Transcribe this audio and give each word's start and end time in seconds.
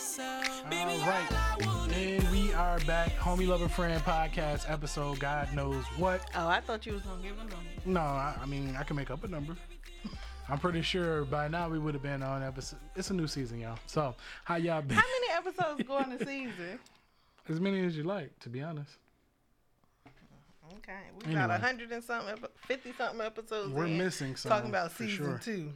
All 0.00 0.06
right. 0.16 1.28
And 1.92 2.26
we 2.30 2.54
are 2.54 2.78
back. 2.80 3.14
Homie 3.18 3.46
Lover 3.46 3.68
Friend 3.68 4.00
podcast 4.00 4.64
episode. 4.70 5.18
God 5.18 5.52
knows 5.52 5.84
what. 5.98 6.22
Oh, 6.34 6.48
I 6.48 6.60
thought 6.62 6.86
you 6.86 6.94
was 6.94 7.02
gonna 7.02 7.22
give 7.22 7.34
a 7.34 7.40
number. 7.40 7.56
No, 7.84 8.00
I, 8.00 8.34
I 8.40 8.46
mean, 8.46 8.76
I 8.80 8.82
can 8.82 8.96
make 8.96 9.10
up 9.10 9.24
a 9.24 9.28
number. 9.28 9.54
I'm 10.48 10.58
pretty 10.58 10.80
sure 10.80 11.26
by 11.26 11.48
now 11.48 11.68
we 11.68 11.78
would 11.78 11.92
have 11.92 12.02
been 12.02 12.22
on 12.22 12.42
episode. 12.42 12.78
It's 12.96 13.10
a 13.10 13.14
new 13.14 13.26
season, 13.26 13.60
y'all. 13.60 13.78
So, 13.84 14.14
how 14.44 14.56
y'all 14.56 14.80
been? 14.80 14.96
How 14.96 15.04
many 15.20 15.48
episodes 15.48 15.82
go 15.86 15.98
in 15.98 16.16
the 16.16 16.24
season? 16.24 16.78
As 17.50 17.60
many 17.60 17.84
as 17.84 17.94
you 17.94 18.04
like, 18.04 18.38
to 18.38 18.48
be 18.48 18.62
honest. 18.62 18.96
Okay, 20.78 20.96
we 21.26 21.34
got 21.34 21.50
a 21.50 21.58
hundred 21.58 21.92
and 21.92 22.02
something, 22.02 22.36
fifty 22.66 22.94
something 22.96 23.20
episodes. 23.20 23.70
We're 23.74 23.84
in, 23.84 23.98
missing 23.98 24.34
some. 24.36 24.48
talking 24.48 24.70
about 24.70 24.92
season 24.92 25.26
sure. 25.26 25.40
two. 25.44 25.74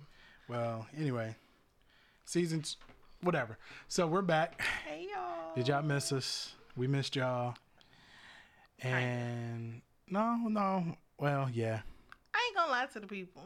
Well, 0.49 0.87
anyway, 0.97 1.37
season 2.25 2.65
seasons, 2.65 2.77
whatever. 3.25 3.57
So 3.89 4.07
we're 4.07 4.23
back. 4.23 4.61
Hey 4.87 5.07
y'all. 5.13 5.55
Did 5.55 5.69
y'all 5.69 5.83
miss 5.83 6.13
us? 6.13 6.55
We 6.77 6.87
missed 6.87 7.17
y'all. 7.17 7.55
And 8.81 9.81
no, 10.09 10.37
no. 10.49 10.97
Well, 11.19 11.49
yeah, 11.53 11.81
I 12.35 12.45
ain't 12.49 12.57
gonna 12.57 12.71
lie 12.73 12.87
to 12.93 13.01
the 13.01 13.07
people. 13.07 13.45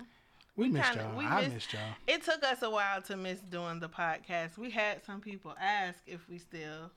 we 0.57 0.69
missed 0.69 0.89
kinda- 0.89 1.05
y'all. 1.05 1.17
we 1.17 1.25
I 1.25 1.43
missed- 1.43 1.55
missed 1.55 1.73
y'all. 1.75 1.95
It 2.07 2.23
took 2.25 2.43
us 2.45 2.63
a 2.63 2.71
while 2.71 3.01
to 3.03 3.17
miss 3.17 3.41
doing 3.41 3.79
the 3.79 3.89
podcast. 3.89 4.57
We 4.59 4.71
had 4.71 5.05
some 5.05 5.21
people 5.21 5.55
ask 5.61 6.01
if 6.07 6.29
we 6.29 6.39
still 6.39 6.91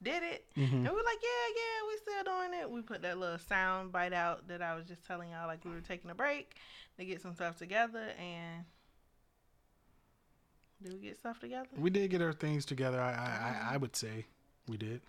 did 0.00 0.22
it, 0.22 0.46
Mhm. 0.54 0.72
and 0.72 0.82
we 0.84 0.90
were 0.90 1.02
like, 1.02 1.18
"Yeah, 1.20 1.54
yeah, 1.56 1.86
we 1.88 1.96
still 1.96 2.24
doing 2.24 2.54
it." 2.60 2.70
We 2.70 2.82
put 2.82 3.02
that 3.02 3.18
little 3.18 3.38
sound 3.38 3.90
bite 3.90 4.12
out 4.12 4.46
that 4.46 4.62
I 4.62 4.74
was 4.74 4.86
just 4.86 5.04
telling 5.04 5.30
y'all, 5.30 5.48
like 5.48 5.64
we 5.64 5.72
were 5.72 5.80
taking 5.80 6.10
a 6.10 6.14
break 6.14 6.54
to 6.98 7.04
get 7.04 7.20
some 7.20 7.34
stuff 7.34 7.56
together, 7.56 8.10
and 8.18 8.64
did 10.82 10.92
we 10.94 10.98
get 11.00 11.18
stuff 11.18 11.40
together? 11.40 11.68
We 11.76 11.90
did 11.90 12.10
get 12.10 12.22
our 12.22 12.32
things 12.32 12.64
together. 12.64 13.00
I, 13.00 13.10
I, 13.12 13.70
I, 13.70 13.74
I 13.74 13.76
would 13.76 13.96
say 13.96 14.26
we 14.68 14.76
did. 14.76 15.00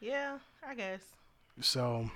Yeah, 0.00 0.38
I 0.66 0.74
guess. 0.74 1.00
So, 1.60 2.10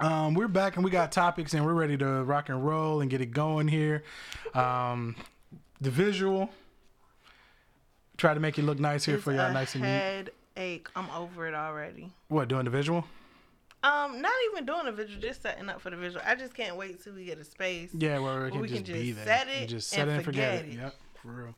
um, 0.00 0.34
we're 0.34 0.48
back 0.48 0.76
and 0.76 0.84
we 0.84 0.90
got 0.90 1.12
topics 1.12 1.54
and 1.54 1.64
we're 1.64 1.72
ready 1.74 1.96
to 1.98 2.24
rock 2.24 2.48
and 2.48 2.64
roll 2.64 3.00
and 3.00 3.10
get 3.10 3.20
it 3.20 3.26
going 3.32 3.68
here. 3.68 4.02
Um, 4.54 5.16
the 5.80 5.90
visual. 5.90 6.50
Try 8.16 8.32
to 8.34 8.40
make 8.40 8.58
it 8.58 8.62
look 8.62 8.78
nice 8.78 9.04
here 9.04 9.16
It's 9.16 9.24
for 9.24 9.32
y'all, 9.32 9.52
nice 9.52 9.74
and 9.74 9.82
neat. 9.82 9.88
headache. 10.56 10.88
I'm 10.94 11.10
over 11.10 11.48
it 11.48 11.54
already. 11.54 12.12
What 12.28 12.46
doing 12.48 12.64
the 12.64 12.70
visual? 12.70 13.04
Um, 13.82 14.22
not 14.22 14.32
even 14.52 14.64
doing 14.64 14.84
the 14.86 14.92
visual, 14.92 15.20
just 15.20 15.42
setting 15.42 15.68
up 15.68 15.80
for 15.80 15.90
the 15.90 15.96
visual. 15.96 16.22
I 16.24 16.36
just 16.36 16.54
can't 16.54 16.76
wait 16.76 17.02
till 17.02 17.12
we 17.14 17.24
get 17.24 17.38
a 17.38 17.44
space. 17.44 17.90
Yeah, 17.92 18.18
where 18.20 18.46
it 18.46 18.52
Where 18.52 18.62
we 18.62 18.68
just 18.68 18.84
can 18.84 18.94
be 18.94 19.12
just 19.12 19.24
there. 19.24 19.38
set 19.38 19.48
it 19.48 19.66
just 19.68 19.92
and 19.92 19.98
set 20.00 20.08
it 20.08 20.12
and 20.12 20.24
forget, 20.24 20.60
forget 20.60 20.72
it. 20.74 20.78
it. 20.78 20.80
Yep, 20.82 20.94
for 21.22 21.28
real. 21.32 21.54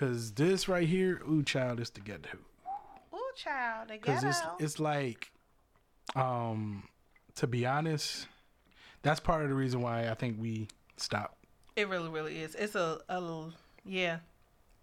Cause 0.00 0.32
this 0.32 0.66
right 0.66 0.88
here, 0.88 1.20
ooh, 1.30 1.42
child, 1.42 1.78
is 1.78 1.90
to 1.90 2.00
get 2.00 2.22
to. 2.22 2.38
Ooh, 3.14 3.18
child, 3.36 3.88
Cause 4.00 4.22
ghetto. 4.22 4.28
it's 4.28 4.40
it's 4.58 4.80
like, 4.80 5.30
um, 6.16 6.84
to 7.34 7.46
be 7.46 7.66
honest, 7.66 8.26
that's 9.02 9.20
part 9.20 9.42
of 9.42 9.50
the 9.50 9.54
reason 9.54 9.82
why 9.82 10.08
I 10.08 10.14
think 10.14 10.38
we 10.40 10.68
stopped. 10.96 11.36
It 11.76 11.86
really, 11.88 12.08
really 12.08 12.40
is. 12.40 12.54
It's 12.54 12.76
a, 12.76 13.00
a 13.10 13.20
little, 13.20 13.52
yeah. 13.84 14.20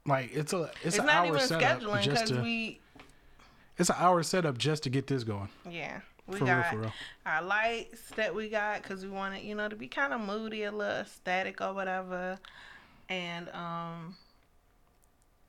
Like 0.05 0.29
it's 0.35 0.53
a 0.53 0.69
it's, 0.83 0.85
It's, 0.85 0.99
an 0.99 1.07
not 1.07 1.15
hour 1.15 1.35
even 1.35 1.39
setup 1.47 1.81
scheduling 1.81 2.01
just 2.03 2.27
to 2.27 2.41
we, 2.41 2.79
it's 3.79 3.89
an 3.89 3.95
hour 3.97 4.21
setup 4.21 4.59
just 4.59 4.83
to 4.83 4.91
get 4.91 5.07
this 5.07 5.23
going. 5.23 5.49
yeah, 5.67 6.01
we 6.27 6.37
For 6.37 6.45
real, 6.45 6.53
got 6.53 6.69
for 6.69 6.77
real. 6.77 6.93
our 7.25 7.41
lights 7.41 8.11
that 8.17 8.35
we 8.35 8.49
got 8.49 8.83
because 8.83 9.03
we 9.03 9.09
wanted, 9.09 9.41
you 9.43 9.55
know, 9.55 9.67
to 9.67 9.75
be 9.75 9.87
kind 9.87 10.13
of 10.13 10.21
moody, 10.21 10.63
a 10.63 10.71
little 10.71 11.05
static 11.05 11.59
or 11.59 11.73
whatever, 11.73 12.37
and 13.09 13.49
um, 13.49 14.15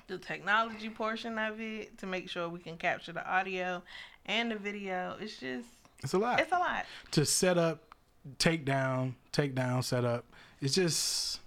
the 0.09 0.19
technology 0.19 0.89
portion 0.91 1.39
of 1.39 1.61
it 1.61 1.97
to 1.99 2.07
make 2.07 2.29
sure 2.29 2.49
we 2.49 2.59
can 2.59 2.77
capture 2.77 3.13
the 3.13 3.27
audio 3.31 3.83
and 4.27 4.51
the 4.51 4.57
video. 4.57 5.17
It's 5.21 5.37
just, 5.39 5.69
It's 6.03 6.15
a 6.15 6.19
lot 6.19 6.41
it's 6.41 6.53
a 6.53 6.59
lot. 6.59 6.87
to 7.13 7.25
set 7.25 7.57
up, 7.59 7.95
take 8.39 8.65
down, 8.65 9.15
take 9.33 9.55
down, 9.55 9.83
set 9.83 10.05
up. 10.05 10.25
It's 10.61 10.75
just 10.75 11.41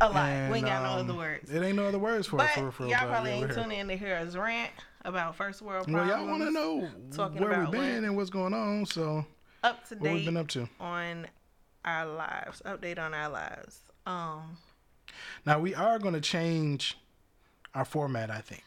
A 0.00 0.08
lot. 0.08 0.16
and, 0.28 0.50
we 0.50 0.58
ain't 0.58 0.66
got 0.66 0.84
um, 0.84 1.06
no 1.06 1.12
other 1.12 1.18
words. 1.18 1.50
It 1.50 1.62
ain't 1.62 1.76
no 1.76 1.86
other 1.86 1.98
words 1.98 2.26
for 2.26 2.36
But 2.38 2.50
it. 2.50 2.54
For, 2.54 2.72
for, 2.72 2.86
y'all 2.88 3.06
probably 3.08 3.30
ain't 3.32 3.52
here. 3.52 3.62
tuning 3.62 3.78
in 3.80 3.88
to 3.88 3.96
hear 3.96 4.16
us 4.16 4.34
rant 4.34 4.70
about 5.04 5.36
first 5.36 5.60
world 5.62 5.84
problems. 5.86 6.08
Well, 6.10 6.18
y'all 6.20 6.28
want 6.28 6.42
to 6.42 6.50
know 6.50 6.88
talking 7.14 7.40
where 7.42 7.60
we've 7.60 7.70
been 7.70 7.80
what- 8.02 8.04
and 8.08 8.16
what's 8.16 8.30
going 8.30 8.54
on. 8.54 8.86
So 8.86 9.24
up 9.62 9.86
to 9.88 9.94
what 9.96 10.02
we've 10.02 10.12
date 10.20 10.24
been 10.26 10.36
up 10.38 10.48
to. 10.48 10.68
on 10.80 11.26
our 11.84 12.06
lives. 12.06 12.62
Update 12.64 12.98
on 12.98 13.12
our 13.12 13.28
lives. 13.28 13.80
Um, 14.06 14.56
Now 15.44 15.58
we 15.60 15.74
are 15.74 15.98
going 15.98 16.14
to 16.14 16.20
change 16.20 16.96
our 17.74 17.84
format. 17.84 18.30
I 18.30 18.40
think. 18.40 18.62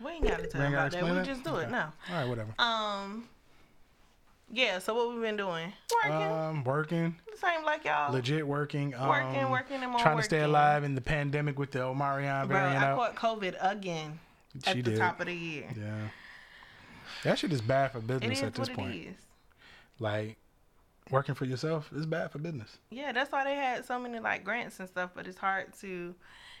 we 0.00 0.12
ain't 0.12 0.24
got 0.26 0.38
to 0.38 0.46
talk 0.46 0.54
We 0.54 0.60
ain't 0.66 0.74
gotta 0.74 0.98
about 0.98 1.06
that. 1.06 1.14
We 1.14 1.20
it? 1.20 1.24
just 1.24 1.44
do 1.44 1.56
it 1.56 1.70
now. 1.70 1.92
All 2.10 2.16
right, 2.16 2.28
whatever. 2.28 2.54
Um, 2.58 3.28
yeah. 4.52 4.78
So 4.78 4.94
what 4.94 5.14
we 5.14 5.20
been 5.20 5.36
doing? 5.36 5.72
Working. 6.04 6.30
Um, 6.32 6.64
working, 6.64 7.16
Same 7.40 7.64
like 7.64 7.84
y'all. 7.84 8.12
legit 8.12 8.46
working. 8.46 8.94
Um, 8.94 9.08
Working, 9.08 9.50
working, 9.50 9.82
and 9.82 9.90
more 9.90 10.00
Trying 10.00 10.18
to 10.18 10.22
stay 10.22 10.40
alive 10.40 10.84
in 10.84 10.94
the 10.94 11.00
pandemic 11.00 11.58
with 11.58 11.70
the 11.70 11.80
Omarion 11.80 12.46
Bro, 12.48 12.56
variant 12.56 12.82
I 12.84 12.90
out. 12.90 12.96
caught 12.98 13.16
COVID 13.16 13.56
again 13.60 14.18
she 14.64 14.70
at 14.70 14.76
the 14.76 14.82
did. 14.82 14.98
top 14.98 15.20
of 15.20 15.26
the 15.26 15.34
year. 15.34 15.66
Yeah. 15.76 16.08
That 17.24 17.38
shit 17.38 17.52
is 17.52 17.60
bad 17.62 17.92
for 17.92 18.00
business 18.00 18.42
at 18.42 18.54
this 18.54 18.68
what 18.68 18.76
point. 18.76 18.94
it 18.94 18.98
is. 19.08 19.14
Like 19.98 20.36
working 21.10 21.34
for 21.34 21.44
yourself 21.44 21.90
is 21.94 22.06
bad 22.06 22.30
for 22.30 22.38
business. 22.38 22.78
Yeah, 22.90 23.12
that's 23.12 23.32
why 23.32 23.44
they 23.44 23.54
had 23.54 23.84
so 23.84 23.98
many 23.98 24.18
like 24.20 24.44
grants 24.44 24.78
and 24.80 24.88
stuff, 24.88 25.10
but 25.14 25.26
it's 25.26 25.38
hard 25.38 25.72
to 25.80 26.14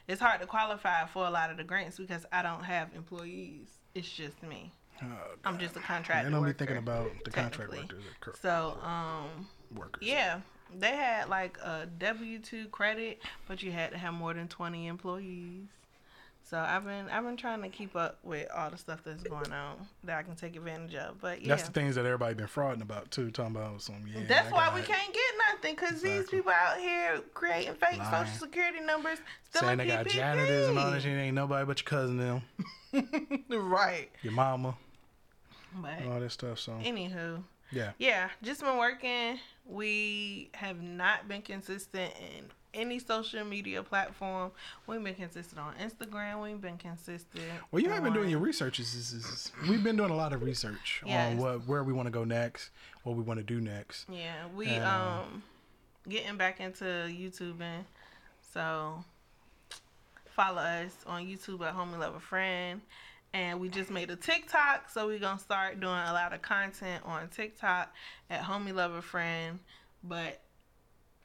it's 0.08 0.20
hard 0.20 0.40
to 0.40 0.46
qualify 0.46 1.06
for 1.06 1.26
a 1.26 1.30
lot 1.30 1.50
of 1.50 1.56
the 1.56 1.64
grants 1.64 1.98
because 1.98 2.26
I 2.32 2.42
don't 2.42 2.64
have 2.64 2.88
employees. 2.94 3.68
It's 3.94 4.08
just 4.08 4.42
me. 4.42 4.72
Oh, 5.02 5.06
I'm 5.44 5.58
just 5.58 5.76
a 5.76 5.80
contractor. 5.80 6.28
I 6.28 6.30
don't 6.30 6.44
be 6.44 6.52
thinking 6.52 6.76
about 6.76 7.10
the 7.24 7.30
contract 7.30 7.70
workers, 7.72 8.04
So, 8.40 8.78
um 8.82 9.48
workers. 9.74 10.06
yeah, 10.06 10.40
they 10.78 10.90
had 10.96 11.28
like 11.28 11.58
a 11.58 11.88
W2 11.98 12.70
credit, 12.70 13.20
but 13.48 13.62
you 13.62 13.72
had 13.72 13.90
to 13.90 13.98
have 13.98 14.14
more 14.14 14.32
than 14.34 14.46
20 14.48 14.86
employees. 14.86 15.66
So 16.46 16.58
I've 16.58 16.84
been 16.84 17.08
I've 17.08 17.24
been 17.24 17.38
trying 17.38 17.62
to 17.62 17.70
keep 17.70 17.96
up 17.96 18.18
with 18.22 18.46
all 18.54 18.68
the 18.68 18.76
stuff 18.76 19.00
that's 19.02 19.22
going 19.22 19.50
on 19.50 19.88
that 20.04 20.18
I 20.18 20.22
can 20.22 20.36
take 20.36 20.56
advantage 20.56 20.94
of. 20.94 21.18
But 21.18 21.40
yeah. 21.40 21.48
That's 21.48 21.62
the 21.62 21.72
things 21.72 21.94
that 21.94 22.04
everybody 22.04 22.34
been 22.34 22.46
frauding 22.46 22.82
about 22.82 23.10
too. 23.10 23.30
Talking 23.30 23.56
about 23.56 23.80
some 23.80 24.04
yeah. 24.06 24.24
That's 24.28 24.52
why 24.52 24.70
we 24.74 24.80
it. 24.80 24.86
can't 24.86 25.12
get 25.12 25.24
nothing 25.50 25.74
because 25.74 26.02
these 26.02 26.28
people 26.28 26.52
out 26.52 26.78
here 26.78 27.20
creating 27.32 27.74
fake 27.74 27.96
Lying. 27.96 28.26
social 28.26 28.38
security 28.40 28.80
numbers, 28.80 29.18
saying 29.54 29.78
they 29.78 29.86
got 29.86 30.06
janitors 30.06 30.68
and 30.68 30.78
all 30.78 30.90
that 30.90 31.00
shit. 31.00 31.16
Ain't 31.16 31.34
nobody 31.34 31.64
but 31.64 31.80
your 31.80 31.86
cousin, 31.86 32.18
them, 32.18 32.42
right. 33.48 34.10
your 34.22 34.34
mama, 34.34 34.76
But 35.80 36.04
all 36.06 36.20
that 36.20 36.30
stuff. 36.30 36.58
So 36.58 36.72
anywho, 36.72 37.42
yeah, 37.72 37.92
yeah, 37.98 38.28
just 38.42 38.60
been 38.60 38.76
working. 38.76 39.38
We 39.66 40.50
have 40.52 40.82
not 40.82 41.26
been 41.26 41.40
consistent 41.40 42.12
in 42.20 42.44
any 42.74 42.98
social 42.98 43.44
media 43.44 43.82
platform. 43.82 44.50
We've 44.86 45.02
been 45.02 45.14
consistent 45.14 45.60
on 45.60 45.74
Instagram. 45.76 46.42
We've 46.42 46.60
been 46.60 46.76
consistent. 46.78 47.44
well, 47.70 47.82
you 47.82 47.88
have 47.90 48.02
been 48.04 48.12
doing 48.12 48.30
your 48.30 48.40
research. 48.40 48.80
Is, 48.80 48.94
is, 48.94 49.12
is, 49.12 49.52
we've 49.68 49.82
been 49.84 49.96
doing 49.96 50.10
a 50.10 50.16
lot 50.16 50.32
of 50.32 50.42
research 50.42 51.02
Yes. 51.06 51.32
on 51.32 51.38
what 51.38 51.66
where 51.66 51.84
we 51.84 51.92
want 51.92 52.06
to 52.06 52.10
go 52.12 52.24
next, 52.24 52.70
what 53.04 53.16
we 53.16 53.22
want 53.22 53.38
to 53.38 53.44
do 53.44 53.60
next. 53.60 54.06
Yeah, 54.10 54.46
we 54.54 54.66
And, 54.66 54.84
um 54.84 55.42
getting 56.08 56.36
back 56.36 56.60
into 56.60 56.84
YouTubing. 56.84 57.84
So 58.52 59.02
follow 60.34 60.60
us 60.62 60.94
on 61.06 61.24
YouTube 61.26 61.66
at 61.66 61.74
Homie 61.74 61.98
Love 61.98 62.14
a 62.14 62.20
Friend. 62.20 62.80
And 63.32 63.58
we 63.58 63.68
just 63.68 63.90
made 63.90 64.10
a 64.12 64.16
TikTok, 64.16 64.90
so 64.90 65.08
we're 65.08 65.18
gonna 65.18 65.40
start 65.40 65.80
doing 65.80 65.92
a 65.92 66.12
lot 66.12 66.32
of 66.32 66.40
content 66.42 67.02
on 67.04 67.28
TikTok 67.30 67.92
at 68.30 68.42
Homie 68.42 68.72
Love 68.72 68.92
a 68.92 69.02
Friend. 69.02 69.58
But 70.04 70.40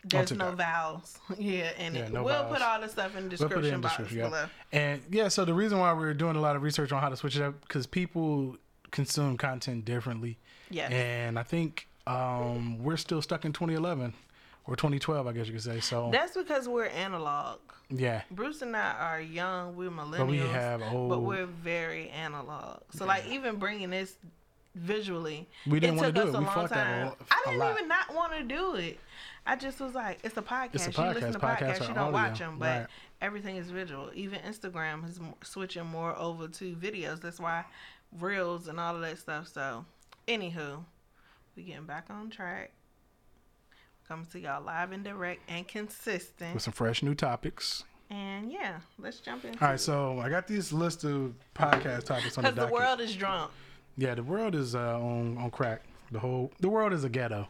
there's 0.03 0.31
no 0.31 0.51
vowels. 0.51 1.19
yeah, 1.37 1.71
and 1.77 1.95
Yeah, 1.95 2.07
no 2.09 2.23
we'll 2.23 2.33
vowels. 2.43 2.53
put 2.53 2.61
all 2.61 2.79
the 2.81 2.87
stuff 2.89 3.15
in 3.17 3.29
the 3.29 3.35
We'll 3.39 3.49
description 3.49 3.73
in 3.75 3.81
box 3.81 3.97
description, 3.97 4.17
yeah. 4.19 4.25
below. 4.29 4.45
And 4.71 5.01
yeah, 5.11 5.27
so 5.27 5.45
the 5.45 5.53
reason 5.53 5.77
why 5.79 5.93
we're 5.93 6.13
doing 6.13 6.35
a 6.35 6.41
lot 6.41 6.55
of 6.55 6.61
research 6.63 6.91
on 6.91 7.01
how 7.01 7.09
to 7.09 7.17
switch 7.17 7.35
it 7.35 7.41
up 7.43 7.59
because 7.61 7.85
people 7.87 8.55
consume 8.91 9.37
content 9.37 9.85
differently. 9.85 10.37
Yeah. 10.69 10.87
And 10.89 11.37
I 11.37 11.43
think 11.43 11.87
um, 12.07 12.83
we're 12.83 12.97
still 12.97 13.21
stuck 13.21 13.45
in 13.45 13.53
2011 13.53 14.13
or 14.65 14.75
2012, 14.75 15.27
I 15.27 15.31
guess 15.33 15.47
you 15.47 15.53
could 15.53 15.61
say. 15.63 15.79
So 15.79 16.09
That's 16.11 16.35
because 16.35 16.67
we're 16.67 16.85
analog. 16.87 17.59
yeah, 17.89 18.21
Bruce 18.31 18.61
and 18.61 18.75
I 18.75 18.91
are 18.99 19.21
young. 19.21 19.75
We're 19.75 19.89
millennials. 19.89 20.17
but 20.17 20.27
we 20.27 20.37
have 20.37 20.81
old. 20.93 21.09
but 21.09 21.19
we're 21.21 21.45
very 21.45 22.09
analog. 22.09 22.81
So 22.91 23.05
like 23.05 23.27
even 23.27 23.57
bringing 23.57 23.89
this 23.89 24.15
visually, 24.75 25.47
We 25.67 25.79
didn't 25.79 25.97
it 25.97 25.99
wanna 26.01 26.11
do 26.13 26.21
it. 26.21 26.25
We 26.25 26.31
long 26.31 26.45
fought 26.45 26.69
that 26.69 26.85
time. 26.85 27.07
lo- 27.07 27.15
didn't 27.45 27.59
lot. 27.59 27.75
even 27.75 27.87
not 27.87 28.13
want 28.13 28.33
to 28.33 28.43
do 28.43 28.75
it. 28.75 28.99
I 29.45 29.55
just 29.55 29.79
was 29.79 29.93
like, 29.95 30.19
it's 30.23 30.37
a 30.37 30.41
podcast. 30.41 30.75
It's 30.87 30.97
a 30.97 31.01
You 31.01 31.09
listen 31.13 31.33
to 31.33 31.39
Podcasts 31.39 31.87
You 31.87 31.93
don't 31.95 32.11
watch 32.13 32.39
them, 32.39 32.59
but 32.59 32.81
Right. 32.81 32.87
everything 33.21 33.55
is 33.55 33.71
visual. 33.71 34.11
Even 34.13 34.39
Instagram 34.41 35.07
is 35.07 35.19
switching 35.43 35.85
more 35.85 36.15
over 36.17 36.47
to 36.47 36.75
videos. 36.75 37.21
That's 37.21 37.39
why 37.39 37.65
reels 38.19 38.67
and 38.67 38.79
all 38.79 38.95
of 38.95 39.01
that 39.01 39.17
stuff. 39.17 39.47
So, 39.47 39.85
anywho, 40.27 40.83
we 41.55 41.63
getting 41.63 41.85
back 41.85 42.05
on 42.09 42.29
track. 42.29 42.71
Coming 44.07 44.25
to 44.27 44.39
y'all 44.39 44.63
live 44.63 44.91
and 44.91 45.03
direct 45.03 45.41
and 45.49 45.67
consistent. 45.67 46.53
with 46.55 46.63
some 46.63 46.73
fresh 46.73 47.03
new 47.03 47.13
topics. 47.13 47.83
And 48.09 48.51
yeah, 48.51 48.79
let's 48.97 49.19
jump 49.19 49.45
in. 49.45 49.51
All 49.61 49.67
right, 49.69 49.79
so 49.79 50.19
I 50.19 50.29
got 50.29 50.47
this 50.47 50.71
list 50.73 51.03
of 51.03 51.35
podcast 51.53 52.05
topics 52.05 52.35
on 52.37 52.43
the 52.43 52.51
because 52.53 52.67
the 52.69 52.73
world 52.73 53.01
is 53.01 53.15
drunk. 53.15 53.51
Yeah, 53.97 54.15
the 54.15 54.23
world 54.23 54.55
is 54.55 54.75
uh, 54.75 54.97
on 54.99 55.37
on 55.37 55.51
crack. 55.51 55.83
The 56.11 56.19
whole 56.19 56.51
the 56.59 56.69
world 56.69 56.93
is 56.93 57.03
a 57.03 57.09
ghetto. 57.09 57.47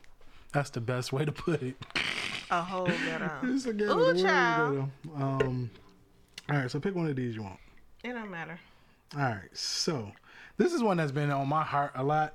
That's 0.51 0.69
the 0.69 0.81
best 0.81 1.13
way 1.13 1.25
to 1.25 1.31
put 1.31 1.61
it. 1.61 1.75
A 2.51 2.61
whole 2.61 2.87
ghetto. 2.87 3.31
It's 3.43 3.65
a 3.65 3.73
ghetto. 3.73 3.93
Ooh, 3.93 3.95
the 3.95 3.95
world 3.97 4.15
is 4.15 4.23
a 4.23 4.25
child. 4.25 4.89
ghetto. 5.03 5.23
Um, 5.23 5.69
all 6.49 6.57
right, 6.57 6.71
so 6.71 6.79
pick 6.79 6.95
one 6.95 7.07
of 7.07 7.15
these 7.15 7.35
you 7.35 7.43
want. 7.43 7.59
It 8.03 8.13
don't 8.13 8.31
matter. 8.31 8.59
All 9.15 9.21
right, 9.21 9.49
so 9.53 10.11
this 10.57 10.73
is 10.73 10.81
one 10.81 10.97
that's 10.97 11.11
been 11.11 11.29
on 11.31 11.47
my 11.47 11.63
heart 11.63 11.91
a 11.95 12.03
lot, 12.03 12.33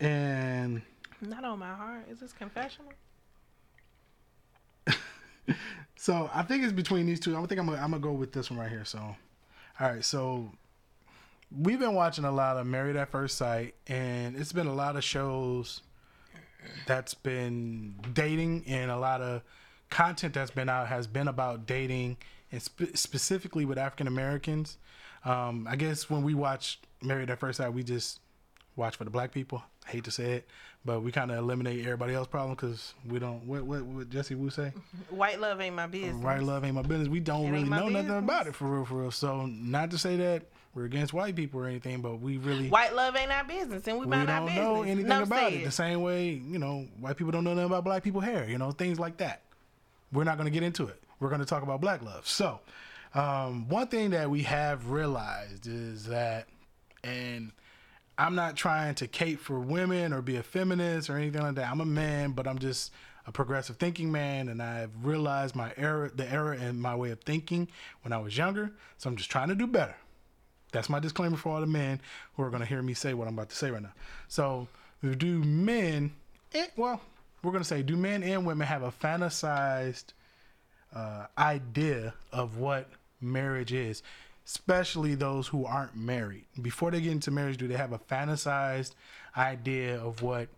and 0.00 0.82
Not 1.20 1.44
on 1.44 1.58
my 1.58 1.74
heart. 1.74 2.06
Is 2.10 2.20
this 2.20 2.32
confessional? 2.32 2.92
so 5.96 6.30
I 6.32 6.42
think 6.42 6.64
it's 6.64 6.72
between 6.72 7.06
these 7.06 7.20
two. 7.20 7.36
I 7.36 7.44
think 7.46 7.60
I'm 7.60 7.66
gonna, 7.66 7.80
I'm 7.80 7.90
gonna 7.90 8.02
go 8.02 8.12
with 8.12 8.32
this 8.32 8.50
one 8.50 8.58
right 8.60 8.70
here. 8.70 8.84
So, 8.84 8.98
all 8.98 9.16
right, 9.80 10.04
so 10.04 10.50
we've 11.58 11.78
been 11.78 11.94
watching 11.94 12.24
a 12.24 12.32
lot 12.32 12.56
of 12.56 12.66
Married 12.66 12.96
at 12.96 13.10
First 13.10 13.36
Sight, 13.38 13.74
and 13.86 14.36
it's 14.36 14.52
been 14.52 14.66
a 14.66 14.74
lot 14.74 14.96
of 14.96 15.04
shows 15.04 15.82
that's 16.86 17.14
been 17.14 17.94
dating, 18.12 18.64
and 18.66 18.90
a 18.90 18.96
lot 18.96 19.20
of 19.20 19.42
content 19.90 20.34
that's 20.34 20.50
been 20.50 20.68
out 20.68 20.88
has 20.88 21.06
been 21.06 21.28
about 21.28 21.66
dating, 21.66 22.16
and 22.50 22.62
spe- 22.62 22.94
specifically 22.94 23.64
with 23.64 23.78
African 23.78 24.06
Americans. 24.06 24.78
Um, 25.24 25.66
I 25.68 25.76
guess 25.76 26.10
when 26.10 26.22
we 26.22 26.34
watch 26.34 26.80
Married 27.02 27.30
at 27.30 27.38
First 27.38 27.58
Sight, 27.58 27.72
we 27.72 27.82
just 27.82 28.20
watch 28.76 28.96
for 28.96 29.04
the 29.04 29.10
black 29.10 29.32
people. 29.32 29.62
I 29.86 29.90
hate 29.90 30.04
to 30.04 30.10
say 30.10 30.32
it, 30.32 30.48
but 30.84 31.02
we 31.02 31.12
kind 31.12 31.30
of 31.30 31.38
eliminate 31.38 31.84
everybody 31.84 32.14
else's 32.14 32.30
problem 32.30 32.54
because 32.54 32.94
we 33.06 33.18
don't. 33.18 33.46
What 33.46 33.64
what 33.64 33.82
what 33.84 34.08
Jessie 34.10 34.34
Woo 34.34 34.50
say? 34.50 34.72
White 35.10 35.40
love 35.40 35.60
ain't 35.60 35.76
my 35.76 35.86
business. 35.86 36.14
Right, 36.24 36.42
love 36.42 36.64
ain't 36.64 36.74
my 36.74 36.82
business. 36.82 37.08
We 37.08 37.20
don't 37.20 37.46
It 37.46 37.52
really 37.52 37.68
know 37.68 37.88
nothing 37.88 38.16
about 38.16 38.46
it 38.46 38.54
for 38.54 38.64
real, 38.64 38.84
for 38.84 38.94
real. 39.02 39.10
So 39.10 39.46
not 39.46 39.90
to 39.90 39.98
say 39.98 40.16
that 40.16 40.44
we're 40.74 40.84
against 40.84 41.12
white 41.12 41.36
people 41.36 41.60
or 41.60 41.66
anything, 41.66 42.00
but 42.00 42.20
we 42.20 42.36
really 42.36 42.68
White 42.68 42.94
love 42.94 43.16
ain't 43.16 43.30
our 43.30 43.44
business, 43.44 43.86
and 43.86 43.98
we, 43.98 44.06
we 44.06 44.10
mind 44.10 44.28
don't 44.28 44.46
business. 44.46 44.64
know 44.64 44.82
anything 44.82 45.06
Enough 45.06 45.26
about 45.28 45.50
said. 45.50 45.60
it. 45.60 45.64
The 45.64 45.70
same 45.70 46.02
way, 46.02 46.30
you 46.30 46.58
know, 46.58 46.86
white 46.98 47.16
people 47.16 47.30
don't 47.32 47.44
know 47.44 47.54
nothing 47.54 47.66
about 47.66 47.84
black 47.84 48.02
people 48.02 48.20
hair. 48.20 48.48
You 48.48 48.58
know, 48.58 48.72
things 48.72 48.98
like 48.98 49.18
that. 49.18 49.42
We're 50.12 50.24
not 50.24 50.36
going 50.36 50.46
to 50.46 50.50
get 50.50 50.62
into 50.62 50.86
it. 50.86 51.00
We're 51.20 51.28
going 51.28 51.40
to 51.40 51.46
talk 51.46 51.62
about 51.62 51.80
black 51.80 52.02
love. 52.02 52.26
So, 52.28 52.60
um, 53.14 53.68
one 53.68 53.86
thing 53.86 54.10
that 54.10 54.28
we 54.30 54.42
have 54.42 54.90
realized 54.90 55.66
is 55.66 56.06
that, 56.06 56.48
and 57.04 57.52
I'm 58.18 58.34
not 58.34 58.56
trying 58.56 58.94
to 58.96 59.06
cape 59.06 59.40
for 59.40 59.58
women 59.60 60.12
or 60.12 60.22
be 60.22 60.36
a 60.36 60.42
feminist 60.42 61.08
or 61.10 61.16
anything 61.16 61.42
like 61.42 61.54
that. 61.56 61.70
I'm 61.70 61.80
a 61.80 61.86
man, 61.86 62.32
but 62.32 62.46
I'm 62.46 62.58
just 62.58 62.92
a 63.26 63.32
progressive 63.32 63.76
thinking 63.76 64.12
man, 64.12 64.48
and 64.48 64.60
I've 64.60 64.90
realized 65.02 65.54
my 65.56 65.72
error, 65.76 66.10
the 66.14 66.30
error 66.30 66.52
in 66.52 66.80
my 66.80 66.94
way 66.94 67.10
of 67.10 67.20
thinking 67.20 67.68
when 68.02 68.12
I 68.12 68.18
was 68.18 68.36
younger. 68.36 68.72
So 68.98 69.08
I'm 69.08 69.16
just 69.16 69.30
trying 69.30 69.48
to 69.48 69.54
do 69.54 69.66
better. 69.66 69.94
That's 70.74 70.90
my 70.90 70.98
disclaimer 70.98 71.36
for 71.36 71.50
all 71.54 71.60
the 71.60 71.68
men 71.68 72.00
who 72.36 72.42
are 72.42 72.50
going 72.50 72.60
to 72.60 72.66
hear 72.66 72.82
me 72.82 72.94
say 72.94 73.14
what 73.14 73.28
I'm 73.28 73.34
about 73.34 73.48
to 73.50 73.56
say 73.56 73.70
right 73.70 73.80
now. 73.80 73.92
So, 74.26 74.66
do 75.02 75.38
men, 75.44 76.12
eh, 76.52 76.66
well, 76.76 77.00
we're 77.44 77.52
going 77.52 77.62
to 77.62 77.68
say, 77.68 77.82
do 77.82 77.96
men 77.96 78.24
and 78.24 78.44
women 78.44 78.66
have 78.66 78.82
a 78.82 78.90
fantasized 78.90 80.06
uh, 80.94 81.26
idea 81.38 82.14
of 82.32 82.58
what 82.58 82.88
marriage 83.20 83.72
is, 83.72 84.02
especially 84.46 85.14
those 85.14 85.46
who 85.46 85.64
aren't 85.64 85.96
married? 85.96 86.46
Before 86.60 86.90
they 86.90 87.00
get 87.00 87.12
into 87.12 87.30
marriage, 87.30 87.56
do 87.56 87.68
they 87.68 87.76
have 87.76 87.92
a 87.92 87.98
fantasized 87.98 88.94
idea 89.36 89.96
of 90.00 90.22
what 90.22 90.48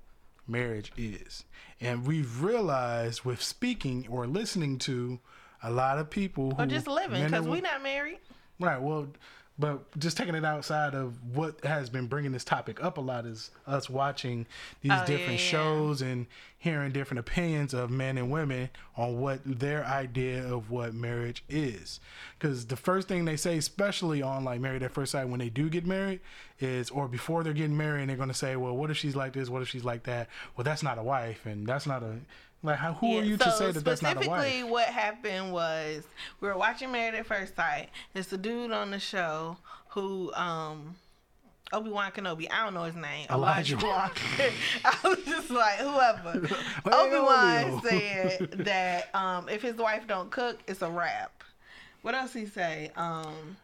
marriage 0.48 0.92
is? 0.96 1.44
And 1.78 2.06
we've 2.06 2.42
realized 2.42 3.24
with 3.24 3.42
speaking 3.42 4.06
or 4.08 4.26
listening 4.26 4.78
to 4.78 5.18
a 5.62 5.70
lot 5.70 5.98
of 5.98 6.08
people 6.08 6.52
who 6.52 6.62
or 6.62 6.66
just 6.66 6.86
living, 6.86 7.22
because 7.22 7.46
we're 7.46 7.60
not 7.60 7.82
married. 7.82 8.18
Right. 8.58 8.80
Well, 8.80 9.08
but 9.58 9.98
just 9.98 10.16
taking 10.16 10.34
it 10.34 10.44
outside 10.44 10.94
of 10.94 11.14
what 11.34 11.64
has 11.64 11.88
been 11.88 12.06
bringing 12.06 12.32
this 12.32 12.44
topic 12.44 12.82
up 12.84 12.98
a 12.98 13.00
lot 13.00 13.24
is 13.24 13.50
us 13.66 13.88
watching 13.88 14.46
these 14.82 14.92
Oh, 14.92 14.96
yeah, 14.96 15.04
different 15.06 15.32
yeah. 15.40 15.46
shows 15.46 16.02
and 16.02 16.26
hearing 16.58 16.92
different 16.92 17.20
opinions 17.20 17.72
of 17.72 17.90
men 17.90 18.18
and 18.18 18.30
women 18.30 18.68
on 18.96 19.18
what 19.20 19.40
their 19.44 19.84
idea 19.84 20.44
of 20.46 20.70
what 20.70 20.92
marriage 20.94 21.42
is. 21.48 22.00
Because 22.38 22.66
the 22.66 22.76
first 22.76 23.08
thing 23.08 23.24
they 23.24 23.36
say, 23.36 23.56
especially 23.56 24.20
on 24.20 24.44
like 24.44 24.60
Married 24.60 24.82
at 24.82 24.92
First 24.92 25.12
Sight, 25.12 25.28
when 25.28 25.38
they 25.40 25.48
do 25.48 25.70
get 25.70 25.86
married, 25.86 26.20
is 26.60 26.90
or 26.90 27.08
before 27.08 27.42
they're 27.44 27.52
getting 27.52 27.76
married, 27.76 28.02
and 28.02 28.10
they're 28.10 28.16
going 28.16 28.28
to 28.28 28.34
say, 28.34 28.56
"Well, 28.56 28.76
what 28.76 28.90
if 28.90 28.96
she's 28.96 29.14
like 29.16 29.32
this? 29.32 29.48
What 29.48 29.62
if 29.62 29.68
she's 29.68 29.84
like 29.84 30.02
that? 30.04 30.28
Well, 30.56 30.64
that's 30.64 30.82
not 30.82 30.98
a 30.98 31.02
wife, 31.02 31.46
and 31.46 31.66
that's 31.66 31.86
not 31.86 32.02
a 32.02 32.16
like. 32.62 32.78
How, 32.78 32.94
who 32.94 33.06
are 33.06 33.22
Yeah, 33.22 33.22
you 33.22 33.36
to 33.36 33.50
say 33.52 33.70
that 33.72 33.84
that's 33.84 34.02
not 34.02 34.16
a 34.24 34.28
wife? 34.28 34.40
specifically, 34.40 34.70
what 34.70 34.86
happened 34.86 35.52
was 35.52 36.04
we 36.40 36.48
were 36.48 36.56
watching 36.56 36.90
Married 36.92 37.16
at 37.18 37.26
First 37.26 37.56
Sight. 37.56 37.90
It's 38.14 38.28
the 38.28 38.38
dude 38.38 38.72
on 38.72 38.90
the 38.90 38.98
show 38.98 39.56
who 39.90 40.32
um 40.34 40.96
Obi 41.72 41.90
Wan 41.90 42.12
Kenobi. 42.12 42.46
I 42.50 42.64
don't 42.64 42.74
know 42.74 42.84
his 42.84 42.94
name. 42.94 43.26
Elijah. 43.30 43.76
Walker. 43.76 44.20
I 44.84 44.96
was 45.04 45.18
just 45.24 45.50
like 45.50 45.78
whoever. 45.78 46.46
Hey, 46.84 46.90
Obi 46.92 47.18
Wan 47.18 47.82
said 47.82 48.50
that 48.64 49.14
um 49.14 49.48
if 49.48 49.62
his 49.62 49.76
wife 49.76 50.06
don't 50.06 50.30
cook, 50.30 50.60
it's 50.68 50.82
a 50.82 50.90
wrap. 50.90 51.42
What 52.02 52.14
else 52.14 52.32
he 52.32 52.46
say? 52.46 52.92
Um, 52.94 53.56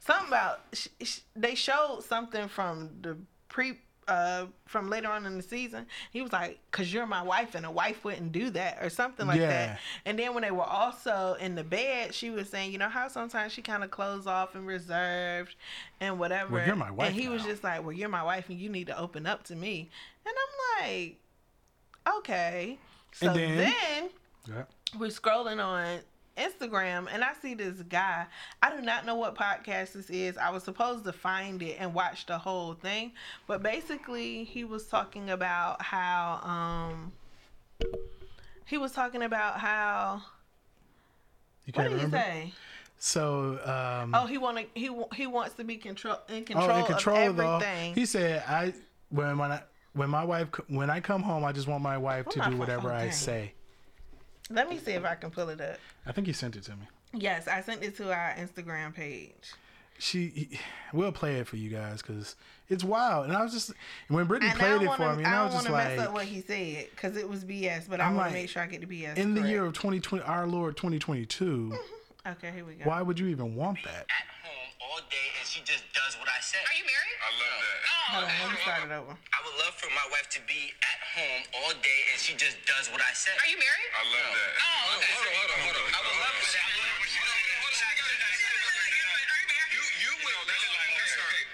something 0.00 0.28
about 0.28 0.60
sh- 0.74 0.88
sh- 1.02 1.20
they 1.34 1.54
showed 1.54 2.00
something 2.06 2.48
from 2.48 2.90
the 3.00 3.16
pre 3.48 3.78
uh 4.08 4.46
from 4.66 4.88
later 4.90 5.08
on 5.08 5.26
in 5.26 5.36
the 5.36 5.42
season. 5.42 5.86
He 6.10 6.22
was 6.22 6.32
like, 6.32 6.58
"Cause 6.70 6.92
you're 6.92 7.06
my 7.06 7.22
wife, 7.22 7.54
and 7.54 7.64
a 7.66 7.70
wife 7.70 8.04
wouldn't 8.04 8.32
do 8.32 8.50
that," 8.50 8.78
or 8.82 8.88
something 8.90 9.26
like 9.26 9.38
Yeah. 9.40 9.48
that. 9.48 9.80
And 10.06 10.18
then 10.18 10.34
when 10.34 10.42
they 10.42 10.50
were 10.50 10.64
also 10.64 11.36
in 11.38 11.54
the 11.54 11.64
bed, 11.64 12.14
she 12.14 12.30
was 12.30 12.48
saying, 12.48 12.72
"You 12.72 12.78
know 12.78 12.88
how 12.88 13.08
sometimes 13.08 13.52
she 13.52 13.62
kind 13.62 13.84
of 13.84 13.90
closed 13.90 14.26
off 14.26 14.54
and 14.54 14.66
reserved 14.66 15.54
and 16.00 16.18
whatever." 16.18 16.54
Well, 16.54 16.66
you're 16.66 16.76
my 16.76 16.90
wife 16.90 17.08
And 17.08 17.16
he 17.16 17.28
was 17.28 17.44
just 17.44 17.62
like, 17.62 17.82
"Well, 17.82 17.92
you're 17.92 18.08
my 18.08 18.22
wife, 18.22 18.48
and 18.48 18.58
you 18.58 18.68
need 18.70 18.86
to 18.88 18.98
open 18.98 19.26
up 19.26 19.44
to 19.44 19.54
me." 19.56 19.90
And 20.26 20.34
I'm 20.34 20.84
like, 20.86 21.16
"Okay." 22.18 22.78
So 23.12 23.28
And 23.28 23.36
then- 23.36 23.56
then 23.56 24.10
Yeah. 24.46 24.64
we're 24.98 25.08
scrolling 25.10 25.64
on 25.64 26.00
Instagram 26.38 27.06
and 27.12 27.22
I 27.22 27.32
see 27.40 27.54
this 27.54 27.82
guy. 27.82 28.26
I 28.62 28.74
do 28.74 28.82
not 28.82 29.04
know 29.04 29.16
what 29.16 29.34
podcast 29.34 29.92
this 29.92 30.10
is. 30.10 30.36
I 30.36 30.50
was 30.50 30.62
supposed 30.62 31.04
to 31.04 31.12
find 31.12 31.62
it 31.62 31.76
and 31.78 31.92
watch 31.94 32.26
the 32.26 32.38
whole 32.38 32.74
thing, 32.74 33.12
but 33.46 33.62
basically 33.62 34.44
he 34.44 34.64
was 34.64 34.86
talking 34.86 35.30
about 35.30 35.82
how 35.82 36.40
um 36.42 37.12
he 38.66 38.78
was 38.78 38.92
talking 38.92 39.22
about 39.22 39.58
how 39.58 40.22
You 41.66 41.72
what 41.74 41.88
did 41.90 42.00
he 42.00 42.10
say? 42.10 42.52
So, 42.98 43.60
um, 43.64 44.12
Oh, 44.14 44.26
he 44.26 44.38
want 44.38 44.58
to 44.58 44.66
he 44.74 44.90
he 45.14 45.26
wants 45.26 45.54
to 45.54 45.64
be 45.64 45.76
control 45.76 46.16
in 46.28 46.42
oh, 46.42 46.44
control, 46.44 46.78
in 46.78 46.84
control 46.84 47.16
of 47.16 47.38
of 47.38 47.62
everything. 47.62 47.94
He 47.94 48.06
said, 48.06 48.42
"I 48.46 48.74
when 49.10 49.38
when 49.38 49.52
I 49.52 49.62
when 49.92 50.10
my 50.10 50.24
wife 50.24 50.48
when 50.68 50.90
I 50.90 51.00
come 51.00 51.22
home, 51.22 51.44
I 51.44 51.52
just 51.52 51.68
want 51.68 51.82
my 51.82 51.96
wife 51.96 52.26
Where 52.26 52.44
to 52.44 52.50
do 52.50 52.56
whatever 52.56 52.92
I 52.92 53.10
say." 53.10 53.52
Let 54.50 54.68
me 54.70 54.78
see 54.78 54.92
if 54.92 55.04
I 55.04 55.14
can 55.14 55.30
pull 55.30 55.48
it 55.50 55.60
up. 55.60 55.78
I 56.06 56.12
think 56.12 56.26
he 56.26 56.32
sent 56.32 56.56
it 56.56 56.62
to 56.64 56.72
me. 56.72 56.86
Yes, 57.12 57.48
I 57.48 57.60
sent 57.62 57.82
it 57.82 57.96
to 57.96 58.12
our 58.12 58.34
Instagram 58.38 58.94
page. 58.94 59.52
She, 60.00 60.28
he, 60.28 60.60
we'll 60.92 61.10
play 61.12 61.36
it 61.40 61.48
for 61.48 61.56
you 61.56 61.70
guys 61.70 62.02
because 62.02 62.36
it's 62.68 62.84
wild. 62.84 63.26
And 63.26 63.36
I 63.36 63.42
was 63.42 63.52
just 63.52 63.72
when 64.08 64.26
Brittany 64.26 64.50
And 64.50 64.58
played 64.58 64.70
don't 64.70 64.82
it 64.82 64.86
wanna, 64.86 65.04
for 65.04 65.16
me, 65.16 65.24
and 65.24 65.34
I 65.34 65.36
I 65.36 65.36
don't 65.36 65.44
was 65.46 65.54
want 65.54 65.66
just 65.66 65.66
to 65.66 65.72
mess 65.88 65.98
like, 65.98 66.08
up 66.08 66.14
what 66.14 66.24
he 66.26 66.40
said 66.40 66.86
because 66.90 67.16
it 67.16 67.28
was 67.28 67.44
BS. 67.44 67.88
But 67.90 68.00
I'm 68.00 68.12
I 68.12 68.14
want 68.14 68.18
like, 68.18 68.28
to 68.28 68.34
make 68.34 68.48
sure 68.48 68.62
I 68.62 68.66
get 68.66 68.86
the 68.88 69.02
BS. 69.04 69.16
in 69.16 69.34
the 69.34 69.42
year 69.48 69.64
of 69.64 69.72
2020, 69.72 70.22
our 70.24 70.46
Lord 70.46 70.76
2022, 70.76 71.76
Okay, 72.28 72.52
here 72.54 72.64
we 72.64 72.74
go. 72.74 72.84
why 72.84 73.02
would 73.02 73.18
you 73.18 73.26
even 73.28 73.54
want 73.56 73.78
that? 73.84 74.06
At 74.78 74.86
home 74.86 74.94
all 74.94 75.00
day 75.10 75.28
and 75.38 75.46
she 75.46 75.60
just 75.66 75.82
does 75.94 76.14
what 76.22 76.28
I 76.30 76.38
say. 76.38 76.58
Are 76.62 76.76
you 76.78 76.86
married? 76.86 77.18
I 77.18 77.30
love 77.34 77.58
that. 77.58 77.78
Oh, 77.82 77.90
Hold 78.14 78.22
on, 78.22 78.30
okay. 78.30 78.38
let 78.38 78.50
me 78.54 78.58
start 78.62 78.82
it 78.86 78.92
over. 78.94 79.14
I 79.34 79.38
would 79.42 79.56
love 79.58 79.74
for 79.74 79.90
my 79.94 80.06
wife 80.14 80.28
to 80.38 80.40
be 80.46 80.70
at 80.82 81.00
home 81.18 81.42
all 81.62 81.72
day 81.82 82.00
and 82.14 82.18
she 82.20 82.34
just 82.38 82.58
does 82.66 82.86
what 82.94 83.02
I 83.02 83.10
say. 83.14 83.34
Are 83.34 83.48
you 83.50 83.58
married? 83.58 83.90
I 83.94 84.02
love 84.06 84.30
that. 84.30 84.52
Oh, 84.58 84.94
okay. 84.98 85.12
Hold 85.18 85.26
on, 85.26 85.34
hold 85.34 85.50
on, 85.50 85.58
hold 85.66 85.76
on. 85.82 85.86
I 85.94 86.00
would 86.06 86.18
love 86.22 86.34
for 86.38 86.50
that. 86.54 86.68
You, 89.68 89.82
you 89.82 90.12
would. 90.22 90.36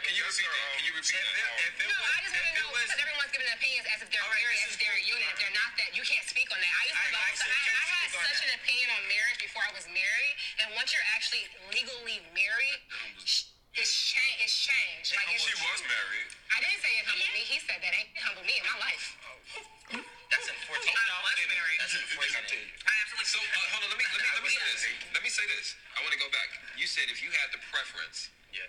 Can 0.04 0.12
you 0.14 0.24
repeat 0.24 0.46
that? 0.46 0.68
Can 0.78 0.84
you 0.84 0.94
repeat 0.94 1.16
that? 1.16 1.34
If 1.64 1.80
it 1.80 1.88
No, 1.88 1.96
was, 1.96 2.12
I 2.14 2.20
just 2.22 2.34
want 2.36 2.44
to 2.44 2.52
if 2.54 2.60
know 2.60 2.68
it 2.68 2.74
was, 2.76 2.86
because 2.86 3.00
everyone's 3.02 3.32
giving 3.34 3.50
opinions 3.50 3.86
as 3.90 3.98
if 4.04 4.08
they're 4.12 4.20
married, 4.30 4.60
this 4.60 4.68
as 4.68 4.70
is 4.70 4.76
if 4.76 4.80
they're 4.84 4.94
a 4.94 5.04
cool. 5.04 5.16
unit. 5.16 5.28
If 5.34 5.38
they're 5.42 5.56
not 5.58 5.70
that, 5.80 5.90
you 5.96 6.02
can't 6.06 6.26
speak 6.28 6.48
on 6.54 6.60
that. 6.60 6.70
I 6.70 6.82
used 6.86 6.94
to 6.94 7.08
I- 7.08 7.14
love, 7.14 7.24
I 7.24 7.32
I, 7.32 7.34
still 7.34 7.50
I, 7.50 7.64
can't 7.64 7.74
had 7.74 8.04
speak 8.04 8.14
on 8.14 8.24
such 8.30 8.38
that. 8.38 8.46
an 8.46 8.52
opinion 8.62 8.88
on 8.94 9.02
marriage 9.10 9.38
before 9.42 9.62
I 9.64 9.72
was 9.74 9.86
married, 9.90 10.34
and 10.62 10.66
once 10.78 10.88
you're 10.94 11.08
actually 11.16 11.44
legally 11.74 12.18
married, 12.36 12.78
sh- 13.26 13.48
it's 13.74 13.90
change. 13.90 14.38
It's 14.44 14.54
changed. 14.54 15.08
Like 15.18 15.26
it's, 15.34 15.42
she 15.42 15.56
was 15.58 15.80
married. 15.82 16.28
I 16.54 16.62
didn't 16.62 16.78
say 16.84 16.92
it 16.94 17.04
humbled 17.10 17.32
me. 17.34 17.42
He 17.42 17.58
said 17.58 17.78
that 17.82 17.90
ain't 17.96 18.12
humbled 18.22 18.46
me 18.46 18.54
in 18.54 18.64
my 18.70 18.78
life. 18.86 19.04
That's 20.30 20.46
unfortunate. 20.50 20.94
I 20.94 21.18
was 21.26 21.34
married. 21.50 21.78
That's 21.82 21.94
unfortunate. 21.98 22.54
I 22.86 22.92
absolutely. 23.02 23.28
So 23.34 23.38
uh, 23.42 23.74
hold 23.74 23.82
on, 23.86 23.90
let 23.90 23.98
me 23.98 24.06
let 24.14 24.20
me 24.22 24.30
let 24.30 24.42
me 24.46 24.50
say 24.54 24.62
this. 24.70 24.82
Let 25.14 25.22
me 25.26 25.30
say 25.30 25.46
this. 25.58 25.66
I 25.94 26.02
want 26.06 26.14
to 26.14 26.20
go 26.22 26.30
back. 26.30 26.48
You 26.78 26.86
said 26.86 27.06
if 27.10 27.18
you 27.22 27.30
had 27.34 27.50
the 27.54 27.58
preference, 27.70 28.30
Yeah. 28.54 28.66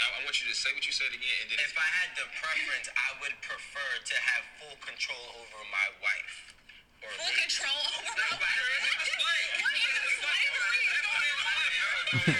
I, 0.00 0.20
I 0.20 0.28
want 0.28 0.36
you 0.44 0.48
to 0.52 0.56
say 0.96 1.04
what 1.04 1.12
you 1.12 1.20
said 1.20 1.20
again, 1.20 1.36
and 1.44 1.48
then 1.52 1.60
If 1.60 1.76
I 1.76 1.88
had 2.00 2.08
the 2.16 2.24
preference, 2.40 2.88
I 2.96 3.08
would 3.20 3.36
prefer 3.44 3.90
to 4.00 4.16
have 4.16 4.42
full 4.56 4.76
control 4.80 5.24
over 5.44 5.60
my 5.68 5.88
wife. 6.00 6.56
Or 7.04 7.12
Full 7.12 7.28
me. 7.28 7.36
control 7.36 7.84
over 8.00 8.16
my 8.16 8.32
let 8.40 8.80
me 8.80 8.96
explain. 8.96 9.44
What 9.60 9.76
is 9.76 10.16
slavery? 10.16 10.80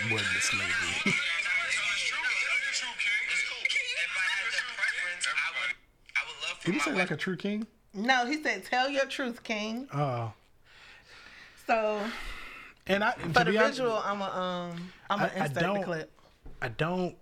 Wasn't 0.09 0.41
slavery. 0.41 0.97
It's 1.05 2.09
true. 2.09 2.25
It's 2.65 2.81
true, 2.81 2.97
King. 2.97 3.25
It's 3.29 3.45
cool. 3.45 3.61
If 3.61 4.13
I 4.17 4.25
had 4.25 4.49
the 4.57 4.65
preference, 4.73 5.25
I 5.29 5.49
would, 5.53 5.73
I 6.17 6.21
would 6.25 6.39
love 6.49 6.57
for 6.57 6.65
Did 6.67 6.75
he 6.75 6.81
say 6.81 6.93
like 6.97 7.11
a 7.13 7.17
true 7.17 7.37
king? 7.37 7.67
No, 7.93 8.25
he 8.27 8.43
said, 8.43 8.65
"Tell 8.65 8.89
your 8.91 9.07
truth, 9.07 9.43
King." 9.45 9.89
Oh, 9.93 10.33
So 11.67 12.01
and 12.87 13.03
I 13.05 13.13
for 13.13 13.45
the 13.45 13.51
be 13.53 13.59
honest, 13.59 13.79
visual, 13.79 13.97
I'm 14.05 14.21
a 14.21 14.25
um, 14.25 14.93
I'm 15.11 15.19
gonna 15.19 15.33
I- 15.35 15.39
I 15.41 15.45
insert 15.45 15.55
the 15.55 15.61
don't- 15.61 15.83
clip. 15.83 16.11
I 16.63 16.69
don't 16.69 17.17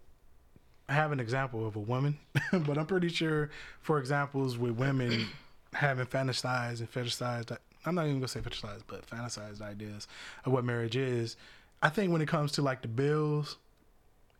have 0.95 1.13
an 1.13 1.21
example 1.21 1.67
of 1.67 1.77
a 1.77 1.81
woman, 1.81 2.19
but 2.53 2.79
I'm 2.79 2.87
pretty 2.87 3.09
sure 3.09 3.51
for 3.81 3.99
examples 3.99 4.57
with 4.57 4.73
women 4.73 5.27
having 5.73 6.07
fantasized 6.07 6.81
and 6.81 6.91
fetishized. 6.91 7.57
I'm 7.87 7.95
not 7.95 8.07
even 8.07 8.19
gonna 8.19 8.29
say 8.29 8.41
fetishized, 8.41 8.85
but 8.87 9.07
fantasized 9.07 9.61
ideas 9.61 10.09
of 10.45 10.53
what 10.53 10.65
marriage 10.65 10.97
is. 10.97 11.37
I 11.83 11.91
think 11.91 12.13
when 12.13 12.23
it 12.23 12.29
comes 12.29 12.53
to 12.53 12.63
like 12.63 12.83
the 12.83 12.89
bills 12.89 13.59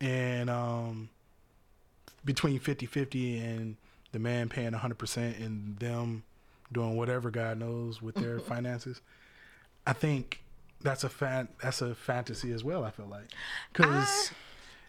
and 0.01 0.49
um 0.49 1.09
between 2.25 2.59
50-50 2.59 3.41
and 3.43 3.77
the 4.11 4.19
man 4.19 4.49
paying 4.49 4.71
100% 4.71 5.45
and 5.45 5.77
them 5.77 6.23
doing 6.71 6.97
whatever 6.97 7.29
God 7.29 7.59
knows 7.59 8.01
with 8.01 8.15
their 8.15 8.39
finances, 8.39 8.99
I 9.85 9.93
think 9.93 10.41
that's 10.81 11.03
a 11.03 11.09
fan 11.09 11.47
that's 11.61 11.81
a 11.81 11.93
fantasy 11.93 12.51
as 12.51 12.63
well. 12.63 12.83
I 12.83 12.91
feel 12.91 13.07
like 13.07 13.29
because 13.71 14.31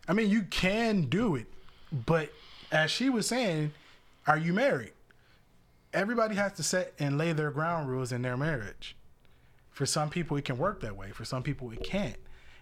I 0.09 0.13
mean 0.13 0.31
you 0.31 0.43
can 0.43 1.03
do 1.03 1.35
it, 1.35 1.47
but 2.07 2.31
as 2.71 2.91
she 2.91 3.11
was 3.11 3.27
saying, 3.27 3.73
are 4.27 4.39
you 4.39 4.53
married? 4.53 4.93
Everybody 5.93 6.35
has 6.35 6.53
to 6.55 6.63
set 6.63 6.93
and 6.99 7.17
lay 7.17 7.33
their 7.33 7.51
ground 7.51 7.89
rules 7.89 8.13
in 8.13 8.23
their 8.23 8.37
marriage. 8.37 8.97
For 9.71 9.87
some 9.87 10.11
people, 10.11 10.37
it 10.37 10.45
can 10.45 10.59
work 10.59 10.81
that 10.81 10.97
way. 10.97 11.11
For 11.11 11.25
some 11.25 11.43
people, 11.43 11.71
it 11.71 11.83
can't. 11.83 12.17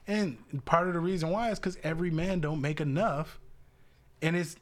And 0.06 0.38
part 0.64 0.88
of 0.88 0.94
the 0.94 1.00
reason 1.00 1.30
why 1.30 1.50
is 1.50 1.58
because 1.58 1.78
every 1.82 2.10
man 2.10 2.40
don't 2.40 2.60
make 2.60 2.80
enough, 2.80 3.38
and 4.20 4.36
it's 4.36 4.56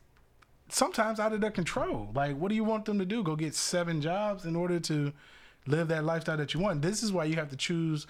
sometimes 0.68 1.18
out 1.18 1.32
of 1.32 1.40
their 1.40 1.50
control. 1.50 2.10
Like, 2.14 2.36
what 2.36 2.48
do 2.48 2.54
you 2.54 2.64
want 2.64 2.84
them 2.84 2.98
to 2.98 3.04
do? 3.04 3.22
Go 3.22 3.36
get 3.36 3.54
seven 3.54 4.00
jobs 4.00 4.44
in 4.44 4.54
order 4.54 4.78
to 4.80 5.12
live 5.66 5.88
that 5.88 6.04
lifestyle 6.04 6.36
that 6.36 6.54
you 6.54 6.60
want? 6.60 6.82
This 6.82 7.02
is 7.02 7.12
why 7.12 7.24
you 7.24 7.36
have 7.36 7.50
to 7.50 7.56
choose 7.56 8.06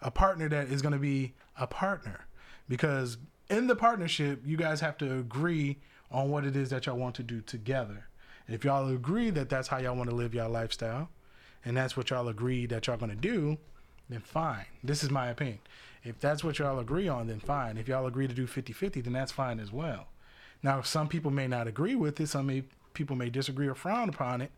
a 0.00 0.10
partner 0.10 0.48
that 0.48 0.68
is 0.68 0.82
going 0.82 0.92
to 0.92 0.98
be 0.98 1.32
a 1.58 1.66
partner, 1.66 2.26
because 2.68 3.16
in 3.48 3.66
the 3.66 3.76
partnership, 3.76 4.42
you 4.44 4.56
guys 4.56 4.80
have 4.80 4.96
to 4.98 5.18
agree 5.18 5.78
on 6.10 6.30
what 6.30 6.44
it 6.44 6.56
is 6.56 6.70
that 6.70 6.86
y'all 6.86 6.96
want 6.96 7.14
to 7.16 7.22
do 7.22 7.40
together. 7.40 8.06
And 8.46 8.54
if 8.54 8.64
y'all 8.64 8.88
agree 8.88 9.30
that 9.30 9.48
that's 9.48 9.68
how 9.68 9.78
y'all 9.78 9.96
want 9.96 10.10
to 10.10 10.16
live 10.16 10.34
your 10.34 10.48
lifestyle, 10.48 11.08
and 11.64 11.76
that's 11.76 11.96
what 11.96 12.10
y'all 12.10 12.28
agree 12.28 12.66
that 12.66 12.86
y'all 12.86 12.98
to 12.98 13.14
do, 13.14 13.58
then 14.08 14.20
fine. 14.20 14.66
This 14.82 15.02
is 15.02 15.10
my 15.10 15.28
opinion. 15.28 15.60
If 16.02 16.20
that's 16.20 16.44
what 16.44 16.58
y'all 16.58 16.78
agree 16.78 17.08
on, 17.08 17.26
then 17.28 17.40
fine. 17.40 17.78
If 17.78 17.88
y'all 17.88 18.06
agree 18.06 18.28
to 18.28 18.34
do 18.34 18.46
50 18.46 18.72
50, 18.72 19.00
then 19.00 19.14
that's 19.14 19.32
fine 19.32 19.58
as 19.58 19.72
well. 19.72 20.08
Now, 20.62 20.82
some 20.82 21.08
people 21.08 21.30
may 21.30 21.46
not 21.46 21.66
agree 21.66 21.94
with 21.94 22.20
it, 22.20 22.28
some 22.28 22.46
may, 22.46 22.64
people 22.92 23.16
may 23.16 23.30
disagree 23.30 23.66
or 23.66 23.74
frown 23.74 24.08
upon 24.08 24.40
it, 24.40 24.50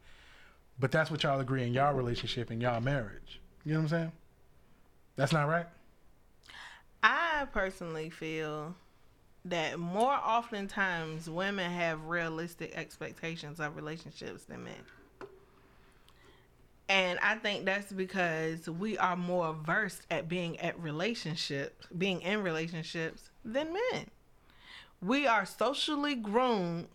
but 0.79 0.91
that's 0.91 1.11
what 1.11 1.23
y'all 1.23 1.41
agree 1.41 1.65
in 1.65 1.73
y'all 1.73 1.95
relationship 1.95 2.51
and 2.51 2.61
y'all 2.61 2.81
marriage. 2.81 3.41
You 3.65 3.73
know 3.73 3.79
what 3.79 3.85
I'm 3.85 3.89
saying? 3.89 4.13
That's 5.17 5.33
not 5.33 5.49
right? 5.49 5.67
I 7.37 7.45
personally 7.45 8.09
feel 8.09 8.75
that 9.45 9.79
more 9.79 10.15
oftentimes 10.15 11.29
women 11.29 11.71
have 11.71 12.07
realistic 12.07 12.75
expectations 12.75 13.61
of 13.61 13.77
relationships 13.77 14.45
than 14.45 14.65
men. 14.65 15.29
And 16.89 17.19
I 17.19 17.35
think 17.35 17.67
that's 17.67 17.93
because 17.93 18.71
we 18.71 18.97
are 18.97 19.17
more 19.17 19.53
versed 19.53 20.07
at 20.11 20.29
being 20.31 20.59
at 20.61 20.81
relationships, 20.81 21.87
being 21.99 22.23
in 22.23 22.43
relationships 22.43 23.29
than 23.45 23.75
men. 23.93 24.07
We 25.03 25.27
are 25.27 25.45
socially 25.45 26.15
groomed 26.15 26.89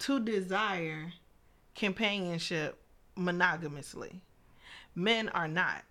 to 0.00 0.20
desire 0.20 1.14
companionship 1.74 2.78
monogamously. 3.16 4.20
Men 4.94 5.30
are 5.30 5.48
not. 5.48 5.84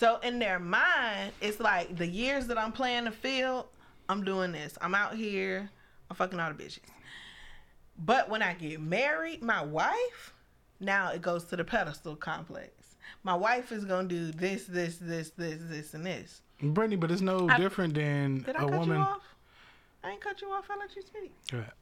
So 0.00 0.18
in 0.22 0.38
their 0.38 0.58
mind, 0.58 1.32
it's 1.42 1.60
like 1.60 1.94
the 1.98 2.06
years 2.06 2.46
that 2.46 2.56
I'm 2.56 2.72
playing 2.72 3.04
the 3.04 3.10
field, 3.10 3.66
I'm 4.08 4.24
doing 4.24 4.50
this. 4.50 4.78
I'm 4.80 4.94
out 4.94 5.14
here, 5.14 5.68
I'm 6.08 6.16
fucking 6.16 6.40
all 6.40 6.50
the 6.50 6.64
bitches. 6.64 6.78
But 7.98 8.30
when 8.30 8.40
I 8.40 8.54
get 8.54 8.80
married, 8.80 9.42
my 9.42 9.62
wife, 9.62 10.32
now 10.80 11.10
it 11.10 11.20
goes 11.20 11.44
to 11.48 11.56
the 11.56 11.64
pedestal 11.64 12.16
complex. 12.16 12.70
My 13.24 13.34
wife 13.34 13.72
is 13.72 13.84
gonna 13.84 14.08
do 14.08 14.32
this, 14.32 14.64
this, 14.64 14.96
this, 14.96 15.32
this, 15.36 15.58
this, 15.68 15.92
and 15.92 16.06
this. 16.06 16.40
Brittany, 16.62 16.96
but 16.96 17.10
it's 17.10 17.20
no 17.20 17.46
I- 17.50 17.58
different 17.58 17.92
than 17.92 18.38
Did 18.40 18.56
I 18.56 18.60
a 18.64 18.68
cut 18.68 18.70
woman. 18.70 18.96
you 18.96 19.02
off? 19.02 19.22
I 20.02 20.12
ain't 20.12 20.22
cut 20.22 20.40
you 20.40 20.48
off. 20.48 20.64
I 20.70 20.78
let 20.78 20.96
you 20.96 21.02
speak. 21.02 21.30
Ahead. 21.52 21.72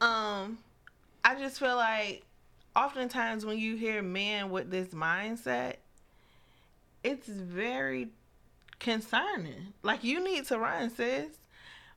Um, 0.00 0.56
I 1.22 1.34
just 1.34 1.58
feel 1.58 1.76
like 1.76 2.24
oftentimes 2.74 3.44
when 3.44 3.58
you 3.58 3.76
hear 3.76 4.00
men 4.00 4.48
with 4.48 4.70
this 4.70 4.88
mindset, 4.94 5.74
it's 7.04 7.28
very 7.28 8.08
concerning. 8.80 9.74
Like 9.82 10.02
you 10.02 10.24
need 10.24 10.46
to 10.46 10.58
run, 10.58 10.90
sis. 10.90 11.38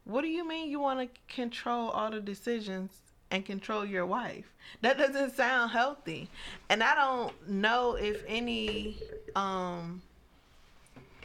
What 0.04 0.22
do 0.22 0.28
you 0.28 0.48
mean 0.48 0.70
you 0.70 0.80
want 0.80 1.00
to 1.00 1.34
control 1.34 1.90
all 1.90 2.12
the 2.12 2.22
decisions 2.22 2.92
and 3.32 3.46
control 3.46 3.84
your 3.84 4.06
wife? 4.06 4.54
That 4.82 4.98
doesn't 4.98 5.36
sound 5.36 5.72
healthy. 5.72 6.30
And 6.70 6.84
I 6.84 6.96
don't 6.96 7.50
know 7.50 7.96
if 7.96 8.24
any 8.28 8.98
um 9.36 10.02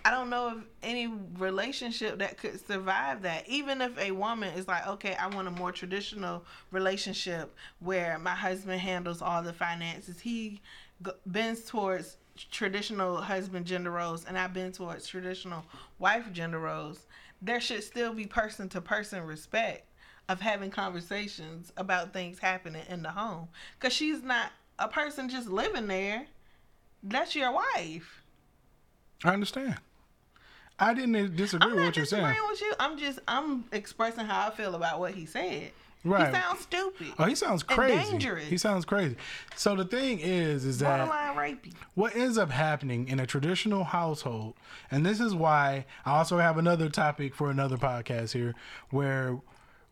I 0.05 0.11
don't 0.11 0.31
know 0.31 0.49
of 0.49 0.65
any 0.83 1.07
relationship 1.39 2.19
that 2.19 2.37
could 2.37 2.65
survive 2.67 3.23
that. 3.23 3.49
Even 3.49 3.81
if 3.81 3.97
a 3.99 4.11
woman 4.11 4.53
is 4.55 4.67
like, 4.67 4.87
okay, 4.87 5.15
I 5.15 5.29
want 5.29 5.47
a 5.47 5.53
more 5.53 5.71
traditional 5.71 6.45
relationship 6.73 7.55
where 7.79 8.19
my 8.19 8.35
husband 8.35 8.81
handles 8.81 9.23
all 9.23 9.43
the 9.43 9.53
finances. 9.53 10.21
He 10.21 10.61
bends 11.27 11.65
towards 11.65 12.17
traditional 12.51 13.17
husband 13.19 13.67
gender 13.67 13.91
roles, 13.91 14.25
and 14.25 14.37
I 14.37 14.49
bend 14.49 14.75
towards 14.75 15.07
traditional 15.07 15.65
wife 15.99 16.33
gender 16.33 16.59
roles. 16.59 17.07
There 17.41 17.61
should 17.61 17.85
still 17.85 18.13
be 18.13 18.27
person 18.27 18.69
to 18.71 18.81
person 18.81 19.23
respect 19.25 19.87
of 20.29 20.41
having 20.41 20.71
conversations 20.71 21.73
about 21.77 22.13
things 22.13 22.39
happening 22.39 22.83
in 22.89 23.03
the 23.03 23.11
home. 23.11 23.49
Because 23.79 23.93
she's 23.93 24.23
not 24.23 24.51
a 24.79 24.89
person 24.89 25.29
just 25.29 25.49
living 25.49 25.87
there, 25.87 26.27
that's 27.03 27.37
your 27.37 27.53
wife. 27.53 28.23
I 29.25 29.33
understand. 29.33 29.79
I 30.83 30.95
didn't 30.95 31.37
disagree 31.37 31.71
I'm 31.71 31.77
with 31.77 31.85
what 31.85 31.97
you're 31.97 32.07
saying. 32.07 32.25
disagreeing 32.25 32.51
with 32.51 32.61
you. 32.61 32.73
I'm 32.81 32.99
just 32.99 33.19
I'm 33.29 33.65
expressing 33.73 34.25
how 34.25 34.49
I 34.49 34.51
feel 34.51 34.75
about 34.75 34.99
what 34.99 35.15
he 35.15 35.27
said. 35.27 35.71
Right. 36.05 36.27
He 36.27 36.35
sounds 36.35 36.61
stupid. 36.61 37.07
Oh, 37.17 37.25
he 37.27 37.37
sounds 37.37 37.62
crazy. 37.62 38.11
dangerous. 38.11 38.49
He 38.49 38.59
sounds 38.59 38.85
crazy. 38.85 39.15
So 39.55 39.77
the 39.77 39.85
thing 39.85 40.19
is, 40.19 40.65
is 40.65 40.79
that 40.81 41.07
Borderline 41.07 41.37
rapey. 41.37 41.73
what 41.95 42.17
ends 42.17 42.37
up 42.37 42.51
happening 42.51 43.07
in 43.07 43.21
a 43.21 43.27
traditional 43.27 43.85
household, 43.85 44.55
and 44.91 45.07
this 45.07 45.21
is 45.21 45.33
why 45.33 45.87
I 46.05 46.19
also 46.19 46.39
have 46.39 46.59
another 46.59 46.89
topic 46.89 47.37
for 47.37 47.51
another 47.53 47.77
podcast 47.77 48.33
here, 48.33 48.57
where 48.91 49.39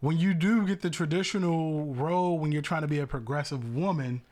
when 0.00 0.18
you 0.18 0.34
do 0.34 0.66
get 0.66 0.80
the 0.80 0.90
traditional 0.90 1.94
role 1.94 2.38
when 2.38 2.50
you're 2.50 2.62
trying 2.62 2.82
to 2.82 2.88
be 2.88 2.98
a 2.98 3.06
progressive 3.06 3.76
woman, 3.76 4.22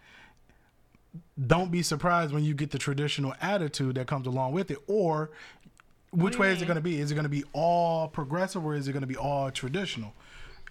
don't 1.47 1.71
be 1.71 1.83
surprised 1.83 2.33
when 2.33 2.43
you 2.45 2.55
get 2.55 2.71
the 2.71 2.79
traditional 2.79 3.35
attitude 3.41 3.95
that 3.95 4.07
comes 4.07 4.27
along 4.27 4.53
with 4.53 4.71
it. 4.71 4.79
Or 4.87 5.31
which 6.11 6.39
way 6.39 6.49
you 6.49 6.55
is 6.55 6.63
it 6.63 6.67
going 6.67 6.77
to 6.77 6.83
be? 6.83 7.01
Is 7.01 7.11
it 7.11 7.15
going 7.15 7.25
to 7.25 7.31
be 7.31 7.45
all 7.53 8.09
progressive 8.09 8.65
or 8.65 8.75
is 8.75 8.89
it 8.89 8.93
going 8.93 9.03
to 9.03 9.07
be 9.07 9.17
all 9.17 9.51
traditional? 9.51 10.15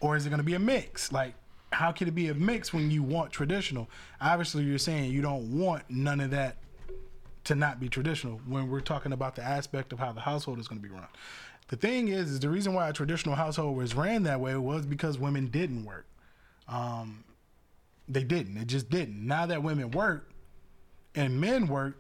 Or 0.01 0.15
is 0.15 0.25
it 0.25 0.29
going 0.29 0.39
to 0.39 0.43
be 0.45 0.53
a 0.53 0.59
mix? 0.59 1.11
Like, 1.11 1.33
how 1.71 1.91
can 1.91 2.07
it 2.07 2.15
be 2.15 2.29
a 2.29 2.33
mix 2.33 2.73
when 2.73 2.91
you 2.91 3.03
want 3.03 3.31
traditional? 3.31 3.89
Obviously, 4.21 4.63
you're 4.63 4.77
saying 4.77 5.11
you 5.11 5.21
don't 5.21 5.57
want 5.57 5.83
none 5.89 6.19
of 6.19 6.31
that 6.31 6.57
to 7.45 7.55
not 7.55 7.79
be 7.79 7.89
traditional 7.89 8.41
when 8.45 8.69
we're 8.69 8.81
talking 8.81 9.11
about 9.13 9.35
the 9.35 9.43
aspect 9.43 9.93
of 9.93 9.99
how 9.99 10.11
the 10.11 10.21
household 10.21 10.59
is 10.59 10.67
going 10.67 10.81
to 10.81 10.87
be 10.87 10.93
run. 10.93 11.07
The 11.69 11.75
thing 11.75 12.07
is, 12.07 12.31
is 12.31 12.39
the 12.39 12.49
reason 12.49 12.73
why 12.73 12.89
a 12.89 12.93
traditional 12.93 13.35
household 13.35 13.75
was 13.75 13.95
ran 13.95 14.23
that 14.23 14.39
way 14.39 14.55
was 14.55 14.85
because 14.85 15.17
women 15.17 15.47
didn't 15.47 15.85
work. 15.85 16.05
Um, 16.67 17.23
they 18.07 18.23
didn't. 18.23 18.57
It 18.57 18.67
just 18.67 18.89
didn't. 18.89 19.25
Now 19.25 19.45
that 19.45 19.63
women 19.63 19.91
work 19.91 20.29
and 21.15 21.41
men 21.41 21.67
work, 21.67 21.97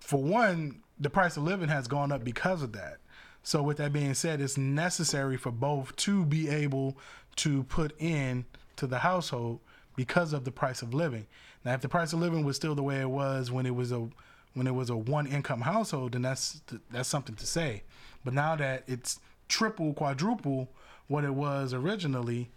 for 0.00 0.22
one, 0.22 0.81
the 1.02 1.10
price 1.10 1.36
of 1.36 1.42
living 1.42 1.68
has 1.68 1.88
gone 1.88 2.12
up 2.12 2.24
because 2.24 2.62
of 2.62 2.72
that. 2.72 2.98
So, 3.42 3.62
with 3.62 3.78
that 3.78 3.92
being 3.92 4.14
said, 4.14 4.40
it's 4.40 4.56
necessary 4.56 5.36
for 5.36 5.50
both 5.50 5.94
to 5.96 6.24
be 6.24 6.48
able 6.48 6.96
to 7.36 7.64
put 7.64 7.92
in 7.98 8.44
to 8.76 8.86
the 8.86 8.98
household 8.98 9.60
because 9.96 10.32
of 10.32 10.44
the 10.44 10.52
price 10.52 10.80
of 10.80 10.94
living. 10.94 11.26
Now, 11.64 11.74
if 11.74 11.80
the 11.80 11.88
price 11.88 12.12
of 12.12 12.20
living 12.20 12.44
was 12.44 12.56
still 12.56 12.74
the 12.74 12.82
way 12.82 13.00
it 13.00 13.10
was 13.10 13.50
when 13.50 13.66
it 13.66 13.74
was 13.74 13.90
a 13.92 14.08
when 14.54 14.66
it 14.66 14.74
was 14.74 14.90
a 14.90 14.96
one 14.96 15.26
income 15.26 15.62
household, 15.62 16.12
then 16.12 16.22
that's 16.22 16.60
that's 16.90 17.08
something 17.08 17.34
to 17.34 17.46
say. 17.46 17.82
But 18.24 18.34
now 18.34 18.54
that 18.56 18.84
it's 18.86 19.18
triple, 19.48 19.92
quadruple 19.94 20.68
what 21.08 21.24
it 21.24 21.34
was 21.34 21.74
originally, 21.74 22.50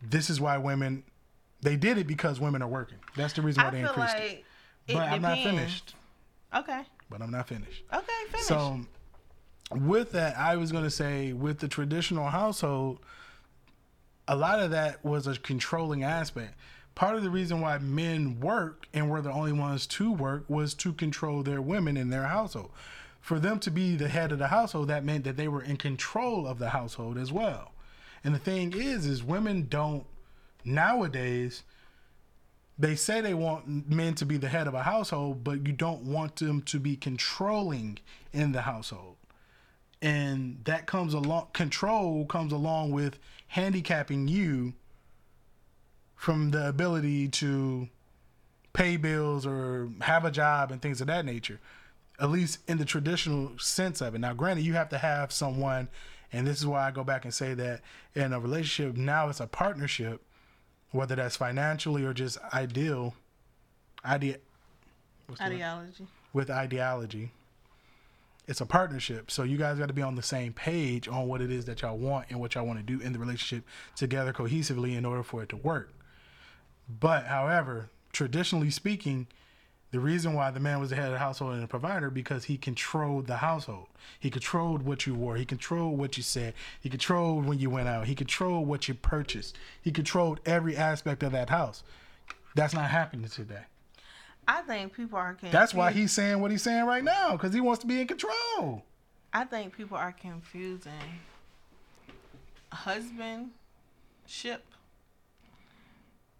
this 0.00 0.30
is 0.30 0.40
why 0.40 0.56
women 0.58 1.02
they 1.62 1.76
did 1.76 1.98
it 1.98 2.06
because 2.06 2.38
women 2.38 2.62
are 2.62 2.68
working. 2.68 2.98
That's 3.16 3.32
the 3.32 3.42
reason 3.42 3.62
why 3.64 3.68
I 3.68 3.72
they 3.72 3.80
increased 3.80 4.14
like 4.14 4.44
it 4.86 4.94
But 4.94 5.08
I'm 5.08 5.22
not 5.22 5.38
finished. 5.38 5.94
Okay. 6.54 6.82
But 7.14 7.22
I'm 7.22 7.30
not 7.30 7.46
finished. 7.46 7.84
Okay, 7.92 8.06
finish. 8.28 8.46
So 8.46 8.80
with 9.70 10.10
that, 10.12 10.36
I 10.36 10.56
was 10.56 10.72
going 10.72 10.82
to 10.82 10.90
say 10.90 11.32
with 11.32 11.60
the 11.60 11.68
traditional 11.68 12.26
household, 12.26 12.98
a 14.26 14.34
lot 14.34 14.58
of 14.58 14.72
that 14.72 15.04
was 15.04 15.28
a 15.28 15.38
controlling 15.38 16.02
aspect. 16.02 16.54
Part 16.96 17.14
of 17.14 17.22
the 17.22 17.30
reason 17.30 17.60
why 17.60 17.78
men 17.78 18.40
work 18.40 18.88
and 18.92 19.08
were 19.08 19.22
the 19.22 19.30
only 19.30 19.52
ones 19.52 19.86
to 19.86 20.10
work 20.10 20.44
was 20.48 20.74
to 20.74 20.92
control 20.92 21.44
their 21.44 21.62
women 21.62 21.96
in 21.96 22.10
their 22.10 22.24
household. 22.24 22.72
For 23.20 23.38
them 23.38 23.60
to 23.60 23.70
be 23.70 23.94
the 23.94 24.08
head 24.08 24.32
of 24.32 24.40
the 24.40 24.48
household, 24.48 24.88
that 24.88 25.04
meant 25.04 25.22
that 25.22 25.36
they 25.36 25.46
were 25.46 25.62
in 25.62 25.76
control 25.76 26.48
of 26.48 26.58
the 26.58 26.70
household 26.70 27.16
as 27.16 27.30
well. 27.30 27.70
And 28.24 28.34
the 28.34 28.40
thing 28.40 28.72
is, 28.72 29.06
is 29.06 29.22
women 29.22 29.68
don't 29.70 30.04
nowadays. 30.64 31.62
They 32.78 32.96
say 32.96 33.20
they 33.20 33.34
want 33.34 33.88
men 33.88 34.14
to 34.16 34.26
be 34.26 34.36
the 34.36 34.48
head 34.48 34.66
of 34.66 34.74
a 34.74 34.82
household, 34.82 35.44
but 35.44 35.66
you 35.66 35.72
don't 35.72 36.02
want 36.02 36.36
them 36.36 36.62
to 36.62 36.80
be 36.80 36.96
controlling 36.96 37.98
in 38.32 38.52
the 38.52 38.62
household. 38.62 39.16
And 40.02 40.60
that 40.64 40.86
comes 40.86 41.14
along 41.14 41.48
control 41.52 42.26
comes 42.26 42.52
along 42.52 42.90
with 42.90 43.18
handicapping 43.48 44.28
you 44.28 44.74
from 46.16 46.50
the 46.50 46.68
ability 46.68 47.28
to 47.28 47.88
pay 48.72 48.96
bills 48.96 49.46
or 49.46 49.90
have 50.00 50.24
a 50.24 50.30
job 50.30 50.72
and 50.72 50.82
things 50.82 51.00
of 51.00 51.06
that 51.06 51.24
nature 51.24 51.60
at 52.20 52.30
least 52.30 52.58
in 52.68 52.78
the 52.78 52.84
traditional 52.84 53.58
sense 53.58 54.00
of 54.00 54.14
it. 54.14 54.18
Now 54.18 54.34
granted 54.34 54.64
you 54.64 54.74
have 54.74 54.88
to 54.90 54.98
have 54.98 55.32
someone 55.32 55.88
and 56.32 56.46
this 56.46 56.58
is 56.58 56.66
why 56.66 56.86
i 56.86 56.90
go 56.90 57.04
back 57.04 57.24
and 57.24 57.32
say 57.32 57.54
that 57.54 57.80
in 58.14 58.32
a 58.32 58.40
relationship 58.40 58.96
now 58.96 59.28
it's 59.28 59.40
a 59.40 59.46
partnership 59.46 60.22
whether 60.94 61.16
that's 61.16 61.36
financially 61.36 62.04
or 62.04 62.14
just 62.14 62.38
ideal 62.52 63.14
idea 64.04 64.36
what's 65.26 65.40
word? 65.40 65.52
Ideology. 65.52 66.06
with 66.32 66.50
ideology. 66.50 67.30
It's 68.46 68.60
a 68.60 68.66
partnership. 68.66 69.30
So 69.30 69.42
you 69.42 69.56
guys 69.56 69.78
got 69.78 69.88
to 69.88 69.94
be 69.94 70.02
on 70.02 70.14
the 70.14 70.22
same 70.22 70.52
page 70.52 71.08
on 71.08 71.26
what 71.26 71.40
it 71.40 71.50
is 71.50 71.64
that 71.64 71.82
y'all 71.82 71.96
want 71.96 72.26
and 72.28 72.38
what 72.38 72.54
y'all 72.54 72.66
want 72.66 72.78
to 72.78 72.84
do 72.84 73.02
in 73.02 73.12
the 73.12 73.18
relationship 73.18 73.64
together 73.96 74.32
cohesively 74.32 74.96
in 74.96 75.04
order 75.04 75.22
for 75.22 75.42
it 75.42 75.48
to 75.48 75.56
work. 75.56 75.92
But 77.00 77.26
however, 77.26 77.88
traditionally 78.12 78.70
speaking, 78.70 79.26
the 79.94 80.00
reason 80.00 80.34
why 80.34 80.50
the 80.50 80.58
man 80.58 80.80
was 80.80 80.90
the 80.90 80.96
head 80.96 81.04
of 81.04 81.12
the 81.12 81.20
household 81.20 81.54
and 81.54 81.62
a 81.62 81.68
provider 81.68 82.10
because 82.10 82.46
he 82.46 82.56
controlled 82.56 83.28
the 83.28 83.36
household. 83.36 83.86
He 84.18 84.28
controlled 84.28 84.82
what 84.82 85.06
you 85.06 85.14
wore. 85.14 85.36
He 85.36 85.44
controlled 85.44 85.96
what 86.00 86.16
you 86.16 86.24
said. 86.24 86.54
He 86.80 86.88
controlled 86.88 87.46
when 87.46 87.60
you 87.60 87.70
went 87.70 87.86
out. 87.86 88.08
He 88.08 88.16
controlled 88.16 88.66
what 88.66 88.88
you 88.88 88.94
purchased. 88.94 89.56
He 89.80 89.92
controlled 89.92 90.40
every 90.44 90.76
aspect 90.76 91.22
of 91.22 91.30
that 91.30 91.48
house. 91.48 91.84
That's 92.56 92.74
not 92.74 92.90
happening 92.90 93.28
today. 93.28 93.66
I 94.48 94.62
think 94.62 94.94
people 94.94 95.16
are 95.16 95.34
confused. 95.34 95.54
That's 95.54 95.72
why 95.72 95.92
he's 95.92 96.10
saying 96.10 96.40
what 96.40 96.50
he's 96.50 96.62
saying 96.62 96.86
right 96.86 97.04
now 97.04 97.36
because 97.36 97.54
he 97.54 97.60
wants 97.60 97.82
to 97.82 97.86
be 97.86 98.00
in 98.00 98.08
control. 98.08 98.82
I 99.32 99.44
think 99.44 99.76
people 99.76 99.96
are 99.96 100.10
confusing 100.10 100.90
husbandship 102.72 104.64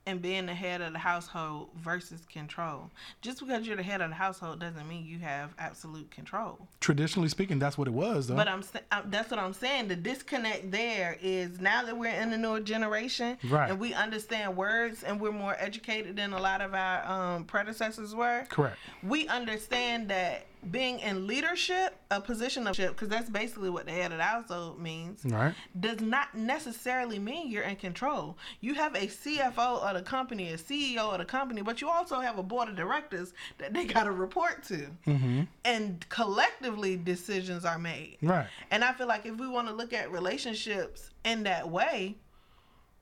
and 0.06 0.20
being 0.20 0.44
the 0.46 0.54
head 0.54 0.80
of 0.82 0.92
the 0.92 0.98
household 0.98 1.68
versus 1.82 2.20
control. 2.30 2.90
Just 3.22 3.40
because 3.40 3.66
you're 3.66 3.76
the 3.76 3.82
head 3.82 4.00
of 4.02 4.10
the 4.10 4.14
household 4.14 4.60
doesn't 4.60 4.86
mean 4.88 5.06
you 5.06 5.18
have 5.20 5.54
absolute 5.58 6.10
control. 6.10 6.58
Traditionally 6.80 7.28
speaking, 7.28 7.58
that's 7.58 7.78
what 7.78 7.88
it 7.88 7.94
was, 7.94 8.26
though. 8.26 8.34
But 8.36 8.48
I'm 8.48 8.62
that's 9.08 9.30
what 9.30 9.40
I'm 9.40 9.54
saying. 9.54 9.88
The 9.88 9.96
disconnect 9.96 10.70
there 10.70 11.16
is 11.22 11.58
now 11.60 11.84
that 11.84 11.96
we're 11.96 12.10
in 12.14 12.30
the 12.30 12.36
newer 12.38 12.60
generation 12.60 13.38
Right. 13.48 13.70
and 13.70 13.80
we 13.80 13.94
understand 13.94 14.56
words 14.56 15.02
and 15.02 15.20
we're 15.20 15.32
more 15.32 15.56
educated 15.58 16.16
than 16.16 16.32
a 16.34 16.40
lot 16.40 16.60
of 16.60 16.74
our 16.74 17.04
um, 17.10 17.44
predecessors 17.44 18.14
were. 18.14 18.44
Correct. 18.50 18.76
We 19.02 19.26
understand 19.28 20.08
that 20.08 20.46
being 20.70 20.98
in 21.00 21.26
leadership, 21.26 21.96
a 22.10 22.20
position 22.20 22.66
of 22.66 22.76
because 22.76 23.08
that's 23.08 23.28
basically 23.30 23.70
what 23.70 23.86
the 23.86 23.92
head 23.92 24.12
of 24.12 24.18
the 24.18 24.24
household 24.24 24.80
means 24.80 25.24
Right. 25.24 25.54
does 25.78 26.00
not 26.00 26.34
necessarily 26.34 27.18
mean 27.18 27.50
you're 27.50 27.62
in 27.64 27.76
control. 27.76 28.38
You 28.60 28.74
have 28.74 28.94
a 28.94 29.06
CFO 29.06 29.82
of 29.82 29.94
the 29.94 30.02
company, 30.02 30.50
a 30.52 30.56
CEO 30.58 31.12
of 31.12 31.18
the 31.18 31.24
company, 31.24 31.62
but 31.62 31.80
you 31.80 31.88
also 31.88 32.20
have 32.20 32.38
a 32.38 32.42
board 32.42 32.68
of 32.68 32.76
directors 32.76 33.32
that 33.58 33.72
they 33.74 33.84
got 33.84 34.04
to 34.04 34.12
report 34.12 34.62
to. 34.64 34.88
Mm-hmm. 35.06 35.42
And 35.64 36.08
collectively, 36.08 36.96
decisions 36.96 37.64
are 37.64 37.78
made. 37.78 38.18
Right. 38.22 38.46
And 38.70 38.84
I 38.84 38.92
feel 38.92 39.06
like 39.06 39.26
if 39.26 39.36
we 39.36 39.48
want 39.48 39.68
to 39.68 39.74
look 39.74 39.92
at 39.92 40.10
relationships 40.10 41.10
in 41.24 41.42
that 41.44 41.68
way, 41.70 42.16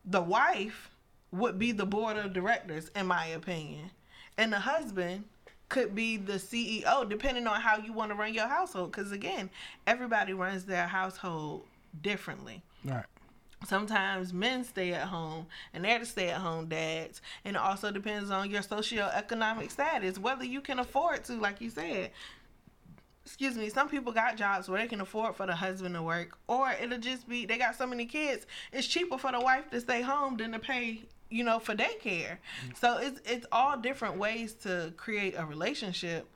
the 0.04 0.20
wife 0.20 0.90
would 1.30 1.58
be 1.58 1.72
the 1.72 1.86
board 1.86 2.16
of 2.16 2.32
directors, 2.32 2.90
in 2.94 3.06
my 3.06 3.26
opinion. 3.26 3.90
And 4.36 4.52
the 4.52 4.60
husband 4.60 5.24
could 5.72 5.94
be 5.94 6.18
the 6.18 6.34
CEO, 6.34 7.08
depending 7.08 7.46
on 7.46 7.58
how 7.58 7.78
you 7.78 7.94
want 7.94 8.10
to 8.10 8.14
run 8.14 8.34
your 8.34 8.46
household. 8.46 8.92
Because 8.92 9.10
again, 9.10 9.48
everybody 9.86 10.34
runs 10.34 10.66
their 10.66 10.86
household 10.86 11.62
differently. 12.02 12.62
Right. 12.84 13.06
Sometimes 13.66 14.34
men 14.34 14.64
stay 14.64 14.92
at 14.92 15.08
home 15.08 15.46
and 15.72 15.82
they're 15.82 15.98
the 15.98 16.04
stay 16.04 16.28
at 16.28 16.40
home 16.42 16.66
dads. 16.66 17.22
And 17.46 17.56
it 17.56 17.62
also 17.62 17.90
depends 17.90 18.30
on 18.30 18.50
your 18.50 18.60
socioeconomic 18.60 19.70
status, 19.70 20.18
whether 20.18 20.44
you 20.44 20.60
can 20.60 20.78
afford 20.78 21.24
to, 21.24 21.36
like 21.36 21.62
you 21.62 21.70
said. 21.70 22.10
Excuse 23.24 23.56
me, 23.56 23.70
some 23.70 23.88
people 23.88 24.12
got 24.12 24.36
jobs 24.36 24.68
where 24.68 24.78
they 24.78 24.88
can 24.88 25.00
afford 25.00 25.36
for 25.36 25.46
the 25.46 25.54
husband 25.54 25.94
to 25.94 26.02
work, 26.02 26.36
or 26.48 26.72
it'll 26.82 26.98
just 26.98 27.26
be 27.26 27.46
they 27.46 27.56
got 27.56 27.76
so 27.76 27.86
many 27.86 28.04
kids, 28.04 28.46
it's 28.72 28.86
cheaper 28.86 29.16
for 29.16 29.32
the 29.32 29.40
wife 29.40 29.70
to 29.70 29.80
stay 29.80 30.02
home 30.02 30.36
than 30.36 30.52
to 30.52 30.58
pay, 30.58 31.02
you 31.32 31.44
know, 31.44 31.58
for 31.58 31.74
daycare. 31.74 32.38
Mm. 32.66 32.78
So 32.78 32.98
it's 32.98 33.20
it's 33.28 33.46
all 33.50 33.76
different 33.76 34.18
ways 34.18 34.54
to 34.62 34.92
create 34.96 35.34
a 35.36 35.44
relationship. 35.44 36.28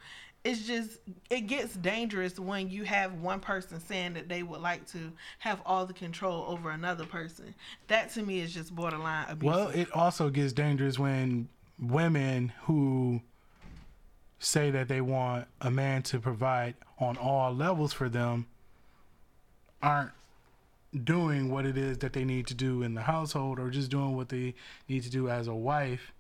It's 0.45 0.67
just 0.67 0.99
it 1.29 1.43
gets 1.43 1.75
dangerous 1.75 2.39
when 2.39 2.71
you 2.71 2.85
have 2.85 3.15
one 3.15 3.41
person 3.41 3.81
saying 3.81 4.15
that 4.15 4.29
they 4.29 4.43
would 4.43 4.61
like 4.61 4.87
to 4.93 5.13
have 5.39 5.61
all 5.67 5.87
the 5.87 5.93
control 5.93 6.45
over 6.49 6.71
another 6.71 7.05
person. 7.05 7.55
That 7.89 8.13
to 8.15 8.23
me 8.23 8.41
is 8.41 8.55
just 8.55 8.75
borderline 8.75 9.27
abusive. 9.29 9.57
Well, 9.57 9.69
it 9.69 9.93
also 9.93 10.31
gets 10.31 10.53
dangerous 10.53 10.99
when 10.99 11.49
women 11.79 12.53
who 12.63 13.21
say 14.39 14.71
that 14.71 14.89
they 14.89 15.01
want 15.01 15.47
a 15.61 15.71
man 15.71 16.03
to 16.03 16.21
provide 16.21 16.75
on 16.99 17.17
all 17.17 17.53
levels 17.53 17.93
for 17.93 18.09
them 18.09 18.47
aren't 19.83 20.11
doing 21.05 21.51
what 21.51 21.67
it 21.67 21.77
is 21.77 21.99
that 21.99 22.13
they 22.13 22.25
need 22.25 22.47
to 22.49 22.55
do 22.55 22.83
in 22.83 22.95
the 22.95 23.03
household 23.03 23.59
or 23.59 23.71
just 23.71 23.91
doing 23.91 24.17
what 24.17 24.29
they 24.29 24.55
need 24.89 25.03
to 25.03 25.11
do 25.11 25.29
as 25.29 25.47
a 25.47 25.55
wife. 25.55 26.13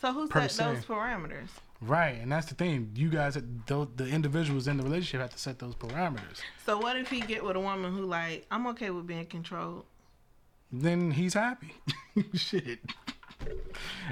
so 0.00 0.12
who 0.12 0.28
set 0.28 0.50
those 0.52 0.84
parameters? 0.84 1.48
Right. 1.80 2.20
And 2.20 2.30
that's 2.32 2.46
the 2.46 2.54
thing. 2.54 2.90
You 2.94 3.08
guys, 3.08 3.34
the, 3.34 3.88
the 3.96 4.06
individuals 4.06 4.66
in 4.66 4.76
the 4.76 4.82
relationship 4.82 5.20
have 5.20 5.30
to 5.30 5.38
set 5.38 5.58
those 5.58 5.74
parameters. 5.74 6.40
So 6.66 6.78
what 6.78 6.96
if 6.96 7.08
he 7.08 7.20
get 7.20 7.44
with 7.44 7.56
a 7.56 7.60
woman 7.60 7.92
who 7.92 8.04
like 8.04 8.46
I'm 8.50 8.66
okay 8.68 8.90
with 8.90 9.06
being 9.06 9.26
controlled? 9.26 9.84
then 10.70 11.10
he's 11.10 11.34
happy. 11.34 11.74
Shit. 12.34 12.80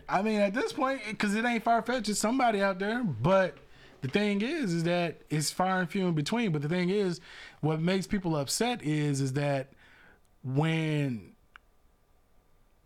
I 0.09 0.23
mean, 0.23 0.41
at 0.41 0.55
this 0.55 0.73
point, 0.73 1.03
because 1.09 1.35
it 1.35 1.45
ain't 1.45 1.65
far 1.65 1.83
fetched, 1.83 2.09
it's 2.09 2.21
somebody 2.21 2.63
out 2.63 2.79
there. 2.79 3.03
But 3.03 3.57
the 4.01 4.09
thing 4.09 4.43
is, 4.43 4.73
is 4.73 4.85
that 4.85 5.23
it's 5.31 5.51
far 5.51 5.81
and 5.81 5.89
few 5.91 6.07
in 6.07 6.15
between. 6.15 6.53
But 6.53 6.63
the 6.63 6.69
thing 6.69 6.91
is, 6.91 7.21
what 7.61 7.81
makes 7.81 8.07
people 8.07 8.37
upset 8.37 8.83
is, 8.83 9.21
is 9.21 9.33
that 9.35 9.73
when 10.45 11.33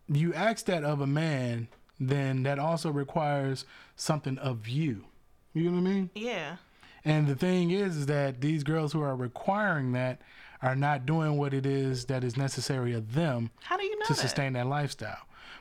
you 0.09 0.35
ask 0.35 0.67
that 0.67 0.85
of 0.85 1.01
a 1.01 1.07
man, 1.07 1.69
then 1.99 2.43
that 2.45 2.59
also 2.59 2.91
requires 2.91 3.65
something 3.97 4.39
of 4.39 4.67
you. 4.69 5.05
You 5.53 5.65
know 5.71 5.73
what 5.81 5.89
I 5.89 5.93
mean? 5.93 6.11
Yeah. 6.15 6.57
And 7.05 7.27
the 7.27 7.35
thing 7.35 7.71
is, 7.71 7.97
is 7.97 8.07
that 8.07 8.41
these 8.41 8.63
girls 8.63 8.93
who 8.93 9.01
are 9.03 9.17
requiring 9.17 9.93
that 9.93 10.21
are 10.63 10.77
not 10.77 11.07
doing 11.07 11.37
what 11.39 11.55
it 11.55 11.65
is 11.65 12.07
that 12.07 12.23
is 12.23 12.37
necessary 12.37 12.93
of 12.93 13.15
them 13.15 13.51
How 13.63 13.77
do 13.77 13.85
you 13.85 13.99
know 13.99 14.07
to 14.07 14.13
that? 14.13 14.21
sustain 14.21 14.53
that 14.55 14.67
lifestyle. 14.67 15.19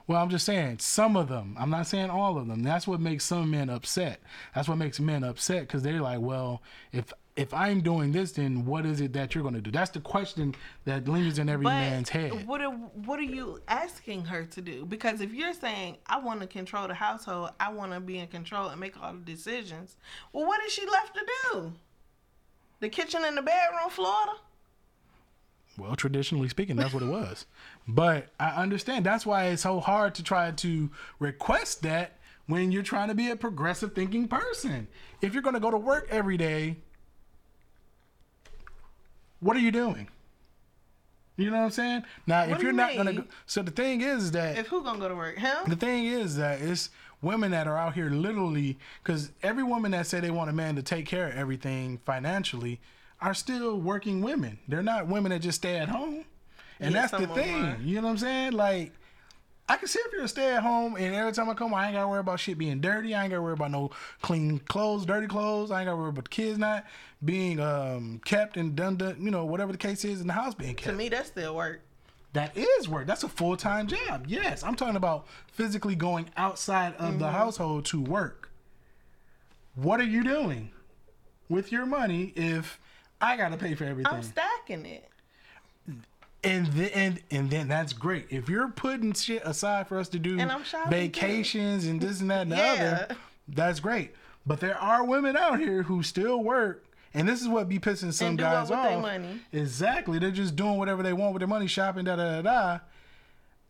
Well, 0.08 0.22
I'm 0.22 0.30
just 0.30 0.46
saying 0.46 0.80
some 0.80 1.16
of 1.16 1.30
them. 1.30 1.56
I'm 1.60 1.70
not 1.70 1.88
saying 1.88 2.10
all 2.10 2.38
of 2.38 2.48
them. 2.48 2.64
That's 2.64 2.88
what 2.88 3.00
makes 3.00 3.26
some 3.26 3.52
men 3.52 3.70
upset. 3.70 4.22
That's 4.56 4.68
what 4.68 4.78
makes 4.78 5.00
men 5.00 5.24
upset 5.24 5.62
because 5.62 5.84
they're 5.84 6.02
like, 6.02 6.20
well, 6.20 6.62
if 6.92 7.14
if 7.36 7.54
I'm 7.54 7.80
doing 7.80 8.12
this, 8.12 8.34
then 8.34 8.66
what 8.66 8.86
is 8.86 9.00
it 9.00 9.14
that 9.14 9.34
you're 9.34 9.44
going 9.44 9.56
to 9.56 9.62
do? 9.62 9.72
That's 9.72 9.92
the 9.92 10.02
question 10.02 10.56
that 10.84 11.08
lingers 11.08 11.40
in 11.40 11.48
every 11.48 11.64
But 11.64 11.70
man's 11.70 12.10
head. 12.10 12.46
what 12.46 12.60
are 12.60 12.72
what 12.72 13.18
are 13.18 13.24
you 13.24 13.62
asking 13.68 14.26
her 14.26 14.44
to 14.46 14.62
do? 14.62 14.86
Because 14.86 15.22
if 15.22 15.34
you're 15.34 15.54
saying 15.54 15.98
I 16.06 16.20
want 16.20 16.42
to 16.42 16.48
control 16.48 16.88
the 16.88 16.96
household, 16.96 17.52
I 17.60 17.72
want 17.72 17.94
to 17.94 18.00
be 18.02 18.18
in 18.20 18.28
control 18.28 18.68
and 18.68 18.80
make 18.80 19.02
all 19.02 19.14
the 19.14 19.20
decisions. 19.20 19.96
Well, 20.34 20.46
what 20.46 20.62
is 20.66 20.74
she 20.74 20.86
left 20.86 21.16
to 21.16 21.22
do? 21.54 21.74
The 22.82 22.90
kitchen 22.90 23.22
and 23.24 23.38
the 23.38 23.42
bedroom, 23.42 23.90
Florida. 23.90 24.34
Well, 25.78 25.96
traditionally 25.96 26.50
speaking, 26.50 26.76
that's 26.76 26.94
what 26.94 27.04
it 27.04 27.08
was. 27.08 27.46
But 27.92 28.28
I 28.40 28.50
understand. 28.50 29.06
That's 29.06 29.26
why 29.26 29.46
it's 29.46 29.64
so 29.64 29.80
hard 29.80 30.14
to 30.16 30.24
try 30.24 30.52
to 30.52 30.90
request 31.18 31.82
that 31.82 32.18
when 32.46 32.72
you're 32.72 32.84
trying 32.84 33.08
to 33.08 33.16
be 33.16 33.32
a 33.32 33.36
progressive 33.36 33.94
thinking 33.94 34.28
person. 34.28 34.88
If 35.22 35.34
you're 35.34 35.42
going 35.42 35.56
to 35.56 35.60
go 35.60 35.72
to 35.72 35.78
work 35.78 36.08
every 36.12 36.38
day, 36.38 36.78
what 39.40 39.58
are 39.58 39.62
you 39.62 39.72
doing? 39.72 40.08
You 41.38 41.50
know 41.50 41.58
what 41.58 41.64
I'm 41.64 41.72
saying? 41.72 42.04
Now, 42.28 42.42
What 42.42 42.58
if 42.58 42.62
you're 42.62 42.72
you 42.72 42.78
not 42.78 42.96
gonna 42.96 43.14
go, 43.14 43.24
so 43.46 43.62
the 43.62 43.72
thing 43.72 44.02
is, 44.02 44.26
is 44.26 44.32
that 44.34 44.58
If 44.58 44.68
who 44.68 44.84
gonna 44.84 45.00
go 45.00 45.08
to 45.08 45.16
work? 45.16 45.38
Him? 45.38 45.56
the 45.68 45.78
thing 45.78 46.06
is 46.06 46.36
that 46.36 46.62
it's 46.62 46.90
women 47.22 47.52
that 47.52 47.66
are 47.66 47.78
out 47.78 47.94
here 47.94 48.10
literally 48.10 48.78
because 49.02 49.32
every 49.42 49.64
woman 49.64 49.92
that 49.92 50.06
say 50.06 50.20
they 50.20 50.32
want 50.32 50.50
a 50.50 50.54
man 50.54 50.76
to 50.76 50.84
take 50.84 51.06
care 51.06 51.30
of 51.30 51.36
everything 51.36 51.98
financially 52.06 52.82
are 53.22 53.34
still 53.34 53.80
working 53.80 54.22
women. 54.22 54.60
They're 54.68 54.84
not 54.84 55.08
women 55.08 55.30
that 55.32 55.40
just 55.40 55.60
stay 55.60 55.78
at 55.78 55.88
home. 55.88 56.26
And 56.80 56.94
Yeah, 56.94 57.02
that's 57.02 57.12
the 57.12 57.18
some 57.20 57.30
of 57.32 57.36
them 57.36 57.46
thing. 57.46 57.64
are. 57.66 57.78
You 57.82 57.96
know 57.96 58.04
what 58.04 58.10
I'm 58.12 58.18
saying? 58.18 58.54
Like 58.54 58.94
I 59.68 59.76
can 59.78 59.88
see 59.88 60.00
if 60.00 60.12
you're 60.14 60.24
a 60.24 60.28
stay 60.28 60.56
at 60.56 60.64
home 60.64 60.96
and 60.96 61.14
every 61.14 61.32
time 61.32 61.48
I 61.50 61.54
come, 61.54 61.74
I 61.76 61.86
ain't 61.88 61.96
gotta 61.96 62.08
worry 62.08 62.22
about 62.22 62.40
shit 62.40 62.58
being 62.58 62.82
dirty. 62.82 63.14
I 63.14 63.24
ain't 63.24 63.30
gotta 63.32 63.42
worry 63.42 63.54
about 63.54 63.70
no 63.72 63.92
clean 64.22 64.58
clothes, 64.60 65.06
dirty 65.06 65.28
clothes. 65.28 65.70
I 65.72 65.82
ain't 65.82 65.86
gotta 65.88 65.98
worry 65.98 66.10
about 66.10 66.24
the 66.24 66.30
kids 66.30 66.58
not 66.58 66.86
being 67.24 67.60
um, 67.60 68.20
kept 68.26 68.58
and 68.58 68.76
done, 68.76 68.96
done, 68.96 69.18
you 69.20 69.30
know, 69.30 69.46
whatever 69.46 69.72
the 69.72 69.78
case 69.78 70.04
is 70.06 70.22
in 70.22 70.28
the 70.28 70.34
house 70.34 70.56
being 70.56 70.74
kept. 70.76 70.90
To 70.90 70.96
me, 70.98 71.10
that's 71.10 71.28
still 71.28 71.56
work. 71.56 71.82
That 72.34 72.56
is 72.58 72.88
work. 72.88 73.06
That's 73.08 73.24
a 73.24 73.28
full 73.30 73.58
time 73.58 73.88
job. 73.88 74.26
Yes, 74.28 74.64
I'm 74.64 74.76
talking 74.76 74.96
about 74.96 75.28
physically 75.52 75.96
going 75.96 76.30
outside 76.38 76.94
of 76.96 77.10
Mm-hmm. 77.10 77.20
the 77.20 77.32
household 77.32 77.86
to 77.86 78.02
work. 78.02 78.50
What 79.76 80.00
are 80.00 80.04
you 80.06 80.24
doing 80.24 80.72
with 81.48 81.72
your 81.72 81.86
money 81.86 82.34
if 82.36 82.80
I 83.22 83.38
got 83.38 83.50
to 83.52 83.58
pay 83.58 83.76
for 83.76 83.84
everything? 83.86 84.12
I'm 84.14 84.24
stacking 84.24 84.86
it. 84.86 85.09
And 86.44 86.68
then 86.68 86.90
and, 86.94 87.22
and 87.32 87.50
then 87.50 87.68
that's 87.68 87.94
great. 87.94 88.28
If 88.30 88.50
you're 88.50 88.70
putting 88.70 89.14
shit 89.14 89.42
aside 89.46 89.88
for 89.88 90.00
us 90.00 90.10
to 90.10 90.20
do 90.20 90.40
And 90.40 90.52
I'm 90.52 90.64
vacations 90.90 91.86
and 91.86 92.00
this 92.00 92.22
and 92.22 92.32
that 92.32 92.42
and 92.44 92.52
the 92.52 92.58
other, 92.62 93.16
that's 93.48 93.80
great. 93.80 94.14
But 94.46 94.60
there 94.60 94.78
are 94.78 95.04
women 95.04 95.36
out 95.38 95.60
here 95.60 95.84
who 95.84 96.04
still 96.04 96.44
work. 96.44 96.86
And 97.14 97.28
this 97.28 97.42
is 97.42 97.48
what 97.48 97.68
be 97.68 97.80
pissing 97.80 98.14
some 98.14 98.30
And 98.30 98.38
do 98.38 98.44
what 98.44 98.52
guys 98.52 98.72
off. 98.72 99.02
Exactly. 99.52 100.20
They're 100.20 100.30
just 100.32 100.56
doing 100.56 100.78
whatever 100.78 101.02
they 101.02 101.14
want 101.14 101.34
with 101.34 101.40
their 101.40 101.48
money, 101.48 101.66
shopping, 101.66 102.06
da 102.06 102.16
da 102.16 102.42
da 102.42 102.42
da. 102.42 102.80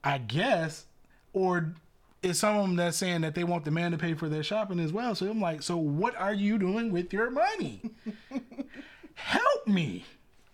I 0.03 0.17
guess. 0.17 0.85
Or 1.31 1.73
is 2.21 2.39
some 2.39 2.57
of 2.57 2.63
them 2.63 2.75
that's 2.75 2.97
saying 2.97 3.21
that 3.21 3.35
they 3.35 3.43
want 3.43 3.65
the 3.65 3.71
man 3.71 3.91
to 3.91 3.97
pay 3.97 4.13
for 4.13 4.27
their 4.27 4.43
shopping 4.43 4.79
as 4.79 4.91
well. 4.91 5.15
So 5.15 5.29
I'm 5.29 5.39
like, 5.39 5.61
so 5.63 5.77
what 5.77 6.15
are 6.17 6.33
you 6.33 6.57
doing 6.57 6.91
with 6.91 7.13
your 7.13 7.31
money? 7.31 7.81
Help 9.13 9.67
me. 9.67 10.05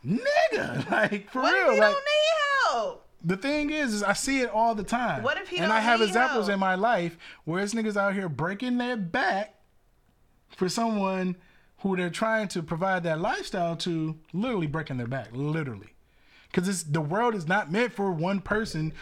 Nigga. 0.06 0.90
Like 0.92 1.30
for 1.32 1.42
What 1.42 1.54
real. 1.54 1.68
if 1.70 1.74
he 1.76 1.80
like 1.80 1.92
don't 1.92 2.04
need 2.04 2.72
help? 2.72 3.08
the 3.24 3.38
thing 3.38 3.70
is, 3.72 3.94
is 3.94 4.04
I 4.04 4.14
see 4.14 4.42
it 4.42 4.50
all 4.50 4.76
the 4.76 4.84
time. 4.84 5.24
What 5.24 5.38
if 5.38 5.48
he 5.50 5.58
and 5.58 5.72
I 5.74 5.80
have 5.80 6.02
examples 6.02 6.48
help? 6.48 6.54
in 6.54 6.60
my 6.60 6.76
life 6.76 7.18
where 7.44 7.64
it's 7.64 7.74
niggas 7.74 7.98
out 7.98 8.14
here 8.14 8.30
breaking 8.30 8.78
their 8.78 8.96
back 8.98 9.56
for 10.56 10.70
someone 10.70 11.36
who 11.80 11.96
they're 11.98 12.10
trying 12.10 12.48
to 12.50 12.62
provide 12.64 13.04
that 13.04 13.20
lifestyle 13.20 13.76
to, 13.78 14.18
literally 14.34 14.68
breaking 14.68 14.98
their 14.98 15.08
back, 15.08 15.30
literally. 15.32 15.90
Because 16.52 16.68
it's 16.70 16.84
the 16.84 17.02
world 17.02 17.36
is 17.36 17.48
not 17.48 17.72
meant 17.72 17.92
for 17.94 18.12
one 18.12 18.40
person, 18.40 18.94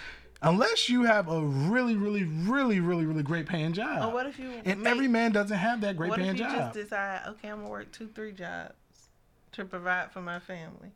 unless 0.42 0.90
you 0.90 1.04
have 1.04 1.30
a 1.30 1.42
really, 1.42 1.96
really, 1.96 2.24
really, 2.24 2.80
really, 2.80 3.06
really 3.06 3.24
great 3.24 3.46
paying 3.46 3.74
job. 3.74 4.04
Or 4.10 4.14
what 4.14 4.26
if 4.26 4.40
you 4.40 4.52
and 4.66 4.82
make- 4.82 4.92
every 4.92 5.08
man 5.08 5.32
doesn't 5.34 5.58
have 5.58 5.82
that 5.82 5.96
great 5.98 6.10
What 6.10 6.20
paying 6.20 6.32
if 6.32 6.40
you 6.40 6.46
job. 6.46 6.56
just 6.56 6.74
decide, 6.74 7.22
okay, 7.28 7.50
I'm 7.50 7.58
gonna 7.60 7.70
work 7.70 7.92
two, 7.92 8.08
three 8.08 8.32
jobs 8.32 8.74
to 9.54 9.66
provide 9.66 10.12
for 10.12 10.22
my 10.22 10.40
family? 10.40 10.92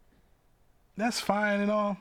That's 0.95 1.19
fine 1.19 1.61
and 1.61 1.71
all. 1.71 1.97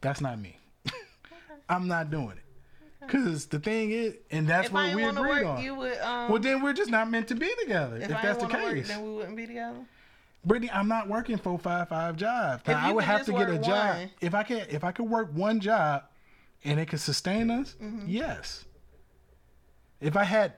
That's 0.00 0.20
not 0.20 0.38
me. 0.38 0.56
I'm 1.68 1.88
not 1.88 2.10
doing 2.10 2.32
it. 2.32 3.08
Cause 3.08 3.46
the 3.46 3.58
thing 3.58 3.90
is, 3.90 4.14
and 4.30 4.46
that's 4.46 4.68
if 4.68 4.72
what 4.72 4.94
we 4.94 5.02
agreed 5.02 5.18
work, 5.44 5.46
on. 5.46 5.76
would. 5.78 5.98
Um, 5.98 6.30
Well, 6.30 6.38
then 6.40 6.62
we're 6.62 6.74
just 6.74 6.90
not 6.90 7.10
meant 7.10 7.28
to 7.28 7.34
be 7.34 7.50
together. 7.62 7.96
If, 7.96 8.02
if, 8.04 8.08
that's 8.10 8.38
the 8.40 8.46
to 8.46 8.54
work, 8.56 8.74
case, 8.74 8.88
then 8.88 9.02
we 9.02 9.10
wouldn't 9.16 9.36
be 9.36 9.46
together. 9.46 9.78
Brittany, 10.44 10.70
I'm 10.72 10.86
not 10.86 11.08
working 11.08 11.36
four, 11.38 11.58
five, 11.58 11.88
five 11.88 12.16
jobs. 12.16 12.62
Now, 12.68 12.78
I 12.78 12.92
would 12.92 13.04
have 13.04 13.24
to 13.26 13.32
get 13.32 13.50
a 13.50 13.58
job. 13.58 13.96
one. 13.96 14.10
If 14.20 14.34
I 14.34 14.42
could, 14.42 14.66
if 14.70 14.84
I 14.84 14.92
could 14.92 15.06
work 15.08 15.30
one 15.32 15.60
job, 15.60 16.04
and 16.62 16.78
it 16.78 16.86
could 16.86 17.00
sustain 17.00 17.50
us, 17.50 17.74
Mm-hmm. 17.82 18.04
yes. 18.06 18.64
If 20.00 20.16
I 20.16 20.24
had 20.24 20.54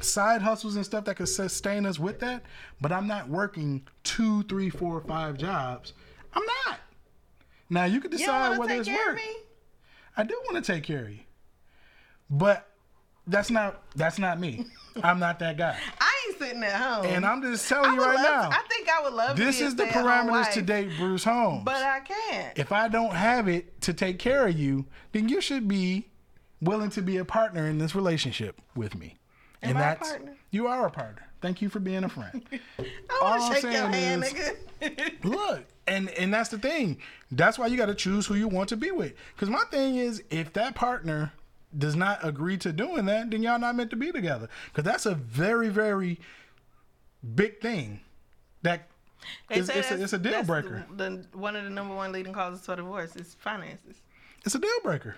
side 0.00 0.42
hustles 0.42 0.76
and 0.76 0.84
stuff 0.84 1.04
that 1.06 1.16
could 1.16 1.28
sustain 1.28 1.86
us 1.86 1.98
with 1.98 2.20
that, 2.20 2.42
but 2.80 2.92
I'm 2.92 3.06
not 3.06 3.28
working 3.28 3.82
two, 4.04 4.42
three, 4.44 4.70
four, 4.70 5.00
five 5.02 5.36
jobs. 5.36 5.92
I'm 6.32 6.42
not. 6.66 6.78
Now 7.68 7.84
you 7.84 8.00
could 8.00 8.12
You 8.12 8.18
decide 8.18 8.48
want 8.58 8.60
whether 8.60 8.74
it's 8.80 8.88
work. 8.88 9.18
I 10.16 10.24
do 10.24 10.40
want 10.50 10.64
to 10.64 10.72
take 10.72 10.82
care 10.84 11.04
of 11.04 11.10
you, 11.10 11.20
but 12.28 12.66
that's 13.26 13.50
not 13.50 13.82
that's 13.94 14.18
not 14.18 14.40
me. 14.40 14.66
I'm 15.04 15.20
not 15.20 15.38
that 15.38 15.56
guy. 15.56 15.76
I 16.00 16.12
ain't 16.28 16.38
sitting 16.38 16.64
at 16.64 16.72
home. 16.74 17.06
And 17.06 17.24
I'm 17.24 17.40
just 17.42 17.68
telling 17.68 17.94
you 17.94 18.00
right 18.04 18.16
now. 18.16 18.48
to- 18.50 18.56
I 18.56 18.62
think 18.68 18.88
I 18.88 19.02
would 19.02 19.12
love 19.12 19.36
to 19.36 19.44
This 19.44 19.60
is 19.60 19.76
the 19.76 19.84
parameters 19.84 20.52
to 20.54 20.62
date 20.62 20.90
Bruce 20.98 21.22
Holmes. 21.24 21.62
But 21.64 21.76
I 21.82 22.00
can't. 22.00 22.58
if 22.58 22.72
I 22.72 22.88
don't 22.88 23.14
have 23.14 23.46
it 23.48 23.80
to 23.82 23.94
take 23.94 24.18
care 24.18 24.46
of 24.48 24.58
you, 24.58 24.86
then 25.12 25.28
you 25.28 25.40
should 25.40 25.68
be 25.68 26.08
willing 26.60 26.90
to 26.90 27.02
be 27.02 27.16
a 27.18 27.24
partner 27.24 27.66
in 27.68 27.78
this 27.78 27.94
relationship 27.94 28.60
with 28.74 28.96
me. 28.96 29.16
Am 29.62 29.70
and 29.70 29.78
I 29.78 29.94
that's 29.94 30.18
you 30.50 30.66
are 30.66 30.86
a 30.86 30.90
partner. 30.90 31.26
Thank 31.40 31.62
you 31.62 31.68
for 31.68 31.80
being 31.80 32.04
a 32.04 32.08
friend. 32.08 32.42
I 32.78 33.22
want 33.22 33.54
to 33.54 33.60
shake 33.60 33.72
your 33.72 33.88
hand, 33.88 34.24
is- 34.24 34.32
nigga. 34.32 35.24
Look, 35.24 35.64
and 35.86 36.08
and 36.10 36.32
that's 36.32 36.48
the 36.50 36.58
thing. 36.58 36.98
That's 37.30 37.58
why 37.58 37.66
you 37.66 37.76
got 37.76 37.86
to 37.86 37.94
choose 37.94 38.26
who 38.26 38.34
you 38.34 38.48
want 38.48 38.68
to 38.70 38.76
be 38.76 38.90
with. 38.90 39.14
Because 39.34 39.50
my 39.50 39.64
thing 39.70 39.96
is, 39.96 40.22
if 40.30 40.52
that 40.54 40.74
partner 40.74 41.32
does 41.76 41.94
not 41.94 42.24
agree 42.26 42.56
to 42.58 42.72
doing 42.72 43.06
that, 43.06 43.30
then 43.30 43.42
y'all 43.42 43.58
not 43.58 43.76
meant 43.76 43.90
to 43.90 43.96
be 43.96 44.12
together. 44.12 44.48
Because 44.66 44.84
that's 44.84 45.06
a 45.06 45.14
very 45.14 45.68
very 45.68 46.20
big 47.34 47.60
thing. 47.60 48.00
That 48.62 48.88
it's, 49.50 49.68
a, 49.68 50.02
it's 50.02 50.12
a 50.12 50.18
deal 50.18 50.42
breaker. 50.42 50.86
The, 50.96 51.26
the 51.30 51.38
one 51.38 51.56
of 51.56 51.64
the 51.64 51.70
number 51.70 51.94
one 51.94 52.12
leading 52.12 52.32
causes 52.32 52.64
for 52.64 52.76
divorce 52.76 53.16
is 53.16 53.34
finances. 53.34 54.00
It's 54.44 54.54
a 54.54 54.58
deal 54.58 54.70
breaker. 54.82 55.16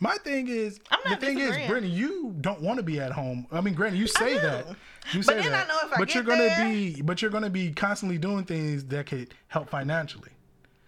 My 0.00 0.16
thing 0.18 0.48
is, 0.48 0.80
the 1.08 1.16
thing 1.16 1.38
is. 1.38 1.56
Brittany, 1.68 1.88
you 1.88 2.34
don't 2.40 2.60
want 2.60 2.78
to 2.78 2.82
be 2.82 3.00
at 3.00 3.12
home. 3.12 3.46
I 3.52 3.60
mean, 3.60 3.74
granted, 3.74 3.98
you 3.98 4.06
say 4.06 4.34
that, 4.38 4.66
you 5.12 5.20
But 5.20 5.24
say 5.24 5.48
that, 5.48 5.68
know 5.68 5.78
if 5.84 5.92
I 5.92 5.96
but 5.98 6.14
you're 6.14 6.24
gonna 6.24 6.42
there- 6.44 6.64
be, 6.68 7.00
but 7.00 7.22
you're 7.22 7.30
gonna 7.30 7.48
be 7.50 7.72
constantly 7.72 8.18
doing 8.18 8.44
things 8.44 8.84
that 8.86 9.06
could 9.06 9.34
help 9.48 9.70
financially. 9.70 10.30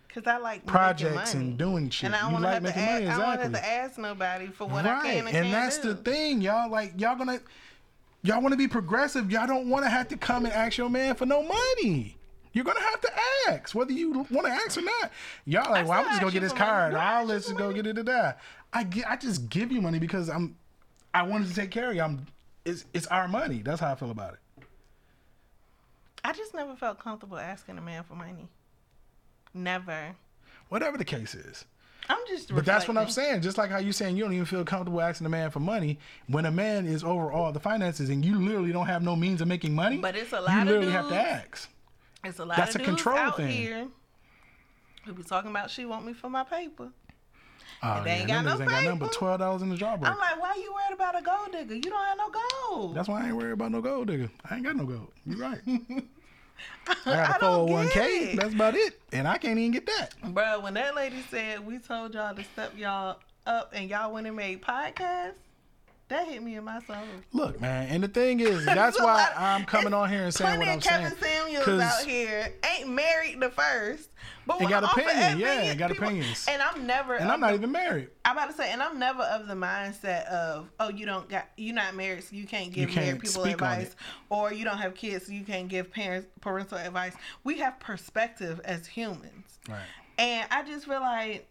Cause 0.09 0.27
I 0.27 0.39
like 0.39 0.65
Projects 0.65 1.35
money. 1.35 1.47
and 1.47 1.59
doing 1.59 1.91
shit. 1.91 2.07
And 2.07 2.17
I 2.17 2.21
don't 2.21 2.29
You 2.31 2.33
want 2.35 2.45
to 2.45 2.51
like 2.51 2.55
have 2.55 2.63
to 2.63 2.69
making 2.81 2.83
ask, 2.83 3.19
money, 3.19 3.23
I 3.33 3.37
don't 3.37 3.43
have 3.43 3.53
to 3.63 3.69
ask 3.69 3.99
nobody 3.99 4.47
for 4.49 4.67
what 4.67 4.87
I 4.87 5.03
can 5.03 5.27
and, 5.29 5.37
and 5.37 5.53
that's 5.53 5.79
do. 5.79 5.91
the 5.93 5.95
thing, 5.97 6.41
y'all. 6.41 6.71
Like, 6.71 6.95
y'all 6.99 7.17
gonna, 7.17 7.39
y'all 8.23 8.41
want 8.41 8.53
to 8.53 8.57
be 8.57 8.67
progressive. 8.67 9.31
Y'all 9.31 9.47
don't 9.47 9.69
want 9.69 9.85
to 9.85 9.91
have 9.91 10.09
to 10.09 10.17
come 10.17 10.47
and 10.47 10.55
ask 10.55 10.79
your 10.79 10.89
man 10.89 11.17
for 11.17 11.27
no 11.27 11.43
money. 11.43 12.16
You're 12.57 12.65
gonna 12.65 12.81
have 12.81 13.03
to 13.03 13.11
ask 13.49 13.75
whether 13.75 13.93
you 13.93 14.27
want 14.31 14.47
to 14.47 14.51
ask 14.51 14.79
or 14.79 14.81
not. 14.81 15.13
Y'all 15.45 15.71
like, 15.71 15.87
well, 15.87 15.99
I'm 16.01 16.07
just 16.07 16.21
gonna 16.23 16.33
get 16.33 16.41
this 16.41 16.55
card. 16.55 16.95
I'll 16.95 17.27
let's 17.27 17.51
for 17.51 17.55
go 17.55 17.71
get 17.71 17.87
it. 17.87 18.03
Da. 18.03 18.33
I 18.73 18.83
get, 18.83 19.07
I 19.07 19.17
just 19.17 19.51
give 19.51 19.71
you 19.71 19.83
money 19.83 19.99
because 19.99 20.31
I'm, 20.31 20.57
I 21.13 21.25
wanted 21.25 21.49
to 21.49 21.55
take 21.55 21.71
care 21.71 21.91
of 21.91 21.97
you. 21.97 22.01
I'm, 22.01 22.27
it's, 22.65 22.87
it's 22.95 23.07
our 23.09 23.29
money. 23.29 23.61
That's 23.63 23.79
how 23.79 23.93
I 23.93 23.95
feel 23.95 24.11
about 24.11 24.33
it. 24.33 24.65
I 26.25 26.33
just 26.33 26.55
never 26.55 26.75
felt 26.77 26.99
comfortable 26.99 27.37
asking 27.37 27.77
a 27.77 27.83
man 27.83 28.05
for 28.05 28.15
money. 28.15 28.49
Never. 29.53 30.17
Whatever 30.71 30.97
the 30.97 31.05
case 31.05 31.35
is. 31.35 31.67
I'm 32.09 32.17
just. 32.27 32.55
But 32.55 32.65
that's 32.65 32.89
what 32.89 32.97
I'm 32.97 33.11
saying. 33.11 33.43
Just 33.43 33.59
like 33.59 33.69
how 33.69 33.81
you 33.81 33.93
saying 33.93 34.17
you 34.17 34.25
don't 34.25 34.33
even 34.33 34.47
feel 34.47 34.65
comfortable 34.65 35.03
asking 35.03 35.27
a 35.27 35.31
man 35.31 35.51
for 35.51 35.61
money 35.61 35.99
when 36.27 36.47
a 36.47 36.51
man 36.51 36.87
is 36.87 37.05
over 37.05 37.31
all 37.31 37.53
the 37.53 37.61
finances 37.61 38.09
and 38.09 38.25
you 38.25 38.41
literally 38.41 38.73
don't 38.73 38.87
have 38.87 39.03
no 39.03 39.15
means 39.15 39.43
of 39.43 39.49
making 39.49 39.75
money. 39.75 39.99
But 39.99 40.17
it's 40.17 40.33
a 40.33 40.37
you 40.37 40.43
lot 40.43 40.63
of 40.63 40.69
literally 40.69 40.93
have 40.93 41.11
to 41.11 41.17
ask. 41.17 41.69
It's 42.29 42.39
a 42.39 42.45
lot 42.45 42.57
That's 42.57 42.75
of 42.75 42.83
a 42.83 42.85
dudes 42.85 43.03
control 43.03 43.19
out 43.19 43.37
thing. 43.37 43.49
here 43.49 43.89
who 45.05 45.13
be 45.15 45.23
talking 45.23 45.51
about 45.51 45.71
she 45.71 45.85
want 45.85 46.05
me 46.05 46.13
for 46.13 46.29
my 46.29 46.45
paper. 46.45 46.91
Oh, 47.83 48.03
they 48.03 48.11
ain't 48.13 48.29
yeah, 48.29 48.43
got 48.43 48.45
no 48.45 48.51
ain't 48.63 48.71
got 48.71 48.85
nothing 48.85 48.99
but 48.99 49.07
paper. 49.07 49.19
twelve 49.19 49.39
dollars 49.41 49.63
in 49.63 49.69
the 49.69 49.77
jawbreaker. 49.77 50.11
I'm 50.11 50.19
like, 50.19 50.41
why 50.41 50.55
you 50.57 50.73
worried 50.73 50.95
about 50.95 51.19
a 51.19 51.23
gold 51.23 51.53
digger? 51.53 51.75
You 51.75 51.83
don't 51.83 52.05
have 52.05 52.19
no 52.19 52.31
gold. 52.71 52.95
That's 52.95 53.09
why 53.09 53.23
I 53.23 53.27
ain't 53.29 53.37
worried 53.37 53.53
about 53.53 53.71
no 53.73 53.81
gold 53.83 54.09
digger. 54.09 54.31
I 54.49 54.57
ain't 54.57 54.65
got 54.65 54.77
no 54.77 54.85
gold. 54.87 55.13
You 55.27 55.37
right. 55.37 55.61
I 56.89 56.95
got 57.05 57.37
a 57.37 57.41
four 57.41 57.49
hundred 57.51 57.73
one 57.73 57.85
get 57.87 57.93
k. 57.95 58.35
That's 58.37 58.55
about 58.55 58.75
it, 58.77 59.01
and 59.13 59.29
I 59.29 59.37
can't 59.39 59.59
even 59.59 59.73
get 59.73 59.87
that. 59.87 60.15
Bro, 60.33 60.61
when 60.61 60.75
that 60.75 60.95
lady 60.97 61.23
said 61.31 61.67
we 61.67 61.79
told 61.79 62.15
y'all 62.15 62.35
to 62.35 62.45
step 62.45 62.73
y'all 62.77 63.19
up 63.47 63.73
and 63.75 63.91
y'all 63.91 64.13
went 64.13 64.27
and 64.27 64.37
made 64.37 64.63
podcasts, 64.63 65.35
that 66.09 66.29
hit 66.29 66.43
me 66.43 66.57
in 66.57 66.65
my 66.65 66.81
soul. 66.81 66.97
Look, 67.33 67.61
man, 67.61 67.89
and 67.89 68.03
the 68.05 68.09
thing 68.09 68.41
is, 68.41 68.65
that's 68.65 68.99
why 68.99 69.15
lot- 69.15 69.33
I'm 69.37 69.65
coming 69.65 69.93
on 69.93 70.09
here 70.09 70.23
and 70.25 70.33
saying 70.35 70.59
what 70.59 70.69
I'm 70.69 70.79
of 70.79 70.85
saying. 70.85 71.03
Kevin 71.03 71.19
Samuels 71.19 71.81
out 71.81 72.05
here 72.05 72.53
ain't 72.77 72.89
married 72.89 73.41
the 73.41 73.51
first, 73.51 74.11
but 74.47 74.61
And 74.61 74.69
got 74.71 74.85
opinion, 74.85 75.39
yeah, 75.39 75.53
opinions, 75.53 75.79
got 75.79 75.91
people- 75.91 76.07
opinions. 76.07 76.47
And 76.49 76.63
I'm 76.63 76.87
never. 76.87 77.15
And 77.17 77.31
I'm 77.31 77.41
not 77.41 77.49
the- 77.51 77.55
even 77.55 77.73
married. 77.73 78.09
I'm 78.25 78.37
about 78.37 78.51
to 78.51 78.57
say, 78.57 78.71
and 78.73 78.83
I'm 78.83 78.99
never 78.99 79.23
of 79.23 79.49
the 79.49 79.55
mindset 79.55 80.27
of, 80.27 80.69
oh, 80.79 80.91
you 80.91 81.07
don't 81.07 81.29
got, 81.29 81.47
you're 81.57 81.75
not 81.75 81.95
married, 81.97 82.23
so 82.25 82.37
you 82.37 82.47
can't 82.47 82.73
give 82.73 82.91
can't 82.91 83.07
married 83.07 83.23
people 83.23 83.45
advice, 83.45 83.97
or 84.31 84.53
you 84.53 84.65
don't 84.65 84.79
have 84.79 84.95
kids, 84.95 85.27
so 85.27 85.33
you 85.33 85.45
can't 85.45 85.69
give 85.69 85.91
parents 85.91 86.29
parental 86.41 86.79
advice. 86.79 87.15
We 87.43 87.59
have 87.59 87.81
perspective 87.81 88.61
as 88.65 88.87
humans, 88.87 89.59
Right. 89.69 89.81
and 90.19 90.47
I 90.53 90.63
just 90.65 90.87
feel 90.87 91.01
like, 91.01 91.49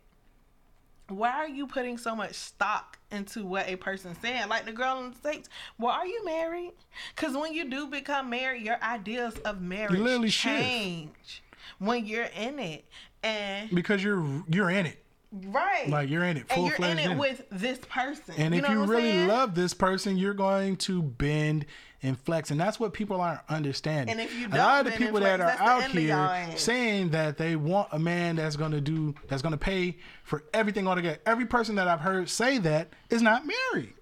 why 1.10 1.32
are 1.32 1.48
you 1.48 1.68
putting 1.68 1.98
so 1.98 2.16
much 2.16 2.34
stock 2.34 2.98
into 3.12 3.46
what 3.46 3.68
a 3.68 3.76
person 3.76 4.16
said? 4.22 4.50
Like 4.50 4.66
the 4.66 4.72
girl 4.72 5.00
in 5.00 5.12
the 5.12 5.16
states, 5.16 5.50
well, 5.78 5.92
are 5.92 6.06
you 6.08 6.26
married? 6.26 6.74
Because 7.16 7.36
when 7.36 7.54
you 7.54 7.70
do 7.70 7.88
become 7.88 8.30
married, 8.30 8.64
your 8.64 8.82
ideas 8.82 9.36
of 9.46 9.62
marriage 9.62 10.00
literally 10.00 10.30
shift. 10.30 10.64
change. 10.64 11.44
when 11.80 12.06
you're 12.06 12.30
in 12.36 12.60
it. 12.60 12.86
And 13.24 13.70
because 13.74 14.04
you're 14.04 14.44
you're 14.50 14.70
in 14.70 14.86
it. 14.86 15.04
right. 15.32 15.90
Like 15.90 16.10
you're 16.10 16.24
in 16.24 16.38
it, 16.38 16.46
and 16.50 16.50
full 16.50 16.66
you're 16.68 16.76
in 16.76 16.98
fledged. 16.98 17.12
it 17.12 17.18
with 17.18 17.44
this 17.52 17.80
person. 17.90 18.36
And 18.38 18.54
you 18.56 18.62
if 18.64 18.70
you 18.70 18.84
really 18.86 19.04
saying? 19.04 19.28
love 19.28 19.56
this 19.56 19.74
person, 19.74 20.18
you're 20.18 20.34
going 20.34 20.76
to 20.78 21.02
bend 21.02 21.66
and 22.06 22.20
flex, 22.20 22.52
and 22.52 22.60
that's 22.60 22.80
what 22.80 22.94
people 22.94 23.20
aren't 23.20 23.42
understanding. 23.50 24.12
And 24.12 24.22
if 24.22 24.34
you 24.38 24.48
a 24.48 24.58
lot 24.58 24.86
of 24.86 24.94
the 24.94 24.98
people 24.98 25.20
that 25.20 25.42
are 25.42 25.50
out 25.50 25.84
end 25.84 25.98
of 25.98 26.04
y'all 26.04 26.46
here 26.46 26.58
saying 26.58 27.10
that 27.10 27.38
they 27.38 27.56
want 27.56 27.90
a 27.92 28.00
man 28.00 28.36
that's 28.36 28.56
going 28.56 28.72
to 28.72 28.82
do 28.82 29.16
that's 29.28 29.42
going 29.42 29.54
to 29.54 29.58
pay 29.58 29.98
for 30.24 30.44
everything 30.54 30.88
altogether. 30.88 31.20
Every 31.26 31.46
person 31.46 31.76
that 31.76 31.88
I've 31.88 32.02
heard 32.02 32.30
say 32.30 32.58
that 32.60 32.90
is 33.10 33.22
not 33.22 33.44
married, 33.46 33.94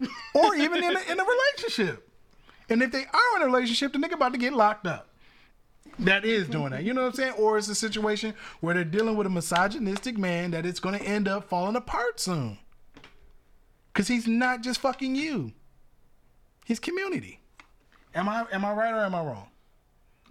or 0.34 0.54
even 0.54 0.82
in 0.82 0.96
a, 0.96 1.00
in 1.12 1.20
a 1.20 1.24
relationship. 1.24 2.08
And 2.68 2.82
if 2.82 2.90
they 2.90 3.04
are 3.04 3.36
in 3.36 3.42
a 3.42 3.46
relationship, 3.46 3.92
the 3.92 3.98
nigga 3.98 4.14
about 4.14 4.32
to 4.32 4.38
get 4.38 4.52
locked 4.52 4.86
up. 4.86 5.08
That 5.98 6.24
is 6.24 6.48
doing 6.48 6.70
that. 6.70 6.84
You 6.84 6.94
know 6.94 7.02
what 7.02 7.08
I'm 7.08 7.14
saying? 7.14 7.32
Or 7.34 7.58
it's 7.58 7.68
a 7.68 7.74
situation 7.74 8.34
where 8.60 8.74
they're 8.74 8.84
dealing 8.84 9.14
with 9.16 9.26
a 9.26 9.30
misogynistic 9.30 10.16
man 10.16 10.52
that 10.52 10.64
it's 10.64 10.80
going 10.80 10.98
to 10.98 11.04
end 11.04 11.28
up 11.28 11.50
falling 11.50 11.76
apart 11.76 12.18
soon. 12.18 12.58
Cause 13.92 14.08
he's 14.08 14.26
not 14.26 14.62
just 14.62 14.80
fucking 14.80 15.16
you. 15.16 15.52
He's 16.64 16.80
community. 16.80 17.41
Am 18.14 18.28
I 18.28 18.44
am 18.52 18.64
I 18.64 18.72
right 18.72 18.92
or 18.92 19.04
am 19.04 19.14
I 19.14 19.22
wrong? 19.22 19.48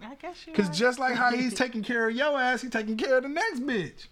I 0.04 0.14
guess 0.16 0.46
you 0.46 0.52
Cause 0.52 0.66
right. 0.66 0.74
just 0.74 0.98
like 0.98 1.14
how 1.14 1.30
he's 1.30 1.54
taking 1.64 1.82
care 1.82 2.08
of 2.08 2.14
your 2.16 2.38
ass, 2.40 2.62
he's 2.62 2.70
taking 2.70 2.96
care 2.96 3.16
of 3.16 3.22
the 3.22 3.28
next 3.28 3.60
bitch. 3.60 4.06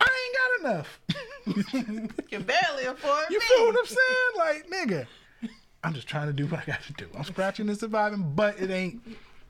I 0.00 0.08
ain't 0.24 0.62
got 0.62 0.70
enough. 0.70 1.00
You 1.46 2.08
can 2.28 2.42
barely 2.42 2.84
afford 2.84 3.24
you 3.30 3.38
me. 3.38 3.44
feel 3.46 3.64
what 3.66 3.76
I'm 3.78 3.86
saying? 3.86 4.36
Like, 4.36 4.70
nigga. 4.70 5.06
I'm 5.82 5.94
just 5.94 6.06
trying 6.06 6.26
to 6.26 6.32
do 6.34 6.44
what 6.46 6.60
I 6.60 6.64
got 6.66 6.82
to 6.82 6.92
do. 6.92 7.08
I'm 7.16 7.24
scratching 7.24 7.68
and 7.70 7.78
surviving, 7.78 8.32
but 8.34 8.60
it 8.60 8.70
ain't 8.70 9.00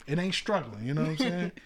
it 0.07 0.17
ain't 0.19 0.35
struggling, 0.35 0.87
you 0.87 0.95
know 0.95 1.03
what 1.03 1.11
I'm 1.11 1.17
saying? 1.19 1.53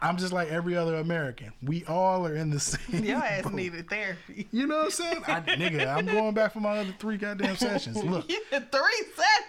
I'm 0.00 0.16
just 0.18 0.32
like 0.32 0.48
every 0.50 0.76
other 0.76 0.96
American. 0.96 1.52
We 1.62 1.84
all 1.86 2.26
are 2.26 2.34
in 2.36 2.50
the 2.50 2.60
same 2.60 3.02
Your 3.04 3.16
ass 3.18 3.44
boat. 3.44 3.54
needed 3.54 3.88
therapy. 3.88 4.46
You 4.52 4.66
know 4.66 4.76
what 4.76 4.84
I'm 4.86 4.90
saying? 4.90 5.22
I, 5.26 5.40
nigga, 5.40 5.86
I'm 5.86 6.06
going 6.06 6.34
back 6.34 6.52
for 6.52 6.60
my 6.60 6.78
other 6.78 6.94
three 6.98 7.16
goddamn 7.16 7.56
sessions. 7.56 7.96
Look, 8.04 8.30
You 8.30 8.42
three 8.50 9.04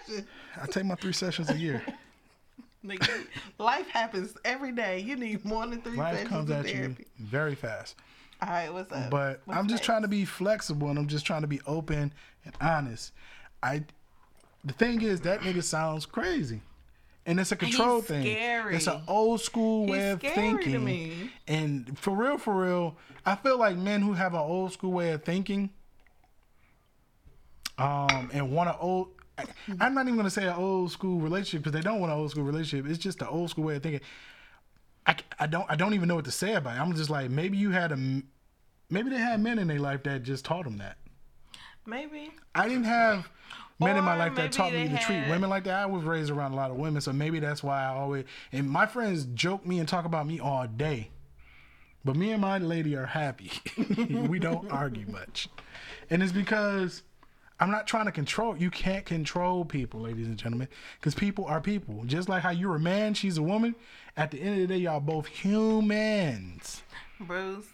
sessions. 0.06 0.26
I 0.60 0.66
take 0.66 0.84
my 0.84 0.94
three 0.94 1.12
sessions 1.12 1.50
a 1.50 1.56
year. 1.56 1.82
Nigga, 2.84 3.26
life 3.58 3.88
happens 3.88 4.36
every 4.44 4.72
day. 4.72 5.00
You 5.00 5.16
need 5.16 5.44
more 5.44 5.66
than 5.66 5.82
three 5.82 5.96
Life 5.98 6.14
sessions 6.14 6.30
comes 6.30 6.50
at 6.50 6.66
you 6.68 6.74
therapy. 6.74 7.06
very 7.18 7.54
fast. 7.54 7.96
All 8.40 8.48
right, 8.48 8.72
what's 8.72 8.92
up? 8.92 9.10
But 9.10 9.40
What's 9.44 9.58
I'm 9.58 9.66
just 9.68 9.82
trying 9.82 10.02
to 10.02 10.08
be 10.08 10.24
flexible 10.24 10.88
and 10.88 10.98
I'm 10.98 11.08
just 11.08 11.26
trying 11.26 11.40
to 11.42 11.48
be 11.48 11.60
open 11.66 12.12
and 12.44 12.54
honest. 12.60 13.12
I 13.62 13.82
the 14.64 14.72
thing 14.72 15.02
is 15.02 15.20
that 15.22 15.40
nigga 15.40 15.62
sounds 15.62 16.06
crazy. 16.06 16.60
And 17.28 17.38
it's 17.38 17.52
a 17.52 17.56
control 17.56 18.00
thing. 18.00 18.22
scary. 18.22 18.74
It's 18.76 18.86
an 18.86 19.02
old 19.06 19.40
school 19.42 19.86
way 19.86 19.98
He's 19.98 20.12
of 20.14 20.18
scary 20.20 20.34
thinking. 20.34 20.72
to 20.72 20.78
me. 20.78 21.30
And 21.46 21.98
for 21.98 22.16
real, 22.16 22.38
for 22.38 22.54
real, 22.54 22.96
I 23.26 23.34
feel 23.36 23.58
like 23.58 23.76
men 23.76 24.00
who 24.00 24.14
have 24.14 24.32
an 24.32 24.40
old 24.40 24.72
school 24.72 24.92
way 24.92 25.10
of 25.12 25.22
thinking, 25.24 25.68
um, 27.76 28.30
and 28.32 28.50
want 28.50 28.70
to 28.70 28.78
old. 28.78 29.08
I- 29.36 29.44
I'm 29.78 29.94
not 29.94 30.06
even 30.06 30.16
gonna 30.16 30.30
say 30.30 30.44
an 30.48 30.54
old 30.54 30.90
school 30.90 31.20
relationship 31.20 31.62
because 31.62 31.72
they 31.78 31.82
don't 31.88 32.00
want 32.00 32.10
an 32.12 32.18
old 32.18 32.30
school 32.32 32.42
relationship. 32.44 32.90
It's 32.90 32.98
just 32.98 33.18
the 33.20 33.28
old 33.28 33.50
school 33.50 33.64
way 33.64 33.76
of 33.76 33.82
thinking. 33.82 34.00
I, 35.06 35.16
I 35.38 35.46
don't 35.46 35.64
I 35.70 35.76
don't 35.76 35.94
even 35.94 36.08
know 36.08 36.16
what 36.16 36.24
to 36.24 36.30
say 36.32 36.54
about 36.54 36.76
it. 36.76 36.80
I'm 36.80 36.94
just 36.94 37.08
like 37.10 37.30
maybe 37.30 37.56
you 37.56 37.70
had 37.70 37.92
a 37.92 37.96
maybe 38.90 39.10
they 39.10 39.18
had 39.18 39.40
men 39.40 39.58
in 39.58 39.68
their 39.68 39.78
life 39.78 40.02
that 40.04 40.22
just 40.24 40.44
taught 40.44 40.64
them 40.64 40.78
that. 40.78 40.96
maybe. 41.86 42.32
I 42.54 42.68
didn't 42.68 42.84
have 42.84 43.28
men 43.78 43.96
in 43.96 44.04
my 44.04 44.16
life 44.16 44.34
that 44.36 44.52
taught 44.52 44.72
me 44.72 44.88
to 44.88 44.98
treat 44.98 45.28
women 45.28 45.50
like 45.50 45.64
that. 45.64 45.80
I 45.80 45.86
was 45.86 46.04
raised 46.04 46.30
around 46.30 46.52
a 46.52 46.56
lot 46.56 46.70
of 46.70 46.76
women, 46.76 47.00
so 47.00 47.12
maybe 47.12 47.38
that's 47.40 47.62
why 47.62 47.84
I 47.84 47.88
always 47.88 48.24
and 48.52 48.68
my 48.68 48.86
friends 48.86 49.24
joke 49.34 49.66
me 49.66 49.78
and 49.78 49.88
talk 49.88 50.04
about 50.04 50.26
me 50.26 50.40
all 50.40 50.66
day. 50.66 51.10
But 52.04 52.16
me 52.16 52.30
and 52.30 52.40
my 52.40 52.58
lady 52.58 52.94
are 52.96 53.06
happy. 53.06 53.50
we 54.28 54.38
don't 54.38 54.70
argue 54.70 55.06
much. 55.08 55.48
And 56.10 56.22
it's 56.22 56.32
because 56.32 57.02
I'm 57.60 57.70
not 57.70 57.86
trying 57.86 58.06
to 58.06 58.12
control. 58.12 58.56
You 58.56 58.70
can't 58.70 59.04
control 59.04 59.64
people, 59.64 60.00
ladies 60.00 60.28
and 60.28 60.38
gentlemen, 60.38 60.68
because 60.98 61.14
people 61.14 61.44
are 61.46 61.60
people. 61.60 62.04
Just 62.06 62.28
like 62.28 62.42
how 62.42 62.50
you're 62.50 62.76
a 62.76 62.80
man, 62.80 63.14
she's 63.14 63.36
a 63.36 63.42
woman. 63.42 63.74
At 64.16 64.30
the 64.30 64.40
end 64.40 64.62
of 64.62 64.68
the 64.68 64.74
day, 64.74 64.80
y'all 64.80 65.00
both 65.00 65.26
humans. 65.26 66.82
Bruce. 67.20 67.66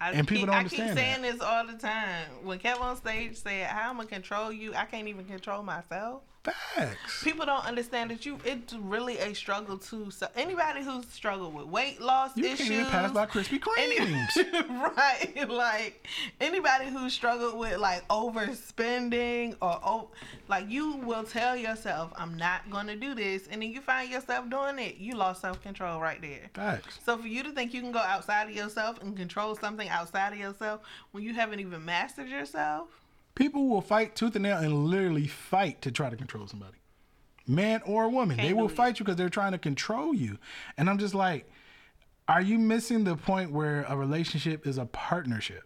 I 0.00 0.12
And 0.12 0.28
people 0.28 0.42
keep, 0.42 0.46
don't 0.46 0.56
understand. 0.56 0.90
I 0.90 0.94
keep 0.94 0.98
saying 0.98 1.22
this 1.22 1.40
all 1.40 1.66
the 1.66 1.78
time. 1.78 2.26
When 2.42 2.58
Kev 2.58 2.80
on 2.80 2.96
stage 2.96 3.36
said, 3.36 3.66
"How 3.68 3.90
I'm 3.90 3.96
gonna 3.96 4.08
control 4.08 4.52
you? 4.52 4.74
I 4.74 4.84
can't 4.84 5.08
even 5.08 5.24
control 5.24 5.62
myself." 5.62 6.22
Facts. 6.46 7.24
People 7.24 7.44
don't 7.44 7.64
understand 7.66 8.10
that 8.10 8.24
you. 8.24 8.38
It's 8.44 8.72
really 8.74 9.18
a 9.18 9.34
struggle 9.34 9.78
too. 9.78 10.10
So 10.12 10.28
anybody 10.36 10.82
who's 10.84 11.06
struggled 11.08 11.54
with 11.54 11.66
weight 11.66 12.00
loss 12.00 12.36
You 12.36 12.44
issues, 12.44 12.68
can't 12.68 12.72
even 12.72 12.86
pass 12.86 13.10
by 13.10 13.26
Krispy 13.26 13.58
Kremes. 13.58 14.96
right? 14.96 15.48
Like 15.48 16.06
anybody 16.40 16.86
who 16.86 17.10
struggled 17.10 17.58
with 17.58 17.78
like 17.78 18.06
overspending 18.08 19.56
or 19.60 19.80
oh, 19.82 20.10
like 20.48 20.70
you 20.70 20.96
will 20.98 21.24
tell 21.24 21.56
yourself, 21.56 22.12
"I'm 22.16 22.36
not 22.36 22.70
gonna 22.70 22.96
do 22.96 23.14
this," 23.14 23.48
and 23.50 23.62
then 23.62 23.70
you 23.70 23.80
find 23.80 24.08
yourself 24.08 24.48
doing 24.48 24.78
it. 24.78 24.98
You 24.98 25.16
lost 25.16 25.40
self 25.40 25.60
control 25.62 26.00
right 26.00 26.20
there. 26.20 26.50
Facts. 26.54 27.00
So 27.04 27.18
for 27.18 27.26
you 27.26 27.42
to 27.42 27.50
think 27.50 27.74
you 27.74 27.80
can 27.80 27.92
go 27.92 27.98
outside 27.98 28.48
of 28.48 28.54
yourself 28.54 29.02
and 29.02 29.16
control 29.16 29.56
something 29.56 29.88
outside 29.88 30.32
of 30.32 30.38
yourself 30.38 30.82
when 31.10 31.24
you 31.24 31.34
haven't 31.34 31.58
even 31.58 31.84
mastered 31.84 32.28
yourself, 32.28 32.88
People 33.36 33.68
will 33.68 33.80
fight 33.82 34.16
tooth 34.16 34.34
and 34.34 34.42
nail 34.42 34.56
and 34.58 34.86
literally 34.86 35.28
fight 35.28 35.80
to 35.82 35.92
try 35.92 36.10
to 36.10 36.16
control 36.16 36.48
somebody. 36.48 36.78
Man 37.46 37.80
or 37.86 38.08
woman. 38.08 38.36
they 38.38 38.44
Can't 38.44 38.56
will 38.56 38.66
do 38.66 38.72
it. 38.72 38.76
fight 38.76 38.98
you 38.98 39.04
because 39.04 39.16
they're 39.16 39.28
trying 39.28 39.52
to 39.52 39.58
control 39.58 40.12
you. 40.12 40.38
And 40.76 40.90
I'm 40.90 40.98
just 40.98 41.14
like, 41.14 41.48
are 42.26 42.40
you 42.42 42.58
missing 42.58 43.04
the 43.04 43.14
point 43.14 43.52
where 43.52 43.84
a 43.88 43.96
relationship 43.96 44.66
is 44.66 44.78
a 44.78 44.86
partnership? 44.86 45.62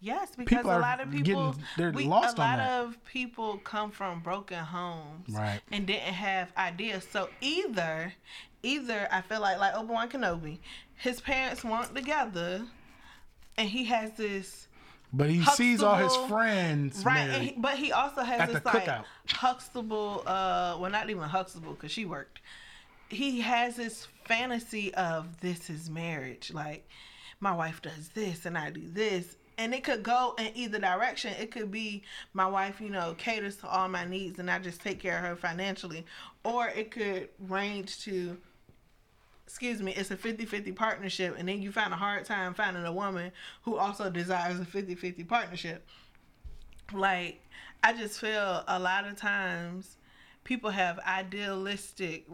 yes, 0.00 0.36
because 0.36 0.58
People 0.58 0.70
a 0.70 0.78
lot 0.78 1.00
of 1.00 1.10
people, 1.10 1.50
getting- 1.52 1.64
they're 1.76 1.90
we, 1.90 2.04
lost 2.04 2.36
a 2.36 2.40
lot 2.40 2.58
that. 2.58 2.82
of 2.84 3.02
people 3.06 3.58
come 3.58 3.90
from 3.90 4.20
broken 4.20 4.58
homes, 4.62 5.28
Right. 5.34 5.60
and 5.72 5.86
didn't 5.86 6.12
have 6.14 6.52
ideas. 6.56 7.06
So 7.10 7.28
either, 7.40 8.12
either 8.62 9.08
I 9.10 9.22
feel 9.22 9.40
like 9.40 9.58
like 9.58 9.74
Obi 9.74 9.92
Wan 9.92 10.08
Kenobi, 10.08 10.58
his 10.94 11.20
parents 11.20 11.64
weren't 11.64 11.94
together, 11.94 12.66
and 13.56 13.68
he 13.70 13.84
has 13.86 14.12
this 14.12 14.65
But 15.16 15.30
he 15.30 15.42
sees 15.44 15.82
all 15.82 15.96
his 15.96 16.14
friends 16.28 17.02
Right, 17.04 17.20
and 17.20 17.42
he, 17.42 17.54
but 17.56 17.76
he 17.76 17.90
also 17.92 18.22
has 18.22 18.42
At 18.42 18.52
this 18.52 18.60
the 18.60 18.68
like. 18.68 18.90
Huxtable, 19.28 20.22
uh, 20.26 20.76
well, 20.78 20.90
not 20.90 21.08
even 21.08 21.22
Huxtable 21.22 21.72
because 21.72 21.90
she 21.90 22.04
worked. 22.04 22.40
He 23.08 23.40
has 23.40 23.76
this 23.76 24.08
fantasy 24.24 24.92
of 24.94 25.40
this 25.40 25.70
is 25.70 25.88
marriage. 25.88 26.52
Like, 26.52 26.88
my 27.40 27.54
wife 27.54 27.80
does 27.80 28.08
this 28.10 28.44
and 28.44 28.58
I 28.58 28.70
do 28.70 28.82
this. 28.84 29.36
And 29.58 29.72
it 29.72 29.84
could 29.84 30.02
go 30.02 30.34
in 30.38 30.50
either 30.54 30.78
direction. 30.78 31.32
It 31.40 31.50
could 31.50 31.70
be 31.70 32.02
my 32.34 32.46
wife, 32.46 32.78
you 32.78 32.90
know, 32.90 33.14
caters 33.16 33.56
to 33.58 33.68
all 33.68 33.88
my 33.88 34.04
needs 34.04 34.38
and 34.38 34.50
I 34.50 34.58
just 34.58 34.82
take 34.82 35.00
care 35.00 35.16
of 35.16 35.24
her 35.24 35.36
financially. 35.36 36.04
Or 36.44 36.68
it 36.68 36.90
could 36.90 37.30
range 37.38 38.00
to, 38.00 38.36
excuse 39.46 39.80
me, 39.80 39.92
it's 39.92 40.10
a 40.10 40.16
50 40.16 40.44
50 40.44 40.72
partnership. 40.72 41.36
And 41.38 41.48
then 41.48 41.62
you 41.62 41.72
find 41.72 41.92
a 41.92 41.96
hard 41.96 42.24
time 42.24 42.52
finding 42.54 42.84
a 42.84 42.92
woman 42.92 43.32
who 43.62 43.76
also 43.76 44.10
desires 44.10 44.60
a 44.60 44.64
50 44.64 44.94
50 44.94 45.24
partnership 45.24 45.86
like 46.94 47.40
i 47.82 47.92
just 47.92 48.20
feel 48.20 48.62
a 48.68 48.78
lot 48.78 49.06
of 49.06 49.16
times 49.16 49.96
people 50.44 50.70
have 50.70 50.98
idealistic 51.00 52.26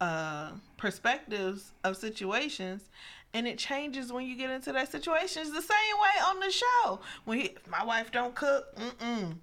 uh 0.00 0.50
perspectives 0.76 1.72
of 1.84 1.96
situations 1.96 2.90
and 3.34 3.48
it 3.48 3.56
changes 3.56 4.12
when 4.12 4.26
you 4.26 4.36
get 4.36 4.50
into 4.50 4.72
that 4.72 4.90
situation 4.90 5.42
it's 5.42 5.52
the 5.52 5.62
same 5.62 5.96
way 6.00 6.24
on 6.26 6.40
the 6.40 6.50
show 6.50 7.00
when 7.24 7.40
he, 7.40 7.56
my 7.68 7.84
wife 7.84 8.10
don't 8.12 8.34
cook 8.34 8.74
mm-mm 8.76 9.36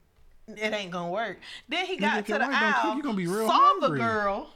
it 0.48 0.74
ain't 0.74 0.92
gonna 0.92 1.12
work 1.12 1.40
then 1.68 1.86
he 1.86 1.98
got 1.98 2.26
to 2.26 2.34
the 2.34 2.40
don't 2.40 2.52
cook, 2.52 2.62
aisle 2.62 2.96
you 2.96 3.04
gonna 3.04 3.16
be 3.16 3.28
real 3.28 3.48
saw 3.48 3.54
hungry. 3.54 3.90
the 4.00 4.04
girl 4.04 4.50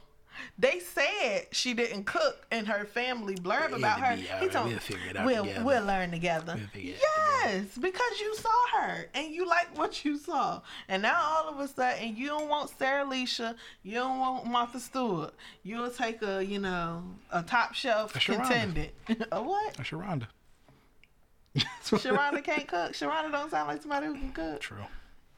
they 0.58 0.80
said 0.80 1.46
she 1.52 1.74
didn't 1.74 2.04
cook 2.04 2.46
and 2.50 2.66
her 2.68 2.84
family 2.84 3.34
blurb 3.36 3.72
about 3.76 4.00
her. 4.00 4.16
He 4.16 4.48
told 4.48 4.68
We'll 4.68 4.78
figure 4.78 5.10
it 5.10 5.16
out 5.16 5.26
we'll, 5.26 5.44
together. 5.44 5.64
we'll 5.64 5.84
learn 5.84 6.10
together. 6.10 6.52
out 6.52 6.74
yes, 6.74 7.66
because 7.80 8.20
you 8.20 8.34
saw 8.36 8.78
her 8.78 9.06
and 9.14 9.32
you 9.32 9.46
like 9.46 9.76
what 9.76 10.04
you 10.04 10.18
saw. 10.18 10.60
And 10.88 11.02
now 11.02 11.20
all 11.20 11.48
of 11.48 11.60
a 11.60 11.68
sudden 11.68 12.16
you 12.16 12.28
don't 12.28 12.48
want 12.48 12.70
Sarah 12.78 13.04
Alicia, 13.04 13.56
you 13.82 13.94
don't 13.94 14.18
want 14.18 14.46
Martha 14.46 14.80
Stewart. 14.80 15.34
You'll 15.62 15.90
take 15.90 16.22
a, 16.22 16.44
you 16.44 16.58
know, 16.58 17.02
a 17.30 17.42
top 17.42 17.74
shelf 17.74 18.14
A 18.16 18.20
contendant. 18.20 18.92
a 19.32 19.42
what? 19.42 19.78
A 19.78 19.82
Sharonda. 19.82 20.26
Sharonda 21.84 22.42
can't 22.42 22.66
cook. 22.66 22.92
Sharonda 22.92 23.30
don't 23.30 23.50
sound 23.50 23.68
like 23.68 23.80
somebody 23.80 24.06
who 24.06 24.14
can 24.14 24.32
cook. 24.32 24.60
True. 24.60 24.78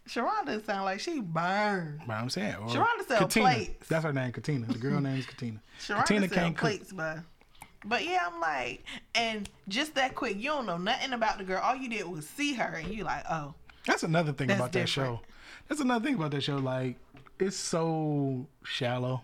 Sharonda 0.09 0.65
sound 0.65 0.85
like 0.85 1.01
she 1.01 1.21
burned. 1.21 2.01
But 2.07 2.15
I'm 2.15 2.31
saying. 2.31 2.55
Or 2.57 2.69
Sharonda 2.69 3.07
sell 3.07 3.19
Katina. 3.21 3.47
plates. 3.47 3.89
That's 3.89 4.05
her 4.05 4.13
name, 4.13 4.33
Katina. 4.33 4.67
The 4.67 4.79
girl 4.79 5.01
name 5.01 5.19
is 5.19 5.27
Katina. 5.27 5.61
Sharonda 5.81 5.99
Katina 6.01 6.29
sell 6.29 6.39
can't 6.39 6.57
cook. 6.57 6.61
plates, 6.61 6.93
but 6.93 7.19
but 7.85 8.05
yeah, 8.05 8.27
I'm 8.27 8.41
like, 8.41 8.85
and 9.15 9.49
just 9.69 9.95
that 9.95 10.15
quick, 10.15 10.37
you 10.37 10.51
don't 10.51 10.67
know 10.67 10.77
nothing 10.77 11.13
about 11.13 11.39
the 11.39 11.45
girl. 11.45 11.61
All 11.63 11.77
you 11.77 11.89
did 11.89 12.07
was 12.07 12.27
see 12.27 12.55
her, 12.55 12.81
and 12.83 12.93
you 12.93 13.05
like, 13.05 13.25
oh, 13.31 13.55
That's 13.87 14.03
another 14.03 14.33
thing 14.33 14.49
That's 14.49 14.59
about 14.59 14.73
that 14.73 14.89
show. 14.89 15.21
That's 15.69 15.81
another 15.81 16.05
thing 16.05 16.17
about 16.17 16.33
that 16.33 16.43
show. 16.43 16.57
Like, 16.57 16.97
it's 17.39 17.57
so 17.57 18.47
shallow. 18.65 19.23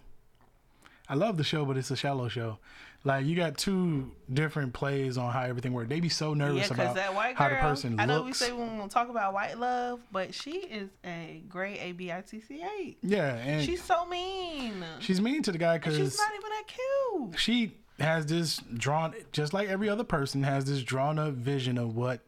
I 1.09 1.15
love 1.15 1.37
the 1.37 1.45
show, 1.45 1.65
but 1.65 1.77
it's 1.77 1.91
a 1.91 1.97
shallow 1.97 2.29
show. 2.29 2.59
Like 3.05 3.27
you 3.27 3.35
got 3.35 3.59
two 3.59 4.13
different 4.33 4.73
plays 4.75 5.19
on 5.19 5.33
how 5.33 5.43
everything 5.43 5.73
worked. 5.73 5.89
They 5.91 5.99
be 5.99 6.09
so 6.09 6.35
nervous 6.35 6.69
because 6.69 6.85
about 6.85 6.95
that 6.95 7.15
white 7.15 7.35
how 7.35 7.49
girl. 7.49 7.57
the 7.61 7.69
person 7.69 7.99
I 7.99 8.07
know 8.07 8.19
looks. 8.23 8.41
we 8.41 8.47
say 8.47 8.53
we 8.53 8.59
won't 8.61 8.93
talk 8.93 9.09
about 9.09 9.35
white 9.35 9.59
love, 9.59 9.99
but 10.13 10.33
she 10.33 10.53
is 10.59 10.89
a 11.05 11.43
great 11.49 11.81
ABITC8. 11.81 12.97
yeah, 13.03 13.35
and 13.37 13.65
She's 13.65 13.83
so 13.83 14.07
mean. 14.07 14.85
she's 15.01 15.21
mean 15.21 15.43
to 15.43 15.53
the 15.53 15.59
guy 15.59 15.79
because 15.79 15.97
she's 15.97 16.17
not 16.17 16.31
even 16.33 16.51
that 16.51 16.65
cute. 16.69 17.39
she 17.41 17.73
has 17.99 18.27
this 18.27 18.61
drawn, 18.75 19.15
just 19.33 19.53
like 19.53 19.69
every 19.69 19.89
other 19.89 20.05
person, 20.05 20.43
has 20.43 20.65
this 20.65 20.83
drawn 20.83 21.19
up 21.19 21.35
vision 21.35 21.79
of 21.79 21.95
what 21.95 22.21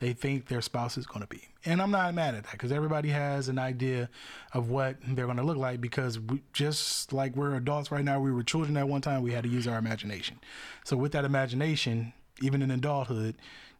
they 0.00 0.12
think 0.12 0.48
their 0.48 0.60
spouse 0.60 0.98
is 0.98 1.06
going 1.06 1.20
to 1.20 1.28
be. 1.28 1.48
And 1.64 1.80
I'm 1.80 1.92
not 1.92 2.12
mad 2.14 2.34
at 2.34 2.42
that 2.44 2.52
because 2.52 2.72
everybody 2.72 3.10
has 3.10 3.48
an 3.48 3.58
idea 3.58 4.10
of 4.52 4.68
what 4.68 4.96
they're 5.06 5.26
going 5.26 5.36
to 5.36 5.44
look 5.44 5.56
like 5.56 5.80
because 5.80 6.18
we, 6.18 6.42
just 6.52 7.12
like 7.12 7.36
we're 7.36 7.54
adults 7.54 7.92
right 7.92 8.04
now, 8.04 8.18
we 8.18 8.32
were 8.32 8.42
children 8.42 8.76
at 8.76 8.88
one 8.88 9.00
time, 9.00 9.22
we 9.22 9.32
had 9.32 9.44
to 9.44 9.48
use 9.48 9.68
our 9.68 9.78
imagination. 9.78 10.40
So 10.84 10.96
with 10.96 11.12
that 11.12 11.24
imagination, 11.24 12.12
even 12.40 12.62
in 12.62 12.70
adulthood, 12.72 13.36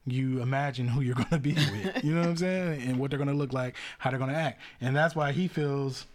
you 0.07 0.41
imagine 0.41 0.89
who 0.89 1.01
you're 1.01 1.15
going 1.15 1.29
to 1.31 1.39
be 1.39 1.55
with. 1.55 2.05
You 2.05 2.15
know 2.15 2.21
what 2.21 2.29
I'm 2.31 2.37
saying? 2.37 2.83
And 2.83 2.99
what 2.99 3.11
they're 3.11 3.19
going 3.19 3.29
to 3.29 3.35
look 3.35 3.53
like, 3.53 3.77
how 3.99 4.11
they're 4.11 4.19
going 4.19 4.31
to 4.33 4.37
act. 4.37 4.61
And 4.81 4.95
that's 4.95 5.17
why 5.17 5.33
he 5.33 5.49
feels 5.49 6.07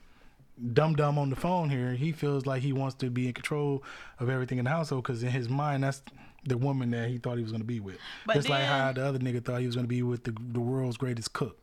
dumb 0.74 0.96
dumb 0.96 1.18
on 1.18 1.30
the 1.30 1.36
phone 1.36 1.70
here. 1.70 1.94
He 1.94 2.12
feels 2.12 2.46
like 2.46 2.62
he 2.62 2.74
wants 2.74 2.96
to 2.96 3.10
be 3.10 3.28
in 3.28 3.34
control 3.34 3.84
of 4.20 4.30
everything 4.30 4.58
in 4.58 4.66
the 4.66 4.72
household 4.72 5.04
because 5.04 5.24
in 5.24 5.30
his 5.30 5.50
mind, 5.50 5.84
that's 5.84 6.02
the 6.46 6.58
woman 6.58 6.92
that 6.92 7.10
he 7.10 7.18
thought 7.18 7.38
he 7.38 7.44
was 7.44 7.52
going 7.52 7.62
to 7.62 7.68
be 7.68 7.80
with. 7.80 7.98
But 8.26 8.36
Just 8.36 8.50
like 8.50 8.64
how 8.64 8.92
the 8.92 9.06
other 9.06 9.20
nigga 9.20 9.44
thought 9.44 9.60
he 9.60 9.66
was 9.66 9.76
going 9.76 9.86
to 9.86 9.90
be 9.90 10.04
with 10.04 10.24
the, 10.24 10.36
the 10.52 10.60
world's 10.60 10.98
greatest 10.98 11.34
cook. 11.34 11.58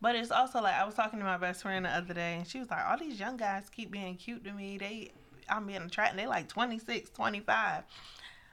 But 0.00 0.16
it's 0.16 0.30
also 0.30 0.60
like 0.60 0.74
I 0.74 0.84
was 0.84 0.94
talking 0.94 1.18
to 1.18 1.24
my 1.24 1.38
best 1.38 1.62
friend 1.62 1.84
the 1.84 1.90
other 1.90 2.12
day, 2.14 2.36
and 2.36 2.46
she 2.46 2.58
was 2.58 2.70
like, 2.70 2.84
"All 2.84 2.98
these 2.98 3.18
young 3.18 3.36
guys 3.36 3.70
keep 3.70 3.90
being 3.90 4.16
cute 4.16 4.44
to 4.44 4.52
me. 4.52 4.76
They, 4.76 5.12
I'm 5.48 5.66
being 5.66 5.82
attracted. 5.82 6.18
They 6.18 6.26
like 6.26 6.48
26, 6.48 7.10
25. 7.10 7.84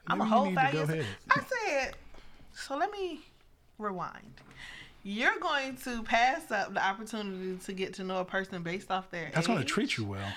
I'm 0.07 0.21
a 0.21 0.23
Maybe 0.23 0.29
you 0.29 0.35
whole 0.35 0.55
five 0.55 0.73
years. 0.73 1.05
I 1.31 1.41
said, 1.41 1.95
so 2.53 2.77
let 2.77 2.91
me 2.91 3.21
rewind. 3.79 4.41
You're 5.07 5.37
going 5.39 5.77
to 5.83 6.01
pass 6.01 6.49
up 6.49 6.73
the 6.73 6.83
opportunity 6.83 7.59
to 7.63 7.73
get 7.73 7.93
to 7.93 8.03
know 8.03 8.21
a 8.21 8.25
person 8.25 8.63
based 8.63 8.89
off 8.89 9.11
their 9.11 9.29
That's 9.35 9.45
going 9.45 9.59
to 9.59 9.63
treat 9.63 9.97
you 9.97 10.03
well. 10.03 10.33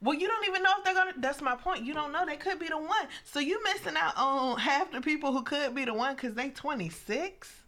Well, 0.00 0.18
you 0.18 0.26
don't 0.26 0.48
even 0.48 0.64
know 0.64 0.72
if 0.78 0.84
they're 0.84 0.94
gonna. 0.94 1.12
That's 1.18 1.40
my 1.40 1.54
point. 1.54 1.84
You 1.84 1.94
don't 1.94 2.10
know. 2.10 2.26
They 2.26 2.36
could 2.36 2.58
be 2.58 2.66
the 2.66 2.78
one. 2.78 3.06
So 3.24 3.38
you 3.38 3.62
missing 3.62 3.94
out 3.96 4.14
on 4.16 4.58
half 4.58 4.90
the 4.90 5.00
people 5.00 5.32
who 5.32 5.42
could 5.42 5.72
be 5.72 5.84
the 5.84 5.94
one 5.94 6.16
because 6.16 6.34
they 6.34 6.50
26, 6.50 7.62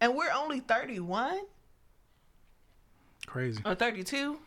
and 0.00 0.14
we're 0.14 0.30
only 0.30 0.60
31 0.60 1.40
Crazy. 3.26 3.62
or 3.64 3.74
32. 3.74 4.38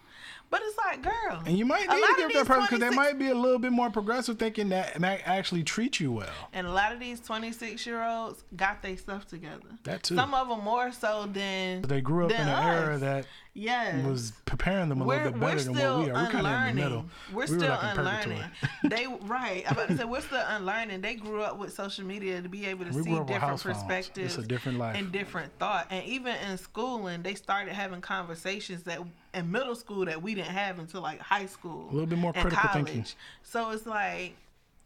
But 0.54 0.62
it's 0.66 0.78
like, 0.78 1.02
girl. 1.02 1.42
And 1.48 1.58
you 1.58 1.66
might 1.66 1.90
need 1.90 2.00
to 2.00 2.16
give 2.16 2.34
that 2.34 2.46
person 2.46 2.62
because 2.66 2.80
they 2.80 2.94
26 2.94 2.96
might 2.96 3.18
be 3.18 3.32
a 3.32 3.34
little 3.34 3.58
bit 3.58 3.72
more 3.72 3.90
progressive 3.90 4.38
thinking 4.38 4.70
that 4.70 5.00
might 5.00 5.28
actually 5.28 5.64
treat 5.64 6.00
you 6.00 6.12
well. 6.12 6.30
And 6.54 6.68
a 6.68 6.72
lot 6.72 6.94
of 6.94 7.00
these 7.00 7.20
26 7.22 7.84
year 7.88 8.04
olds 8.04 8.44
got 8.56 8.84
their 8.84 8.96
stuff 8.96 9.26
together. 9.26 9.66
That 9.82 10.04
too. 10.04 10.14
Some 10.14 10.36
of 10.36 10.50
them 10.50 10.64
more 10.64 10.92
so 10.92 11.26
than. 11.26 11.82
They 11.82 12.02
grew 12.02 12.26
up 12.26 12.32
in 12.34 12.38
an 12.38 12.50
era 12.50 13.00
that 13.00 13.26
Yes. 13.56 14.04
was 14.04 14.34
preparing 14.46 14.90
them 14.90 15.02
a 15.02 15.06
we're, 15.06 15.18
little 15.18 15.32
bit 15.34 15.42
better 15.42 15.62
than 15.62 15.74
what 15.74 16.00
we 16.00 16.10
are. 16.10 16.24
We're 16.24 16.30
kind 16.30 16.48
of 16.48 16.70
in 16.70 16.76
the 16.76 16.82
middle. 16.82 17.06
We're 17.32 17.42
We 17.42 17.48
still 17.48 17.70
like 17.70 17.98
unlearning. 17.98 18.44
they 18.84 19.06
right. 19.22 19.64
I'm 19.68 19.74
about 19.74 19.90
to 19.90 19.98
say 19.98 20.04
we're 20.06 20.22
still 20.22 20.44
unlearning. 20.48 21.02
They 21.02 21.14
grew 21.16 21.42
up 21.44 21.60
with 21.60 21.72
social 21.72 22.04
media 22.04 22.42
to 22.42 22.50
be 22.50 22.66
able 22.66 22.86
to 22.86 22.92
We 22.92 23.04
see 23.04 23.10
grew 23.10 23.20
up 23.20 23.28
with 23.28 23.36
different 23.36 23.60
phones. 23.60 23.66
It's 23.66 23.88
perspectives. 23.88 24.38
a 24.40 24.42
different 24.42 24.80
life. 24.80 24.96
and 24.98 25.12
different 25.12 25.52
thought. 25.60 25.88
And 25.92 26.04
even 26.06 26.36
in 26.50 26.58
schooling, 26.58 27.22
they 27.22 27.36
started 27.36 27.74
having 27.74 28.02
conversations 28.02 28.84
that 28.84 29.00
in 29.36 29.52
middle 29.52 29.76
school 29.76 30.06
that 30.06 30.22
we 30.22 30.34
didn't 30.34 30.48
have 30.52 30.80
until 30.80 31.02
like 31.02 31.20
high 31.20 31.46
school. 31.46 31.90
A 31.90 31.94
little 31.94 32.08
bit 32.08 32.18
more 32.18 32.34
critical 32.34 32.58
college. 32.58 32.86
thinking. 32.88 33.06
So 33.44 33.70
it's 33.70 33.86
like. 33.86 34.36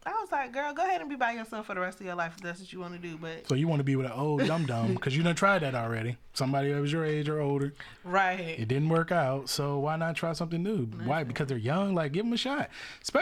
I 0.08 0.20
was 0.20 0.32
like, 0.32 0.52
girl, 0.52 0.72
go 0.72 0.82
ahead 0.84 1.00
and 1.00 1.10
be 1.10 1.16
by 1.16 1.32
yourself 1.32 1.66
for 1.66 1.74
the 1.74 1.80
rest 1.80 2.00
of 2.00 2.06
your 2.06 2.14
life 2.14 2.32
if 2.36 2.42
that's 2.42 2.60
what 2.60 2.72
you 2.72 2.80
want 2.80 2.94
to 2.94 2.98
do. 2.98 3.16
But 3.18 3.46
So 3.48 3.54
you 3.54 3.68
want 3.68 3.80
to 3.80 3.84
be 3.84 3.94
with 3.96 4.06
an 4.06 4.12
old 4.12 4.44
dum 4.46 4.64
dum 4.66 4.94
because 4.94 5.16
you 5.16 5.22
done 5.22 5.34
tried 5.34 5.60
that 5.60 5.74
already. 5.74 6.16
Somebody 6.34 6.72
that 6.72 6.80
was 6.80 6.90
your 6.92 7.04
age 7.04 7.28
or 7.28 7.40
older. 7.40 7.74
right, 8.04 8.40
It 8.40 8.68
didn't 8.68 8.88
work 8.88 9.12
out. 9.12 9.48
So 9.48 9.78
why 9.80 9.96
not 9.96 10.16
try 10.16 10.32
something 10.32 10.62
new? 10.62 10.86
Why? 10.86 11.24
Because 11.24 11.48
they're 11.48 11.58
young. 11.58 11.94
Like 11.94 12.12
give 12.12 12.24
them 12.24 12.32
a 12.32 12.36
shot. 12.36 12.70
Spe- 13.02 13.18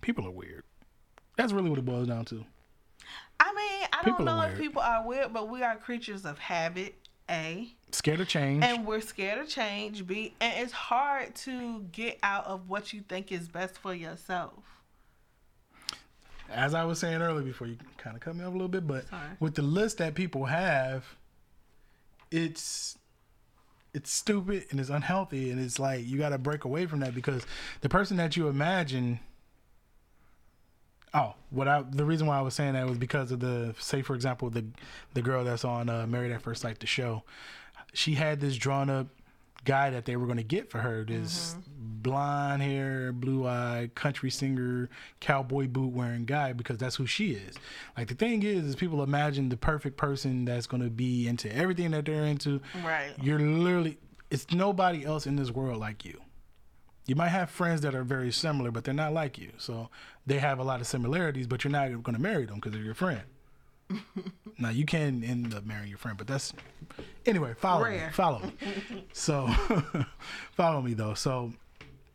People 0.00 0.26
are 0.26 0.30
weird. 0.30 0.62
That's 1.36 1.52
really 1.52 1.70
what 1.70 1.78
it 1.78 1.84
boils 1.84 2.08
down 2.08 2.24
to. 2.26 2.44
I 3.40 3.52
mean, 3.54 3.88
I 3.92 4.02
People 4.04 4.24
don't 4.24 4.36
know 4.36 4.42
if 4.42 4.58
people 4.58 4.80
are 4.82 5.06
weird, 5.06 5.32
but 5.32 5.48
we 5.48 5.62
are 5.62 5.76
creatures 5.76 6.24
of 6.24 6.38
habit. 6.38 6.94
A 7.28 7.68
Scared 7.90 8.20
of 8.20 8.28
change. 8.28 8.62
and 8.62 8.86
we're 8.86 9.00
scared 9.00 9.40
of 9.40 9.48
change. 9.48 10.06
B 10.06 10.32
and 10.40 10.62
it's 10.62 10.72
hard 10.72 11.34
to 11.36 11.80
get 11.90 12.20
out 12.22 12.46
of 12.46 12.68
what 12.68 12.92
you 12.92 13.00
think 13.00 13.32
is 13.32 13.48
best 13.48 13.76
for 13.78 13.92
yourself. 13.92 14.54
As 16.52 16.74
I 16.74 16.84
was 16.84 16.98
saying 16.98 17.20
earlier, 17.20 17.44
before 17.44 17.66
you 17.66 17.76
kind 17.98 18.16
of 18.16 18.22
cut 18.22 18.36
me 18.36 18.44
off 18.44 18.50
a 18.50 18.52
little 18.52 18.68
bit, 18.68 18.86
but 18.86 19.08
Sorry. 19.08 19.28
with 19.40 19.54
the 19.54 19.62
list 19.62 19.98
that 19.98 20.14
people 20.14 20.44
have, 20.46 21.04
it's 22.30 22.98
it's 23.94 24.10
stupid 24.10 24.66
and 24.70 24.78
it's 24.78 24.90
unhealthy 24.90 25.50
and 25.50 25.58
it's 25.58 25.78
like 25.78 26.06
you 26.06 26.18
got 26.18 26.28
to 26.28 26.36
break 26.38 26.64
away 26.64 26.84
from 26.84 27.00
that 27.00 27.14
because 27.14 27.46
the 27.80 27.88
person 27.88 28.18
that 28.18 28.36
you 28.36 28.46
imagine 28.46 29.18
oh 31.14 31.34
what 31.48 31.66
i 31.66 31.82
the 31.92 32.04
reason 32.04 32.26
why 32.26 32.36
i 32.36 32.42
was 32.42 32.52
saying 32.52 32.74
that 32.74 32.86
was 32.86 32.98
because 32.98 33.32
of 33.32 33.40
the 33.40 33.74
say 33.78 34.02
for 34.02 34.14
example 34.14 34.50
the 34.50 34.62
the 35.14 35.22
girl 35.22 35.44
that's 35.44 35.64
on 35.64 35.88
uh, 35.88 36.06
married 36.06 36.30
at 36.30 36.42
first 36.42 36.60
sight 36.60 36.78
the 36.80 36.86
show 36.86 37.22
she 37.94 38.14
had 38.14 38.38
this 38.38 38.56
drawn 38.56 38.90
up 38.90 39.06
guy 39.66 39.90
that 39.90 40.06
they 40.06 40.16
were 40.16 40.24
going 40.24 40.38
to 40.38 40.44
get 40.44 40.70
for 40.70 40.78
her 40.78 41.04
this 41.04 41.50
mm-hmm. 41.50 42.02
blonde 42.02 42.62
hair 42.62 43.12
blue 43.12 43.46
eyed, 43.46 43.94
country 43.94 44.30
singer 44.30 44.88
cowboy 45.20 45.66
boot 45.66 45.92
wearing 45.92 46.24
guy 46.24 46.54
because 46.54 46.78
that's 46.78 46.96
who 46.96 47.04
she 47.04 47.32
is. 47.32 47.56
Like 47.98 48.08
the 48.08 48.14
thing 48.14 48.42
is 48.42 48.64
is 48.64 48.76
people 48.76 49.02
imagine 49.02 49.50
the 49.50 49.56
perfect 49.56 49.98
person 49.98 50.46
that's 50.46 50.66
going 50.66 50.82
to 50.82 50.88
be 50.88 51.28
into 51.28 51.54
everything 51.54 51.90
that 51.90 52.06
they're 52.06 52.24
into. 52.24 52.62
Right. 52.82 53.12
you're 53.20 53.38
literally 53.38 53.98
it's 54.30 54.50
nobody 54.52 55.04
else 55.04 55.26
in 55.26 55.36
this 55.36 55.50
world 55.50 55.78
like 55.78 56.04
you. 56.04 56.20
You 57.06 57.14
might 57.14 57.28
have 57.28 57.50
friends 57.50 57.82
that 57.82 57.94
are 57.94 58.04
very 58.04 58.32
similar 58.32 58.70
but 58.70 58.84
they're 58.84 58.94
not 58.94 59.12
like 59.12 59.36
you. 59.36 59.50
So 59.58 59.90
they 60.24 60.38
have 60.38 60.60
a 60.60 60.64
lot 60.64 60.80
of 60.80 60.86
similarities 60.86 61.46
but 61.48 61.64
you're 61.64 61.72
not 61.72 61.88
going 62.02 62.16
to 62.16 62.22
marry 62.22 62.46
them 62.46 62.56
because 62.56 62.72
they're 62.72 62.82
your 62.82 62.94
friend 62.94 63.22
now 64.58 64.68
you 64.70 64.84
can 64.84 65.22
end 65.22 65.54
up 65.54 65.64
marrying 65.64 65.88
your 65.88 65.98
friend 65.98 66.16
but 66.18 66.26
that's 66.26 66.52
anyway 67.24 67.52
follow 67.56 67.88
me 67.88 68.00
follow 68.12 68.40
me 68.40 69.04
so 69.12 69.46
follow 70.52 70.82
me 70.82 70.94
though 70.94 71.14
so 71.14 71.52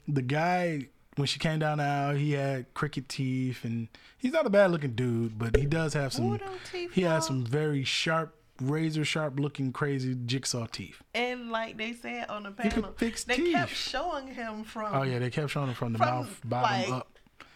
the 0.08 0.22
guy 0.22 0.88
when 1.16 1.28
she 1.28 1.40
came 1.40 1.60
down 1.60 1.78
the 1.78 1.84
aisle 1.84 2.16
he 2.16 2.32
had 2.34 2.74
crooked 2.74 3.08
teeth 3.10 3.64
and 3.64 3.88
he's 4.18 4.34
not 4.34 4.46
a 4.46 4.50
bad 4.50 4.72
looking 4.72 4.94
dude 4.94 5.38
but 5.38 5.56
he 5.56 5.66
does 5.66 5.94
have 5.94 6.12
some 6.14 6.30
Who 6.30 6.38
them 6.38 6.54
teeth, 6.70 6.92
he 6.94 7.02
has 7.04 7.26
some 7.28 7.46
very 7.46 7.84
sharp 7.84 8.36
razor 8.62 9.04
sharp 9.06 9.40
looking 9.40 9.72
crazy 9.72 10.16
jigsaw 10.26 10.68
teeth 10.68 11.02
And 11.16 11.50
like 11.52 11.78
they 11.78 11.94
said 11.94 12.30
on 12.30 12.44
the 12.44 12.52
panel, 12.52 12.94
they 12.98 13.10
teeth. 13.12 13.54
kept 13.54 13.72
showing 13.72 14.28
him 14.28 14.64
from. 14.64 14.94
Oh 14.94 15.02
yeah, 15.04 15.18
they 15.20 15.30
kept 15.32 15.50
showing 15.50 15.70
him 15.70 15.74
from 15.74 15.94
the 15.94 15.98
From, 15.98 16.08
mouth 16.08 16.42
bottom 16.46 16.80
like, 16.82 16.90
up. 16.92 17.08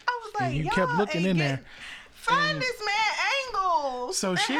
I 0.08 0.20
was 0.24 0.40
like, 0.40 0.54
you 0.54 0.64
y'all 0.64 0.72
kept 0.74 0.92
looking 0.92 1.24
in 1.24 1.36
get- 1.36 1.42
there, 1.48 1.60
Find 2.26 2.52
and- 2.52 2.62
this 2.62 2.80
man 2.80 3.06
angles. 3.46 4.16
So 4.16 4.34
she 4.34 4.56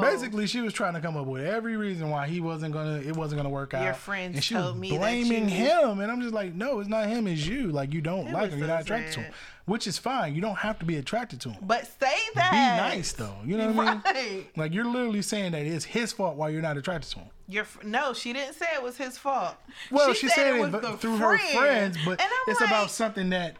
basically 0.00 0.46
she 0.46 0.60
was 0.60 0.72
trying 0.72 0.94
to 0.94 1.00
come 1.00 1.16
up 1.16 1.26
with 1.26 1.44
every 1.44 1.76
reason 1.76 2.10
why 2.10 2.26
he 2.26 2.40
wasn't 2.40 2.72
gonna 2.72 3.00
it 3.00 3.16
wasn't 3.16 3.38
gonna 3.38 3.50
work 3.50 3.74
out. 3.74 3.84
Your 3.84 3.94
friends 3.94 4.36
and 4.36 4.44
she 4.44 4.54
told 4.54 4.74
was 4.74 4.80
me 4.80 4.90
that 4.90 4.98
blaming 4.98 5.48
him, 5.48 6.00
and 6.00 6.10
I'm 6.10 6.20
just 6.20 6.34
like, 6.34 6.54
no, 6.54 6.80
it's 6.80 6.88
not 6.88 7.08
him, 7.08 7.26
it's 7.26 7.46
you. 7.46 7.68
Like 7.68 7.92
you 7.92 8.00
don't 8.00 8.28
It 8.28 8.32
like 8.32 8.50
him, 8.50 8.58
you're 8.58 8.68
not 8.68 8.82
attracted 8.82 9.12
to 9.14 9.20
him, 9.20 9.32
which 9.66 9.86
is 9.86 9.98
fine. 9.98 10.34
You 10.34 10.40
don't 10.40 10.58
have 10.58 10.78
to 10.78 10.84
be 10.84 10.96
attracted 10.96 11.40
to 11.42 11.50
him. 11.50 11.58
But 11.62 11.86
say 12.00 12.16
that. 12.34 12.50
Be 12.50 12.96
nice 12.96 13.12
though. 13.12 13.36
You 13.44 13.56
know 13.56 13.72
what 13.72 14.02
I 14.04 14.12
mean? 14.12 14.46
Like 14.56 14.72
you're 14.72 14.86
literally 14.86 15.22
saying 15.22 15.52
that 15.52 15.62
it's 15.62 15.84
his 15.84 16.12
fault 16.12 16.36
why 16.36 16.50
you're 16.50 16.62
not 16.62 16.76
attracted 16.76 17.10
to 17.12 17.20
him. 17.20 17.28
Your 17.48 17.66
no, 17.82 18.12
she 18.12 18.32
didn't 18.32 18.54
say 18.54 18.66
it 18.74 18.82
was 18.82 18.96
his 18.96 19.16
fault. 19.16 19.56
Well, 19.90 20.12
she, 20.12 20.28
said, 20.28 20.54
it, 20.54 20.60
was 20.60 21.00
through 21.00 21.16
her 21.16 21.38
friends, 21.38 21.96
but 22.04 22.20
it's 22.46 22.60
like, 22.60 22.68
about 22.68 22.90
something 22.90 23.30
that 23.30 23.56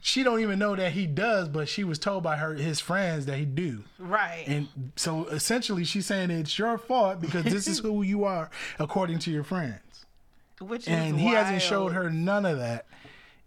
she 0.00 0.22
don't 0.22 0.40
even 0.40 0.58
know 0.58 0.76
that 0.76 0.92
he 0.92 1.06
does, 1.06 1.48
but 1.48 1.68
she 1.68 1.84
was 1.84 1.98
told 1.98 2.22
by 2.22 2.36
her 2.36 2.54
his 2.54 2.80
friends 2.80 3.26
that 3.26 3.36
he 3.38 3.44
do. 3.44 3.84
right. 3.98 4.44
And 4.46 4.68
so 4.96 5.26
essentially, 5.26 5.84
she's 5.84 6.06
saying 6.06 6.30
it's 6.30 6.58
your 6.58 6.78
fault 6.78 7.20
because 7.20 7.44
this 7.44 7.66
is 7.66 7.78
who 7.80 8.02
you 8.02 8.24
are 8.24 8.50
according 8.78 9.18
to 9.20 9.30
your 9.30 9.44
friends. 9.44 9.80
Which 10.60 10.82
is 10.82 10.88
And 10.88 11.18
he 11.20 11.28
hasn't 11.28 11.62
showed 11.62 11.92
her 11.92 12.10
none 12.10 12.44
of 12.46 12.58
that. 12.58 12.86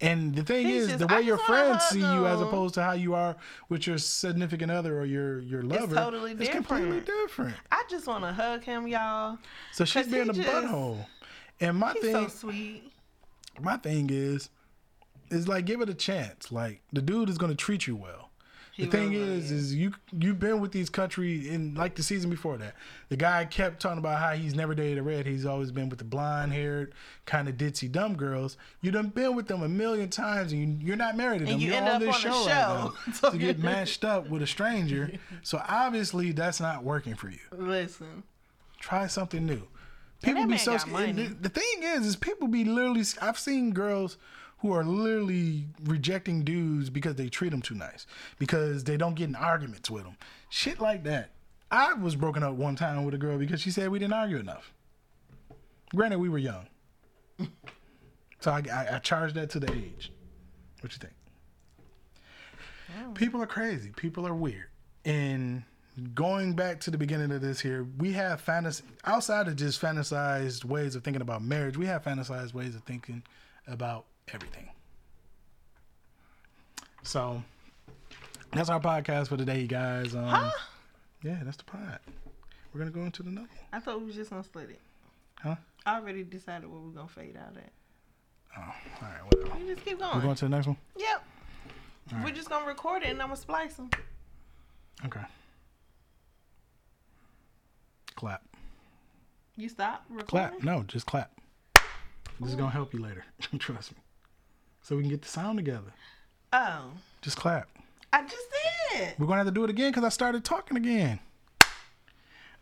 And 0.04 0.34
the 0.34 0.42
thing 0.44 0.66
He's 0.66 0.84
is, 0.84 0.88
just- 0.90 1.00
the 1.08 1.14
I 1.14 1.18
way 1.20 1.26
your 1.26 1.38
friends 1.38 1.84
see 1.84 2.00
you 2.00 2.26
as 2.26 2.42
opposed 2.42 2.74
to 2.74 2.82
how 2.84 2.94
you 2.94 3.14
are 3.14 3.36
with 3.70 3.86
your 3.86 4.00
significant 4.00 4.72
other 4.72 4.98
or 5.00 5.06
your 5.06 5.42
your 5.42 5.62
lover, 5.62 5.94
totally 5.96 6.32
it's 6.32 6.50
completely 6.50 7.02
different. 7.02 7.06
different. 7.28 7.56
I 7.72 7.84
just 7.88 8.08
want 8.08 8.24
to 8.24 8.34
hug 8.34 8.64
him, 8.64 8.88
y'all. 8.88 9.38
So 9.74 9.86
she's 9.86 10.08
being 10.08 10.30
a 10.30 10.34
just- 10.34 10.48
butthole. 10.50 11.06
And 11.60 11.78
my 11.78 11.94
thing, 11.94 12.14
so 12.14 12.28
sweet. 12.30 12.92
my 13.62 13.78
thing 13.78 14.10
is, 14.12 14.50
is 15.32 15.48
like 15.48 15.66
give 15.66 15.82
it 15.82 15.90
a 15.90 15.94
chance. 15.94 16.52
Like 16.52 16.82
the 16.92 17.02
dude 17.02 17.30
is 17.30 17.38
gonna 17.38 17.56
treat 17.56 17.88
you 17.88 17.96
well. 17.96 18.32
The 18.78 18.88
thing 18.88 19.14
is, 19.14 19.52
is 19.52 19.76
you 19.76 19.94
you've 20.12 20.40
been 20.40 20.60
with 20.60 20.72
these 20.72 20.90
country 20.90 21.50
in 21.50 21.76
like 21.76 21.96
the 21.96 22.04
season 22.04 22.30
before 22.30 22.58
that. 22.58 22.74
The 23.10 23.18
guy 23.18 23.46
kept 23.46 23.82
talking 23.82 24.00
about 24.00 24.18
how 24.20 24.32
he's 24.32 24.56
never 24.56 24.74
dated 24.74 24.98
a 24.98 25.04
red. 25.04 25.28
He's 25.28 25.46
always 25.46 25.72
been 25.72 25.90
with 25.90 26.00
the 26.00 26.06
blonde 26.06 26.54
haired, 26.54 26.94
kind 27.26 27.48
of 27.48 27.56
ditzy 27.58 27.92
dumb 27.92 28.16
girls. 28.16 28.58
You 28.82 28.92
done 28.92 29.10
been 29.10 29.36
with 29.36 29.48
them 29.48 29.62
a 29.62 29.70
million 29.70 30.10
times, 30.10 30.52
and 30.52 30.82
you, 30.82 30.88
you're 30.88 30.96
not 30.96 31.16
married 31.16 31.40
to 31.40 31.46
them. 31.46 31.60
you 31.60 31.68
you're 31.68 31.76
end 31.76 31.90
on 31.90 31.96
up 31.96 32.02
this 32.02 32.16
on 32.16 32.22
show, 32.22 32.48
show. 32.48 32.94
right 33.08 33.16
So 33.16 33.32
to 33.32 33.38
get 33.38 33.60
matched 33.60 34.04
up 34.04 34.30
with 34.30 34.42
a 34.42 34.48
stranger. 34.48 35.12
So 35.44 35.62
obviously 35.68 36.32
that's 36.32 36.60
not 36.60 36.84
working 36.84 37.16
for 37.16 37.30
you. 37.30 37.40
Listen, 37.52 38.24
Try 38.80 39.08
something 39.08 39.46
new. 39.46 39.68
People 40.24 40.46
be 40.46 40.58
so. 40.58 40.78
The, 40.78 41.36
the 41.40 41.50
thing 41.50 41.84
is, 41.84 42.06
is 42.06 42.16
people 42.16 42.48
be 42.48 42.64
literally. 42.64 43.04
I've 43.22 43.40
seen 43.40 43.72
girls 43.72 44.18
who 44.62 44.74
are 44.74 44.84
literally 44.84 45.66
rejecting 45.84 46.44
dudes 46.44 46.90
because 46.90 47.16
they 47.16 47.30
treat 47.30 47.50
them 47.50 47.62
too 47.62 47.76
nice, 47.76 48.06
because 48.40 48.84
they 48.84 48.98
don't 48.98 49.16
get 49.16 49.30
in 49.30 49.36
arguments 49.36 49.90
with 49.90 50.04
them, 50.04 50.18
shit 50.50 50.80
like 50.80 51.04
that. 51.04 51.32
I 51.70 51.94
was 51.94 52.16
broken 52.16 52.44
up 52.44 52.54
one 52.54 52.76
time 52.76 53.04
with 53.06 53.14
a 53.14 53.18
girl 53.18 53.38
because 53.38 53.62
she 53.62 53.72
said 53.72 53.90
we 53.90 54.00
didn't 54.00 54.14
argue 54.14 54.38
enough. 54.38 54.74
Granted, 55.96 56.20
we 56.20 56.30
were 56.30 56.38
young, 56.38 56.68
so 58.40 58.52
I, 58.52 58.64
I, 58.72 58.96
I 58.96 59.00
charged 59.00 59.36
that 59.36 59.50
to 59.52 59.60
the 59.60 59.72
age. 59.72 60.12
What 60.82 60.94
you 60.94 61.00
think? 61.00 61.14
People 63.16 63.42
are 63.42 63.48
crazy. 63.48 63.92
People 63.96 64.28
are 64.28 64.34
weird. 64.34 64.68
And 65.06 65.64
going 66.14 66.56
back 66.56 66.80
to 66.82 66.92
the 66.92 66.98
beginning 66.98 67.32
of 67.32 67.42
this 67.42 67.60
here, 67.60 67.88
we 67.98 68.14
have 68.14 68.42
fantasy 68.42 68.84
outside 69.06 69.48
of 69.48 69.56
just 69.56 69.82
fantasized 69.82 70.66
ways 70.66 70.96
of 70.96 71.04
thinking 71.04 71.22
about 71.22 71.42
marriage. 71.42 71.78
We 71.78 71.86
have 71.86 72.04
fantasized 72.04 72.54
ways 72.54 72.76
of 72.76 72.84
thinking 72.84 73.24
about 73.68 74.06
everything. 74.34 74.70
So 77.04 77.44
that's 78.54 78.70
our 78.70 78.80
podcast 78.80 79.28
for 79.30 79.38
today, 79.38 79.62
you 79.62 79.68
guys. 79.68 80.16
Um, 80.16 80.26
Huh? 80.26 80.52
Yeah, 81.24 81.40
that's 81.44 81.58
the 81.58 81.64
pod. 81.64 82.00
We're 82.74 82.80
gonna 82.80 82.92
go 82.92 83.02
into 83.02 83.24
the 83.24 83.32
next. 83.32 83.52
I 83.74 83.80
thought 83.80 84.00
we 84.00 84.06
was 84.08 84.16
just 84.16 84.30
gonna 84.30 84.44
split 84.44 84.70
it. 84.70 84.80
Huh? 85.42 85.56
I 85.86 85.98
already 85.98 86.24
decided 86.24 86.70
where 86.72 86.80
we're 86.80 86.92
gonna 86.92 87.08
fade 87.08 87.38
out 87.38 87.56
at. 87.58 87.72
Oh, 88.58 88.62
all 88.62 88.74
right. 89.02 89.26
Whatever. 89.26 89.60
You 89.60 89.74
just 89.74 89.86
keep 89.86 90.00
going. 90.00 90.16
We're 90.16 90.22
going. 90.24 90.36
to 90.36 90.46
the 90.46 90.50
next 90.50 90.68
one. 90.68 90.78
Yep. 90.98 91.24
We're 92.24 92.32
just 92.32 92.50
gonna 92.50 92.66
record 92.68 93.04
it 93.04 93.10
and 93.10 93.22
I'm 93.22 93.30
gonna 93.30 93.38
splice 93.38 93.76
them. 93.76 93.90
Okay. 95.06 95.22
Clap. 98.16 98.44
You 99.56 99.70
stop 99.70 100.04
recording. 100.10 100.28
Clap. 100.60 100.64
No, 100.64 100.84
just 100.84 101.06
clap. 101.06 101.32
This 102.40 102.50
is 102.50 102.56
gonna 102.56 102.72
help 102.72 102.94
you 102.94 103.00
later. 103.02 103.24
Trust 103.60 103.94
me. 103.94 103.98
So 104.82 104.96
we 104.96 105.04
can 105.04 105.10
get 105.12 105.22
the 105.22 105.28
sound 105.28 105.58
together. 105.58 105.94
Oh, 106.54 106.92
Just 107.22 107.38
clap. 107.38 107.70
I 108.14 108.24
just 108.24 108.46
did. 108.94 109.14
We're 109.18 109.26
gonna 109.28 109.38
have 109.38 109.48
to 109.48 109.52
do 109.54 109.64
it 109.64 109.70
again 109.70 109.92
because 109.92 110.04
I 110.04 110.10
started 110.10 110.44
talking 110.44 110.76
again. 110.76 111.20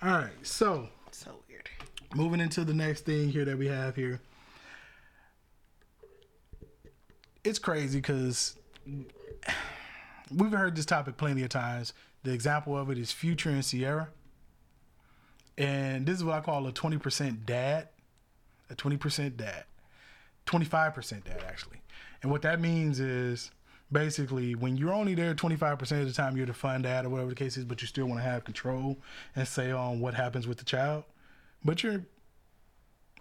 All 0.01 0.09
right. 0.11 0.29
So 0.43 0.89
So 1.11 1.39
weird. 1.49 1.69
moving 2.13 2.39
into 2.39 2.63
the 2.63 2.73
next 2.73 3.01
thing 3.05 3.29
here 3.29 3.45
that 3.45 3.57
we 3.57 3.67
have 3.67 3.95
here. 3.95 4.19
It's 7.43 7.57
crazy 7.59 7.99
because 7.99 8.55
we've 10.31 10.51
heard 10.51 10.75
this 10.75 10.85
topic 10.85 11.17
plenty 11.17 11.41
of 11.43 11.49
times. 11.49 11.93
The 12.23 12.31
example 12.33 12.77
of 12.77 12.89
it 12.91 12.97
is 12.97 13.11
Future 13.11 13.49
and 13.49 13.63
Ciara. 13.63 14.09
And 15.57 16.05
this 16.05 16.17
is 16.17 16.23
what 16.23 16.35
I 16.35 16.41
call 16.41 16.67
a 16.67 16.71
20% 16.71 17.45
dad. 17.45 17.87
A 18.69 18.75
20% 18.75 19.35
dad. 19.37 19.63
25% 20.45 21.23
dad, 21.23 21.43
actually. 21.47 21.81
And 22.21 22.31
what 22.31 22.41
that 22.41 22.59
means 22.59 22.99
is 22.99 23.51
basically 23.91 24.55
when 24.55 24.77
you're 24.77 24.93
only 24.93 25.15
there 25.15 25.33
25% 25.33 26.01
of 26.01 26.07
the 26.07 26.13
time, 26.13 26.37
you're 26.37 26.45
the 26.45 26.53
fun 26.53 26.81
dad 26.81 27.05
or 27.05 27.09
whatever 27.09 27.29
the 27.29 27.35
case 27.35 27.57
is, 27.57 27.65
but 27.65 27.81
you 27.81 27.87
still 27.87 28.05
want 28.05 28.19
to 28.19 28.23
have 28.23 28.43
control 28.43 28.97
and 29.35 29.47
say 29.47 29.71
on 29.71 29.99
what 29.99 30.13
happens 30.13 30.47
with 30.47 30.57
the 30.57 30.65
child. 30.65 31.03
But 31.63 31.83
you're 31.83 32.03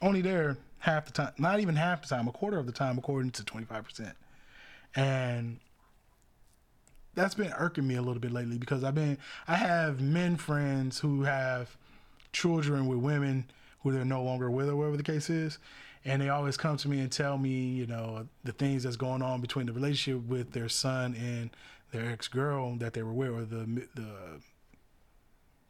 only 0.03 0.21
there 0.21 0.57
half 0.79 1.07
the 1.07 1.13
time, 1.13 1.33
not 1.39 1.61
even 1.61 1.77
half 1.77 2.03
the 2.03 2.09
time, 2.09 2.29
a 2.29 2.33
quarter 2.33 2.59
of 2.59 2.67
the 2.67 2.73
time, 2.73 2.99
according 2.99 3.31
to 3.33 3.43
25%. 3.43 4.13
And 4.95 5.59
that's 7.15 7.35
been 7.35 7.53
irking 7.53 7.87
me 7.87 7.97
a 7.97 8.03
little 8.03 8.21
bit 8.21 8.33
lately 8.33 8.59
because 8.59 8.85
I've 8.85 8.95
been, 8.95 9.19
I 9.47 9.57
have 9.57 10.01
men 10.01 10.37
friends 10.37 11.01
who 11.01 11.23
have 11.23 11.77
children 12.33 12.87
with 12.87 12.99
women 12.99 13.47
who 13.83 13.93
they're 13.93 14.05
no 14.05 14.23
longer 14.23 14.51
with 14.51 14.69
or 14.69 14.77
whatever 14.77 14.97
the 14.97 15.03
case 15.03 15.31
is. 15.31 15.59
And 16.05 16.23
they 16.23 16.29
always 16.29 16.57
come 16.57 16.77
to 16.79 16.89
me 16.89 17.01
and 17.01 17.11
tell 17.11 17.37
me, 17.39 17.51
you 17.51 17.87
know, 17.87 18.27
the 18.45 18.53
things 18.53 18.85
that's 18.85 18.97
going 18.97 19.23
on 19.23 19.41
between 19.41 19.67
the 19.67 19.73
relationship 19.73 20.27
with 20.29 20.53
their 20.53 20.69
son 20.69 21.15
and 21.15 21.51
their 21.93 22.11
ex 22.11 22.29
girl 22.29 22.77
that 22.77 22.93
they 22.93 23.03
were 23.03 23.13
with, 23.13 23.31
or 23.31 23.45
the 23.45 23.87
the 23.95 24.41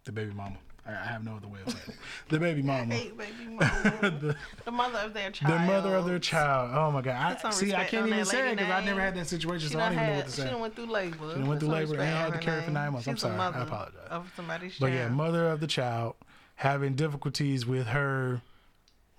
the 0.04 0.12
baby 0.12 0.32
mama. 0.32 0.56
I, 0.86 0.92
I 0.92 1.04
have 1.06 1.24
no 1.24 1.36
other 1.36 1.48
way 1.48 1.60
of 1.66 1.72
saying 1.72 1.84
it. 1.88 1.94
The 2.28 2.38
baby 2.38 2.62
mama. 2.72 2.94
Hey, 2.94 3.10
baby 3.10 3.46
mama. 3.50 4.36
the 4.64 4.70
mother 4.70 4.98
of 4.98 5.14
their 5.14 5.30
child. 5.30 5.54
The 5.54 5.58
mother 5.66 5.94
of 5.94 6.06
their 6.06 6.18
child. 6.18 6.70
Oh 6.74 6.90
my 6.90 7.02
God! 7.02 7.38
I, 7.44 7.50
see, 7.50 7.74
I 7.74 7.84
can't 7.84 8.06
even 8.06 8.24
say 8.24 8.50
it 8.52 8.56
because 8.56 8.70
I 8.70 8.84
never 8.84 9.00
had 9.00 9.14
that 9.16 9.26
situation, 9.26 9.68
She 9.68 9.74
so 9.74 9.80
I 9.80 9.90
don't 9.90 9.92
even 9.94 10.06
know 10.06 10.16
what 10.16 10.24
to 10.26 10.30
she 10.30 10.40
say. 10.40 10.50
done 10.50 10.60
went 10.60 10.76
through 10.76 10.86
labor. 10.86 11.16
She 11.32 11.38
done 11.38 11.46
went 11.46 11.60
through 11.60 11.68
labor 11.70 11.94
and 11.94 12.02
had 12.02 12.32
to 12.32 12.38
carry 12.38 12.62
for 12.62 12.70
nine 12.70 12.92
months. 12.92 13.04
She 13.04 13.10
I'm 13.10 13.16
sorry. 13.16 13.38
I 13.38 13.62
apologize. 13.62 13.94
Of 14.10 14.32
somebody's 14.34 14.78
But 14.78 14.92
yeah, 14.92 15.08
mother 15.08 15.48
of 15.48 15.60
the 15.60 15.66
child 15.66 16.16
having 16.56 16.94
difficulties 16.94 17.66
with 17.66 17.86
her 17.88 18.40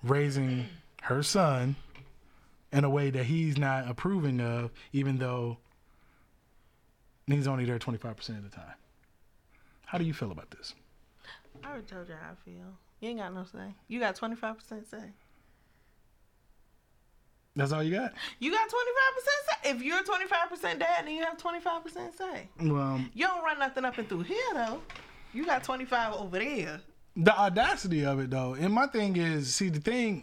raising 0.02 0.66
her 1.02 1.22
son 1.22 1.76
in 2.72 2.84
a 2.84 2.90
way 2.90 3.10
that 3.10 3.24
he's 3.24 3.58
not 3.58 3.88
approving 3.88 4.40
of, 4.40 4.70
even 4.92 5.18
though 5.18 5.58
he's 7.26 7.46
only 7.46 7.64
there 7.64 7.78
25% 7.78 8.28
of 8.30 8.42
the 8.44 8.48
time. 8.50 8.74
How 9.86 9.98
do 9.98 10.04
you 10.04 10.12
feel 10.14 10.30
about 10.30 10.50
this? 10.50 10.74
I 11.64 11.68
already 11.70 11.84
told 11.86 12.08
you 12.08 12.14
how 12.20 12.30
I 12.30 12.34
feel. 12.44 12.74
You 13.00 13.08
ain't 13.10 13.18
got 13.18 13.34
no 13.34 13.44
say. 13.44 13.74
You 13.88 13.98
got 13.98 14.16
25% 14.16 14.88
say. 14.88 14.98
That's 17.56 17.72
all 17.72 17.82
you 17.82 17.96
got? 17.96 18.12
You 18.38 18.52
got 18.52 18.68
25% 18.68 18.72
say. 19.64 19.70
If 19.70 19.82
you're 19.82 20.02
25% 20.02 20.78
dad, 20.78 21.04
then 21.06 21.14
you 21.14 21.24
have 21.24 21.36
25% 21.36 22.16
say. 22.16 22.48
Well, 22.60 22.80
um, 22.80 23.10
You 23.14 23.26
don't 23.26 23.42
run 23.42 23.58
nothing 23.58 23.84
up 23.84 23.98
and 23.98 24.08
through 24.08 24.22
here, 24.22 24.36
though. 24.54 24.80
You 25.32 25.44
got 25.44 25.64
25 25.64 26.14
over 26.14 26.38
there. 26.38 26.80
the 27.16 27.36
audacity 27.36 28.04
of 28.04 28.20
it 28.20 28.30
though 28.30 28.54
and 28.54 28.72
my 28.72 28.86
thing 28.86 29.16
is 29.16 29.52
see 29.54 29.68
the 29.68 29.80
thing 29.80 30.22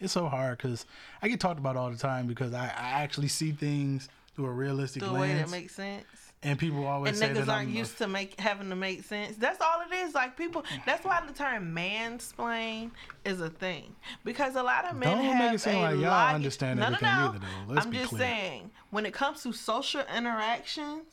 it's 0.00 0.12
so 0.12 0.26
hard 0.28 0.56
because 0.58 0.86
i 1.22 1.28
get 1.28 1.40
talked 1.40 1.58
about 1.58 1.76
all 1.76 1.90
the 1.90 1.96
time 1.96 2.26
because 2.26 2.52
i, 2.54 2.64
I 2.64 3.02
actually 3.02 3.28
see 3.28 3.52
things 3.52 4.08
through 4.34 4.46
a 4.46 4.50
realistic 4.52 5.02
The 5.02 5.12
way 5.12 5.20
lens 5.34 5.50
that 5.50 5.56
makes 5.56 5.74
sense. 5.74 6.04
and 6.42 6.58
people 6.58 6.86
always 6.86 7.10
And 7.10 7.18
say 7.18 7.28
niggas 7.28 7.46
that 7.46 7.48
aren't 7.54 7.68
I'm 7.68 7.74
a- 7.74 7.78
used 7.78 7.98
to 7.98 8.08
make 8.08 8.38
having 8.40 8.68
to 8.70 8.74
make 8.76 9.04
sense. 9.04 9.36
That's 9.36 9.60
all 9.60 9.80
it 9.88 9.94
is. 9.94 10.12
Like 10.12 10.36
people. 10.36 10.64
That's 10.84 11.04
why 11.04 11.22
the 11.26 11.32
term 11.32 11.72
mansplain 11.74 12.90
is 13.24 13.40
a 13.40 13.48
thing 13.48 13.94
because 14.24 14.56
a 14.56 14.62
lot 14.62 14.90
of 14.90 14.96
men 14.96 15.08
Don't 15.16 15.24
make 15.26 15.32
have 15.36 15.54
it 15.54 15.58
seem 15.60 15.76
a 15.76 15.80
like 15.82 15.92
y'all 15.94 16.02
log- 16.10 16.34
understand 16.34 16.80
no, 16.80 16.86
everything 16.86 17.08
no, 17.08 17.18
no. 17.20 17.28
either, 17.28 17.38
though. 17.38 17.74
Let's 17.74 17.86
I'm 17.86 17.92
be 17.92 17.98
just 17.98 18.08
clear. 18.10 18.20
saying 18.22 18.70
when 18.90 19.06
it 19.06 19.14
comes 19.14 19.42
to 19.44 19.52
social 19.52 20.02
interactions, 20.16 21.04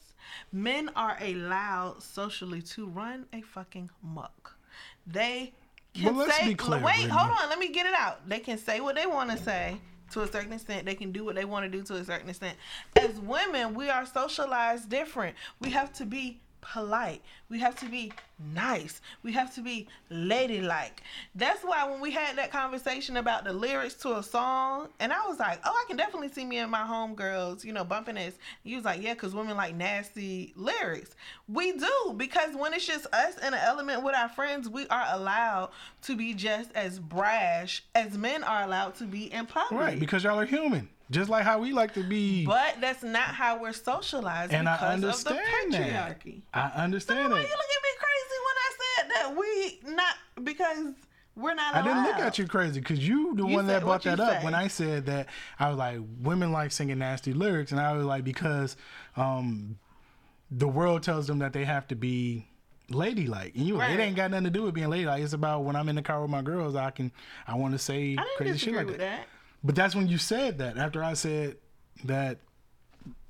men 0.52 0.90
are 0.96 1.18
allowed 1.22 2.02
socially 2.02 2.62
to 2.64 2.88
run 2.88 3.26
a 3.34 3.42
fucking 3.42 3.90
muck. 4.02 4.58
They 5.06 5.54
can 5.94 6.16
Well, 6.16 6.26
let's 6.26 6.38
say. 6.38 6.48
be 6.50 6.56
clear, 6.56 6.80
wait, 6.82 7.10
hold 7.10 7.32
on. 7.32 7.50
Let 7.50 7.60
me 7.60 7.70
get 7.70 7.86
it 7.86 7.94
out. 7.94 8.28
They 8.28 8.40
can 8.40 8.58
say 8.58 8.80
what 8.80 8.96
they 8.96 9.06
want 9.06 9.32
to 9.32 9.38
say. 9.38 9.78
To 10.12 10.22
a 10.24 10.28
certain 10.30 10.52
extent, 10.52 10.86
they 10.86 10.96
can 10.96 11.14
do 11.14 11.24
what 11.24 11.36
they 11.36 11.46
want 11.46 11.64
to 11.64 11.70
do 11.70 11.84
to 11.84 11.96
a 11.96 12.04
certain 12.04 12.28
extent. 12.28 12.58
As 12.98 13.18
women, 13.22 13.74
we 13.74 13.90
are 13.90 14.06
socialized 14.06 14.90
different. 14.90 15.38
We 15.62 15.70
have 15.70 15.94
to 15.94 16.06
be 16.06 16.42
polite. 16.62 17.22
We 17.50 17.60
have 17.60 17.78
to 17.80 17.86
be 17.86 18.12
nice. 18.54 19.02
We 19.24 19.32
have 19.34 19.54
to 19.56 19.62
be 19.62 19.88
ladylike. 20.10 21.02
That's 21.36 21.64
why 21.64 21.90
when 21.90 22.02
we 22.02 22.12
had 22.12 22.38
that 22.38 22.52
conversation 22.52 23.18
about 23.18 23.44
the 23.44 23.54
lyrics 23.54 23.96
to 23.96 24.18
a 24.18 24.24
song, 24.24 24.90
and 25.00 25.12
I 25.12 25.28
was 25.28 25.40
like, 25.40 25.60
oh, 25.66 25.72
I 25.72 25.86
can 25.88 25.98
definitely 25.98 26.30
see 26.30 26.46
me 26.46 26.58
and 26.58 26.72
my 26.72 26.82
homegirls, 26.84 27.64
you 27.64 27.74
know, 27.74 27.84
bumping 27.84 28.16
this. 28.16 28.38
You 28.64 28.78
was 28.78 28.86
like, 28.86 29.02
yeah, 29.02 29.14
because 29.14 29.36
women 29.36 29.58
like 29.58 29.76
nasty 29.76 30.54
lyrics. 30.56 31.16
We 31.48 31.74
do, 31.74 32.14
because 32.18 32.56
when 32.56 32.74
it's 32.74 32.88
just 32.88 33.08
us 33.14 33.38
in 33.38 33.54
an 33.54 33.60
element 33.62 34.04
with 34.04 34.16
our 34.16 34.30
friends, 34.30 34.70
we 34.70 34.88
are 34.88 35.06
allowed 35.12 35.70
to 36.04 36.16
be 36.16 36.34
just 36.34 36.72
as 36.74 37.00
brash 37.00 37.84
as 37.96 38.18
men 38.18 38.44
are 38.44 38.64
allowed 38.64 38.96
to 38.96 39.06
be 39.06 39.32
in 39.32 39.46
public. 39.46 39.80
right 39.80 40.00
because 40.00 40.24
y'all 40.24 40.40
are 40.40 40.46
human 40.46 40.90
just 41.12 41.30
like 41.30 41.44
how 41.44 41.60
we 41.60 41.72
like 41.74 41.94
to 41.94 42.04
be 42.04 42.46
But 42.46 42.78
that's 42.82 43.04
not 43.04 43.24
how 43.36 43.60
we're 43.62 43.74
socialized 43.74 44.54
and 44.54 44.68
i 44.68 44.76
because 44.76 44.94
understand 45.04 45.38
of 45.38 45.72
the 45.72 45.78
that 45.78 46.20
patriarchy. 46.24 46.42
i 46.54 46.84
understand 46.84 47.32
Why 47.32 47.40
that 47.42 47.48
you 47.48 47.50
look 47.50 47.72
at 47.78 47.84
me 47.84 47.90
crazy 48.00 48.38
when 48.48 48.58
I 48.58 48.70
said 48.82 49.12
that 49.16 49.36
we 49.38 49.94
not 49.96 50.16
because 50.44 50.94
we're 51.34 51.54
not. 51.54 51.74
I 51.76 51.82
didn't 51.82 52.04
look 52.04 52.16
at 52.20 52.38
you 52.38 52.46
crazy 52.46 52.82
because 52.82 53.08
you 53.08 53.34
the 53.36 53.46
You 53.48 53.56
one 53.56 53.68
that 53.68 53.84
brought 53.84 54.04
that 54.04 54.20
up 54.20 54.40
say? 54.40 54.44
when 54.44 54.54
I 54.54 54.68
said 54.68 55.06
that 55.06 55.28
I 55.60 55.70
was 55.70 55.78
like 55.78 56.00
women 56.22 56.52
like 56.52 56.72
singing 56.72 57.00
nasty 57.00 57.32
lyrics 57.34 57.72
and 57.72 57.80
I 57.80 57.94
was 57.94 58.06
like 58.06 58.24
because 58.26 58.76
um 59.16 59.78
the 60.52 60.68
world 60.68 61.04
tells 61.04 61.28
them 61.28 61.40
that 61.40 61.54
they 61.54 61.64
have 61.64 61.88
to 61.88 61.96
be 61.96 62.48
ladylike 62.90 63.56
and 63.56 63.66
you 63.66 63.80
Right. 63.80 63.98
it 63.98 64.04
ain't 64.04 64.18
got 64.18 64.32
nothing 64.32 64.44
to 64.44 64.50
do 64.50 64.64
with 64.64 64.74
being 64.74 64.90
ladylike 64.90 65.24
it's 65.24 65.32
about 65.32 65.64
when 65.64 65.78
I'm 65.78 65.88
in 65.88 65.96
the 65.96 66.02
car 66.02 66.22
with 66.22 66.30
my 66.30 66.42
girls 66.42 66.76
I 66.76 66.92
can 66.92 67.12
I 67.48 67.56
want 67.56 67.74
to 67.74 67.80
say 67.80 68.16
I 68.20 68.26
crazy 68.36 68.58
shit 68.58 68.74
like 68.76 68.88
that. 68.88 68.98
that. 69.00 69.28
But 69.64 69.76
that's 69.76 69.96
when 69.96 70.08
you 70.08 70.18
said 70.18 70.58
that 70.60 70.78
after 70.78 71.04
I 71.04 71.14
said 71.14 71.58
that 72.04 72.38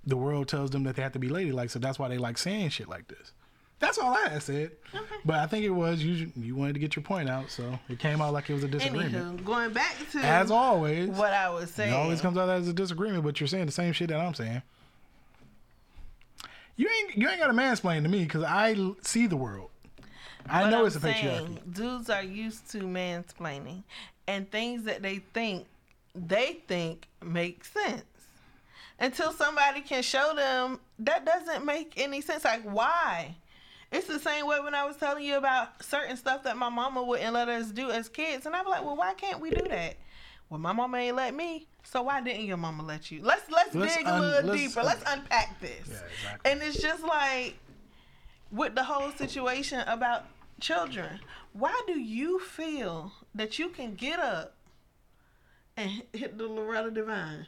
the 0.05 0.17
world 0.17 0.47
tells 0.47 0.71
them 0.71 0.83
that 0.83 0.95
they 0.95 1.01
have 1.01 1.13
to 1.13 1.19
be 1.19 1.29
ladylike, 1.29 1.69
so 1.69 1.79
that's 1.79 1.99
why 1.99 2.07
they 2.07 2.17
like 2.17 2.37
saying 2.37 2.69
shit 2.69 2.87
like 2.89 3.07
this. 3.07 3.33
That's 3.79 3.97
all 3.97 4.13
I 4.13 4.29
had 4.29 4.43
said. 4.43 4.71
But 5.25 5.39
I 5.39 5.47
think 5.47 5.65
it 5.65 5.71
was 5.71 6.03
you. 6.03 6.31
You 6.35 6.55
wanted 6.55 6.73
to 6.73 6.79
get 6.79 6.95
your 6.95 7.01
point 7.01 7.27
out, 7.27 7.49
so 7.49 7.79
it 7.89 7.97
came 7.97 8.21
out 8.21 8.31
like 8.31 8.47
it 8.49 8.53
was 8.53 8.63
a 8.63 8.67
disagreement. 8.67 9.15
Anywho, 9.15 9.43
going 9.43 9.73
back 9.73 9.95
to 10.11 10.19
As 10.19 10.51
always, 10.51 11.09
what 11.09 11.33
I 11.33 11.49
was 11.49 11.63
it 11.71 11.73
saying. 11.73 11.93
always 11.93 12.21
comes 12.21 12.37
out 12.37 12.47
as 12.47 12.67
a 12.67 12.73
disagreement, 12.73 13.23
but 13.23 13.39
you're 13.41 13.47
saying 13.47 13.65
the 13.65 13.71
same 13.71 13.91
shit 13.91 14.09
that 14.09 14.19
I'm 14.19 14.35
saying. 14.35 14.61
You 16.75 16.87
ain't 16.87 17.17
you 17.17 17.27
ain't 17.27 17.39
got 17.39 17.47
to 17.47 17.53
mansplain 17.53 18.03
to 18.03 18.09
me 18.09 18.23
because 18.23 18.43
I 18.43 18.75
see 19.01 19.25
the 19.25 19.35
world. 19.35 19.69
I 20.47 20.69
know 20.69 20.81
I'm 20.81 20.87
it's 20.87 20.95
a 20.95 20.99
patriarchy. 20.99 21.73
Dudes 21.73 22.09
are 22.09 22.23
used 22.23 22.69
to 22.71 22.79
mansplaining 22.79 23.83
and 24.27 24.49
things 24.51 24.83
that 24.83 25.01
they 25.01 25.17
think 25.33 25.65
they 26.15 26.61
think 26.67 27.07
makes 27.23 27.71
sense. 27.71 28.03
Until 28.99 29.31
somebody 29.31 29.81
can 29.81 30.03
show 30.03 30.33
them 30.35 30.79
that 30.99 31.25
doesn't 31.25 31.65
make 31.65 31.93
any 31.97 32.21
sense. 32.21 32.45
Like 32.45 32.63
why? 32.63 33.35
It's 33.91 34.07
the 34.07 34.19
same 34.19 34.47
way 34.47 34.59
when 34.61 34.73
I 34.75 34.85
was 34.85 34.95
telling 34.95 35.23
you 35.25 35.37
about 35.37 35.83
certain 35.83 36.15
stuff 36.15 36.43
that 36.43 36.55
my 36.55 36.69
mama 36.69 37.03
wouldn't 37.03 37.33
let 37.33 37.49
us 37.49 37.71
do 37.71 37.89
as 37.89 38.07
kids, 38.07 38.45
and 38.45 38.55
I'm 38.55 38.65
like, 38.65 38.85
well, 38.85 38.95
why 38.95 39.13
can't 39.15 39.41
we 39.41 39.49
do 39.49 39.67
that? 39.69 39.95
Well, 40.49 40.59
my 40.59 40.71
mama 40.71 40.97
ain't 40.97 41.15
let 41.15 41.33
me, 41.33 41.67
so 41.83 42.01
why 42.03 42.21
didn't 42.21 42.45
your 42.45 42.57
mama 42.57 42.83
let 42.83 43.09
you? 43.11 43.21
Let's 43.21 43.49
let's, 43.49 43.73
Let's 43.75 43.97
dig 43.97 44.05
un- 44.05 44.17
a 44.17 44.21
little 44.21 44.49
let's 44.51 44.61
deeper. 44.61 44.79
un- 44.81 44.85
let's 44.85 45.03
unpack 45.07 45.59
this. 45.59 45.87
Yeah, 45.89 45.95
exactly. 46.13 46.51
And 46.51 46.61
it's 46.61 46.81
just 46.81 47.03
like 47.03 47.55
with 48.51 48.75
the 48.75 48.83
whole 48.83 49.11
situation 49.11 49.79
about 49.87 50.25
children, 50.59 51.19
why 51.53 51.81
do 51.87 51.99
you 51.99 52.39
feel 52.39 53.11
that 53.33 53.59
you 53.59 53.69
can 53.69 53.95
get 53.95 54.19
up 54.19 54.53
and 55.81 56.03
hit 56.13 56.37
the 56.37 56.47
Loretta 56.47 56.91
Devine, 56.91 57.45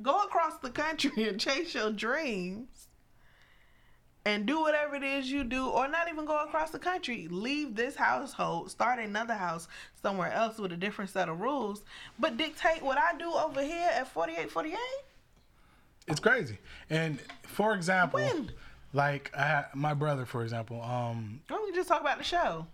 go 0.00 0.22
across 0.22 0.58
the 0.58 0.70
country 0.70 1.28
and 1.28 1.40
chase 1.40 1.74
your 1.74 1.90
dreams? 1.90 2.88
And 4.24 4.46
do 4.46 4.60
whatever 4.60 4.94
it 4.94 5.02
is 5.02 5.28
you 5.28 5.42
do, 5.42 5.66
or 5.66 5.88
not 5.88 6.08
even 6.08 6.24
go 6.24 6.44
across 6.44 6.70
the 6.70 6.78
country. 6.78 7.26
Leave 7.28 7.74
this 7.74 7.96
household, 7.96 8.70
start 8.70 9.00
another 9.00 9.34
house 9.34 9.66
somewhere 10.00 10.30
else 10.30 10.58
with 10.58 10.70
a 10.70 10.76
different 10.76 11.10
set 11.10 11.28
of 11.28 11.40
rules, 11.40 11.82
but 12.20 12.36
dictate 12.36 12.82
what 12.82 12.98
I 12.98 13.18
do 13.18 13.32
over 13.32 13.60
here 13.60 13.90
at 13.92 14.06
4848? 14.06 14.78
It's 16.06 16.20
crazy. 16.20 16.58
And 16.88 17.18
for 17.42 17.74
example, 17.74 18.20
When? 18.20 18.52
like 18.92 19.32
I 19.36 19.64
my 19.74 19.92
brother, 19.92 20.24
for 20.24 20.44
example. 20.44 20.80
Um, 20.82 21.40
Why 21.48 21.56
don't 21.56 21.66
we 21.66 21.74
just 21.74 21.88
talk 21.88 22.00
about 22.00 22.18
the 22.18 22.24
show? 22.24 22.64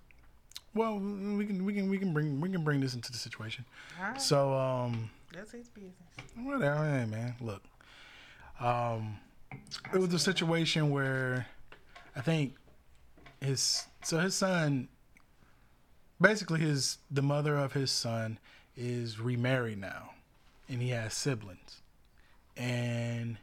Well, 0.78 0.96
we 0.98 1.44
can 1.44 1.64
we 1.64 1.74
can 1.74 1.90
we 1.90 1.98
can 1.98 2.12
bring 2.12 2.40
we 2.40 2.48
can 2.48 2.62
bring 2.62 2.80
this 2.80 2.94
into 2.94 3.10
the 3.10 3.18
situation. 3.18 3.64
Right. 4.00 4.20
So 4.20 4.54
um, 4.54 5.10
That's 5.34 5.50
his 5.50 5.68
business. 5.68 5.92
whatever, 6.36 6.84
hey 6.84 7.04
man, 7.04 7.34
look. 7.40 7.62
Um, 8.60 9.18
it 9.92 9.98
was 9.98 10.14
a 10.14 10.18
situation 10.18 10.90
where 10.90 11.46
I 12.14 12.20
think 12.20 12.54
his 13.40 13.86
so 14.04 14.18
his 14.18 14.36
son, 14.36 14.88
basically 16.20 16.60
his 16.60 16.98
the 17.10 17.22
mother 17.22 17.56
of 17.56 17.72
his 17.72 17.90
son 17.90 18.38
is 18.76 19.18
remarried 19.18 19.80
now, 19.80 20.10
and 20.68 20.80
he 20.80 20.90
has 20.90 21.12
siblings, 21.12 21.82
and 22.56 23.36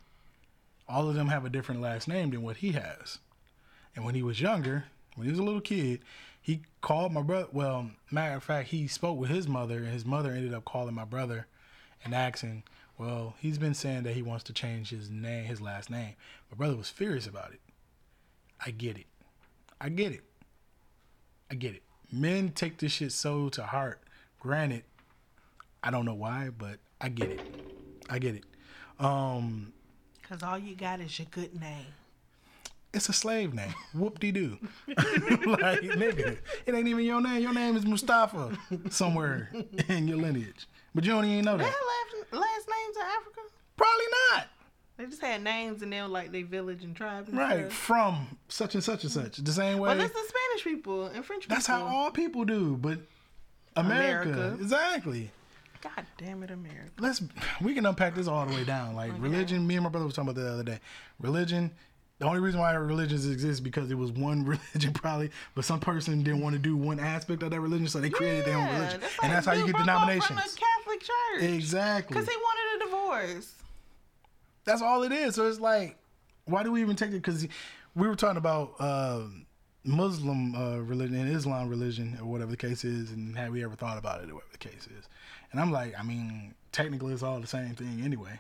all 0.88 1.10
of 1.10 1.16
them 1.16 1.28
have 1.28 1.44
a 1.44 1.50
different 1.50 1.82
last 1.82 2.08
name 2.08 2.32
than 2.32 2.44
what 2.44 2.58
he 2.58 2.72
has. 2.72 3.20
And 3.94 4.06
when 4.06 4.16
he 4.16 4.24
was 4.24 4.40
younger, 4.40 4.86
when 5.16 5.26
he 5.26 5.32
was 5.32 5.40
a 5.40 5.44
little 5.44 5.62
kid, 5.62 6.02
he 6.46 6.62
called 6.80 7.12
my 7.12 7.24
brother. 7.24 7.48
Well, 7.52 7.90
matter 8.12 8.36
of 8.36 8.44
fact, 8.44 8.68
he 8.68 8.88
spoke 8.88 9.18
with 9.18 9.32
his 9.32 9.48
mother, 9.48 9.78
and 9.78 9.88
his 9.88 10.06
mother 10.06 10.30
ended 10.30 10.54
up 10.54 10.64
calling 10.64 10.94
my 10.94 11.04
brother 11.04 11.48
and 12.04 12.14
asking, 12.14 12.62
"Well, 13.00 13.34
he's 13.40 13.58
been 13.58 13.74
saying 13.74 14.04
that 14.04 14.14
he 14.14 14.22
wants 14.22 14.44
to 14.44 14.54
change 14.54 14.92
his 14.92 15.10
name, 15.10 15.46
his 15.46 15.60
last 15.60 15.90
name." 15.90 16.14
My 16.52 16.56
brother 16.56 16.76
was 16.76 16.92
furious 16.92 17.26
about 17.26 17.52
it. 17.52 17.62
I 18.64 18.70
get 18.70 18.96
it. 18.96 19.08
I 19.82 19.90
get 19.90 20.12
it. 20.12 20.22
I 21.50 21.56
get 21.56 21.74
it. 21.74 21.82
Men 22.12 22.52
take 22.52 22.78
this 22.78 22.92
shit 22.92 23.12
so 23.12 23.50
to 23.50 23.64
heart. 23.64 24.04
Granted, 24.40 24.84
I 25.82 25.90
don't 25.90 26.06
know 26.06 26.14
why, 26.14 26.52
but 26.56 26.78
I 27.02 27.10
get 27.10 27.32
it. 27.32 27.42
I 28.08 28.20
get 28.20 28.36
it. 28.36 28.44
Um, 29.00 29.74
Cause 30.22 30.44
all 30.44 30.60
you 30.60 30.76
got 30.76 31.00
is 31.00 31.18
your 31.18 31.28
good 31.32 31.60
name. 31.60 31.88
It's 32.96 33.10
a 33.10 33.14
slave 33.14 33.54
name. 33.54 33.74
Whoop 33.94 34.20
de 34.20 34.32
doo. 34.32 34.58
like, 34.88 35.82
nigga, 35.82 36.38
it 36.66 36.74
ain't 36.74 36.88
even 36.88 37.04
your 37.04 37.22
name. 37.22 37.42
Your 37.42 37.54
name 37.54 37.76
is 37.76 37.86
Mustafa 37.86 38.58
somewhere 38.90 39.52
in 39.90 40.08
your 40.08 40.18
lineage. 40.18 40.68
But 40.94 41.04
you 41.04 41.12
don't 41.12 41.26
even 41.26 41.46
know 41.46 41.58
that. 41.58 41.64
last, 41.64 42.34
last 42.34 42.68
names 42.70 42.96
in 42.96 43.04
Africa. 43.04 43.42
Probably 43.76 44.06
not. 44.32 44.48
They 44.98 45.06
just 45.08 45.22
had 45.22 45.44
names 45.44 45.82
and 45.82 45.92
then 45.92 46.10
like 46.10 46.32
they 46.32 46.44
village 46.44 46.84
and 46.84 46.96
tribe. 46.96 47.28
And 47.28 47.38
Right. 47.38 47.66
Stuff. 47.66 47.74
From 47.74 48.38
such 48.48 48.76
and 48.76 48.84
such 48.84 49.04
and 49.04 49.12
such. 49.12 49.38
The 49.38 49.52
same 49.52 49.80
way. 49.80 49.90
Well, 49.90 49.98
that's 49.98 50.14
the 50.14 50.20
Spanish 50.20 50.64
people 50.64 51.08
and 51.08 51.26
French 51.26 51.44
people. 51.44 51.56
that's 51.56 51.68
how 51.68 51.86
all 51.86 52.12
people 52.12 52.46
do. 52.46 52.78
But 52.78 53.00
America. 53.76 54.32
America. 54.32 54.58
Exactly. 54.62 55.32
God 55.82 56.06
damn 56.18 56.42
it, 56.42 56.50
America. 56.50 56.90
let's 57.00 57.22
we 57.62 57.76
can 57.76 57.86
unpack 57.86 58.16
this 58.16 58.28
all 58.28 58.46
the 58.46 58.56
way 58.56 58.64
down. 58.64 58.96
Like 58.96 59.12
religion, 59.20 59.68
me 59.68 59.76
and 59.76 59.84
my 59.84 59.90
brother 59.90 60.06
was 60.06 60.16
talking 60.16 60.30
about 60.30 60.42
the 60.42 60.50
other 60.50 60.64
day. 60.64 60.80
Religion, 61.20 61.72
the 62.20 62.26
only 62.26 62.40
reason 62.40 62.60
why 62.60 62.74
religions 62.74 63.30
exist 63.30 63.64
because 63.64 63.92
it 63.92 63.98
was 63.98 64.12
one 64.12 64.46
religion 64.74 64.94
probably, 64.94 65.32
but 65.54 65.66
some 65.66 65.80
person 65.80 66.24
didn't 66.24 66.42
want 66.42 66.54
to 66.54 66.60
do 66.60 66.78
one 66.78 67.00
aspect 67.00 67.44
of 67.44 67.52
that 67.52 67.60
religion, 67.60 67.88
so 67.88 68.00
they 68.00 68.10
created 68.10 68.46
their 68.46 68.58
own 68.58 68.68
religion, 68.68 69.02
that's 69.02 69.20
and 69.22 69.32
like 69.32 69.32
that's 69.32 69.48
how 69.48 69.54
you 69.54 69.66
get 69.66 69.78
denominations. 69.78 70.28
From 70.28 70.36
the 70.38 70.62
Catholic 70.78 71.02
Church. 71.02 71.54
Exactly. 71.54 72.14
Because 72.14 72.30
he 72.30 72.36
wanted 72.38 72.82
a 72.82 72.86
divorce. 72.86 73.54
That's 74.64 74.82
all 74.82 75.04
it 75.04 75.12
is. 75.12 75.36
So 75.36 75.48
it's 75.48 75.60
like, 75.60 75.98
why 76.46 76.64
do 76.64 76.72
we 76.72 76.82
even 76.82 76.96
take 76.96 77.10
it? 77.10 77.22
Because 77.22 77.48
we 77.96 78.08
were 78.08 78.16
talking 78.16 78.38
about 78.38 78.76
uh, 78.80 79.22
Muslim 79.84 80.56
uh, 80.56 80.78
religion 80.80 81.16
and 81.16 81.36
Islam 81.36 81.70
religion, 81.70 82.18
or 82.22 82.26
whatever 82.28 82.52
the 82.52 82.58
case 82.58 82.84
is, 82.84 83.12
and 83.12 83.38
have 83.38 83.52
we 83.52 83.64
ever 83.64 83.76
thought 83.76 83.98
about 83.98 84.22
it, 84.22 84.30
or 84.30 84.36
whatever 84.36 84.52
the 84.52 84.58
case 84.58 84.88
is. 84.98 85.08
And 85.52 85.62
I'm 85.62 85.72
like, 85.72 85.94
I 85.98 86.04
mean, 86.04 86.54
technically, 86.72 87.14
it's 87.14 87.24
all 87.24 87.40
the 87.40 87.48
same 87.48 87.76
thing 87.76 88.02
anyway. 88.04 88.40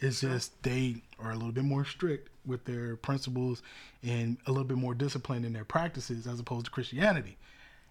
It's 0.00 0.20
just 0.20 0.62
they 0.62 1.02
are 1.18 1.30
a 1.30 1.34
little 1.34 1.52
bit 1.52 1.64
more 1.64 1.84
strict 1.84 2.30
with 2.46 2.64
their 2.64 2.96
principles 2.96 3.62
and 4.02 4.38
a 4.46 4.50
little 4.50 4.64
bit 4.64 4.78
more 4.78 4.94
disciplined 4.94 5.44
in 5.44 5.52
their 5.52 5.64
practices 5.64 6.26
as 6.26 6.40
opposed 6.40 6.64
to 6.66 6.70
Christianity. 6.70 7.36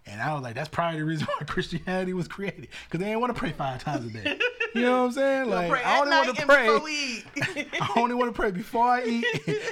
And 0.05 0.21
I 0.21 0.33
was 0.33 0.41
like, 0.41 0.55
that's 0.55 0.69
probably 0.69 0.99
the 0.99 1.05
reason 1.05 1.27
why 1.27 1.45
Christianity 1.47 2.13
was 2.13 2.27
created 2.27 2.67
because 2.85 2.99
they 2.99 3.05
didn't 3.05 3.19
want 3.21 3.33
to 3.35 3.39
pray 3.39 3.51
five 3.51 3.83
times 3.83 4.05
a 4.07 4.09
day. 4.09 4.39
You 4.73 4.81
know 4.81 5.01
what 5.01 5.05
I'm 5.07 5.11
saying? 5.11 5.49
Like, 5.49 5.85
I 5.85 5.99
only 5.99 6.11
want 6.11 6.37
to 6.37 6.45
pray. 6.45 6.65
before 6.67 6.83
we 6.83 6.93
eat. 6.93 7.67
I 7.81 7.93
only 7.97 8.15
want 8.15 8.29
to 8.29 8.35
pray 8.35 8.51
before 8.51 8.85
I 8.85 9.03
eat 9.03 9.25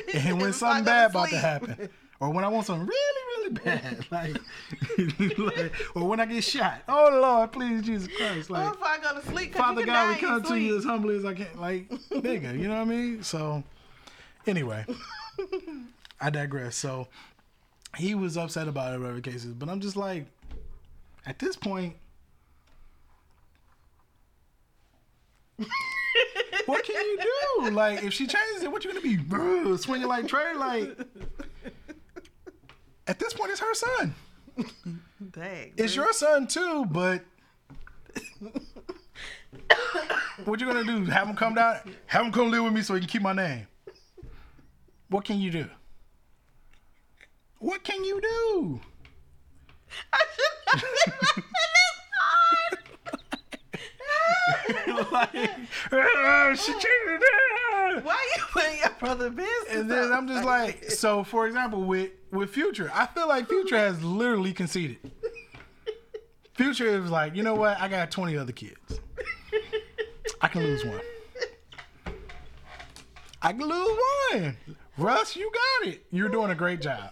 and 0.13 0.41
when 0.41 0.53
something 0.53 0.85
bad 0.85 1.11
about 1.11 1.29
to 1.29 1.37
happen. 1.37 1.89
Or 2.19 2.31
when 2.31 2.43
I 2.43 2.47
want 2.47 2.65
something 2.65 2.87
really, 2.87 3.21
really 3.37 3.53
bad. 3.63 4.05
Like, 4.11 4.33
like 5.37 5.71
or 5.95 6.07
when 6.07 6.19
I 6.19 6.25
get 6.25 6.43
shot. 6.43 6.81
Oh 6.87 7.19
Lord, 7.21 7.51
please, 7.51 7.83
Jesus 7.83 8.07
Christ. 8.17 8.49
Like 8.49 8.63
Well, 8.63 8.73
if 8.73 8.83
I 8.83 8.97
go 8.99 9.19
to 9.19 9.25
sleep, 9.27 9.53
Father 9.53 9.85
God, 9.85 10.15
we 10.15 10.21
come 10.21 10.43
to 10.43 10.55
you 10.55 10.77
as 10.77 10.83
humbly 10.83 11.17
as 11.17 11.25
I 11.25 11.33
can. 11.33 11.59
Like, 11.59 11.89
nigga, 12.11 12.57
you 12.57 12.67
know 12.67 12.75
what 12.75 12.81
I 12.81 12.85
mean? 12.85 13.23
So 13.23 13.63
anyway. 14.45 14.85
I 16.19 16.29
digress. 16.29 16.75
So 16.75 17.07
he 17.95 18.15
was 18.15 18.37
upset 18.37 18.67
about 18.67 18.93
it, 18.93 18.99
whatever 18.99 19.17
the 19.17 19.21
case 19.21 19.45
is. 19.45 19.53
But 19.53 19.69
I'm 19.69 19.79
just 19.79 19.95
like, 19.95 20.25
at 21.25 21.39
this 21.39 21.55
point, 21.55 21.95
what 26.65 26.83
can 26.83 26.95
you 26.95 27.19
do? 27.61 27.69
Like, 27.71 28.03
if 28.03 28.13
she 28.13 28.27
changes 28.27 28.63
it, 28.63 28.71
what 28.71 28.83
you 28.83 28.93
gonna 28.93 29.01
be 29.01 29.77
swinging 29.77 30.07
like 30.07 30.27
Trey? 30.27 30.55
Like, 30.55 30.97
at 33.07 33.19
this 33.19 33.33
point, 33.33 33.51
it's 33.51 33.59
her 33.59 33.73
son. 33.73 34.15
Dang, 35.31 35.73
It's 35.77 35.95
your 35.95 36.11
son 36.13 36.47
too, 36.47 36.85
but 36.85 37.23
what 40.45 40.59
you 40.59 40.65
gonna 40.65 40.83
do? 40.83 41.05
Have 41.05 41.27
him 41.27 41.35
come 41.35 41.53
down? 41.53 41.77
Have 42.07 42.25
him 42.25 42.31
come 42.31 42.49
live 42.49 42.63
with 42.63 42.73
me 42.73 42.81
so 42.81 42.95
he 42.95 42.99
can 43.01 43.09
keep 43.09 43.21
my 43.21 43.33
name? 43.33 43.67
What 45.09 45.25
can 45.25 45.39
you 45.39 45.51
do? 45.51 45.69
What 47.59 47.83
can 47.83 48.03
you 48.03 48.19
do? 48.21 48.79
I 50.13 50.19
should 50.35 51.43
not 54.87 55.11
like, 55.11 55.49
"Ah, 55.91 56.53
she 56.59 56.73
cheated. 56.73 57.21
Ah." 57.97 58.01
Why 58.03 58.27
you 58.35 58.43
putting 58.51 58.77
your 58.79 58.89
brother 58.99 59.29
business? 59.29 59.53
And 59.69 59.89
then 59.89 60.11
I'm 60.11 60.27
just 60.27 60.45
like 60.45 60.81
like, 60.81 60.91
so 60.91 61.23
for 61.23 61.47
example, 61.47 61.83
with 61.83 62.11
with 62.31 62.49
Future, 62.49 62.91
I 62.93 63.07
feel 63.07 63.27
like 63.27 63.47
Future 63.47 63.77
has 63.77 64.03
literally 64.03 64.53
conceded. 64.53 64.97
Future 66.53 66.87
is 66.87 67.11
like, 67.11 67.35
you 67.35 67.43
know 67.43 67.55
what? 67.55 67.79
I 67.79 67.87
got 67.87 68.09
20 68.09 68.35
other 68.35 68.51
kids. 68.51 68.99
I 70.41 70.47
can 70.47 70.63
lose 70.63 70.83
one. 70.83 71.01
I 73.41 73.53
can 73.53 73.67
lose 73.67 73.99
one. 74.31 74.57
Russ, 74.97 75.35
you 75.35 75.51
got 75.51 75.89
it. 75.89 76.03
You're 76.11 76.29
doing 76.29 76.49
a 76.49 76.55
great 76.55 76.81
job. 76.81 77.11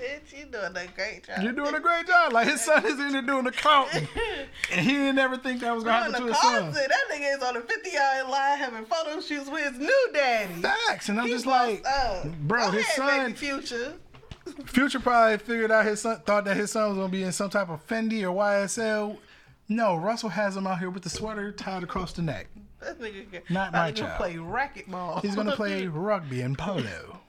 Bitch, 0.00 0.38
you 0.38 0.44
doing 0.46 0.74
a 0.76 0.86
great 0.94 1.24
job. 1.26 1.42
You're 1.42 1.52
doing 1.52 1.74
a 1.74 1.80
great 1.80 2.06
job. 2.06 2.32
Like 2.32 2.48
his 2.48 2.60
son 2.60 2.84
is 2.86 2.98
in 2.98 3.12
there 3.12 3.22
doing 3.22 3.46
accounting, 3.46 4.08
and 4.72 4.80
he 4.86 4.92
didn't 4.92 5.18
ever 5.18 5.36
think 5.36 5.60
that 5.60 5.74
was 5.74 5.84
gonna 5.84 6.04
happen 6.04 6.20
to 6.22 6.26
his 6.28 6.40
son. 6.40 6.72
That 6.72 6.90
nigga 7.12 7.36
is 7.36 7.42
on 7.42 7.54
the 7.54 7.60
50 7.60 7.90
yard 7.90 8.28
line 8.28 8.58
having 8.58 8.84
photo 8.86 9.20
shoots 9.20 9.50
with 9.50 9.62
his 9.72 9.78
new 9.78 10.08
daddy. 10.14 10.54
Facts, 10.62 11.08
and 11.10 11.20
I'm 11.20 11.26
He 11.26 11.32
just 11.32 11.46
like, 11.46 11.84
up. 11.86 12.24
bro, 12.42 12.66
Go 12.66 12.70
his 12.72 12.84
ahead, 12.84 12.96
son, 12.96 13.34
future. 13.34 13.94
Future 14.66 14.98
probably 15.00 15.36
figured 15.38 15.70
out 15.70 15.84
his 15.84 16.00
son 16.00 16.18
thought 16.26 16.44
that 16.46 16.56
his 16.56 16.70
son 16.72 16.88
was 16.88 16.96
gonna 16.98 17.08
be 17.10 17.22
in 17.22 17.30
some 17.32 17.50
type 17.50 17.68
of 17.68 17.86
Fendi 17.86 18.22
or 18.22 18.34
YSL. 18.34 19.16
No, 19.68 19.94
Russell 19.96 20.30
has 20.30 20.56
him 20.56 20.66
out 20.66 20.78
here 20.80 20.90
with 20.90 21.02
the 21.04 21.10
sweater 21.10 21.52
tied 21.52 21.82
across 21.84 22.12
the 22.14 22.22
neck. 22.22 22.48
That 22.80 22.98
nigga 22.98 23.30
can- 23.30 23.42
Not 23.50 23.72
my 23.72 23.92
child. 23.92 24.16
play 24.16 24.34
racquetball. 24.36 25.20
He's 25.22 25.36
gonna 25.36 25.54
play 25.56 25.86
rugby 25.86 26.40
and 26.40 26.56
polo, 26.58 27.20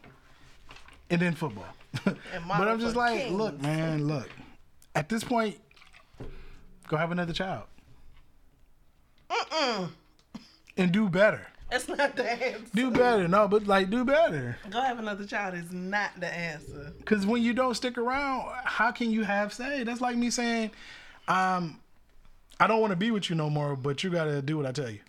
and 1.11 1.21
then 1.21 1.35
football. 1.35 1.65
But 2.05 2.67
I'm 2.67 2.79
just 2.79 2.95
like, 2.95 3.21
kings. 3.21 3.33
look, 3.33 3.61
man, 3.61 4.07
look. 4.07 4.29
At 4.95 5.09
this 5.09 5.23
point, 5.23 5.57
go 6.87 6.97
have 6.97 7.11
another 7.11 7.33
child. 7.33 7.63
And 10.77 10.91
do 10.91 11.09
better. 11.09 11.47
That's 11.69 11.87
not 11.87 12.17
the 12.17 12.29
answer. 12.29 12.65
Do 12.73 12.91
better. 12.91 13.27
No, 13.27 13.47
but 13.47 13.65
like 13.65 13.89
do 13.89 14.03
better. 14.03 14.57
Go 14.69 14.81
have 14.81 14.99
another 14.99 15.25
child 15.25 15.55
is 15.55 15.71
not 15.71 16.11
the 16.19 16.27
answer. 16.27 16.91
Because 16.97 17.25
when 17.25 17.41
you 17.41 17.53
don't 17.53 17.75
stick 17.75 17.97
around, 17.97 18.51
how 18.65 18.91
can 18.91 19.09
you 19.09 19.23
have 19.23 19.53
say? 19.53 19.83
That's 19.83 20.01
like 20.01 20.17
me 20.17 20.29
saying, 20.29 20.71
um, 21.29 21.79
I 22.59 22.67
don't 22.67 22.81
want 22.81 22.91
to 22.91 22.97
be 22.97 23.11
with 23.11 23.29
you 23.29 23.37
no 23.37 23.49
more, 23.49 23.77
but 23.77 24.03
you 24.03 24.09
gotta 24.09 24.41
do 24.41 24.57
what 24.57 24.65
I 24.65 24.73
tell 24.73 24.89
you. 24.89 24.99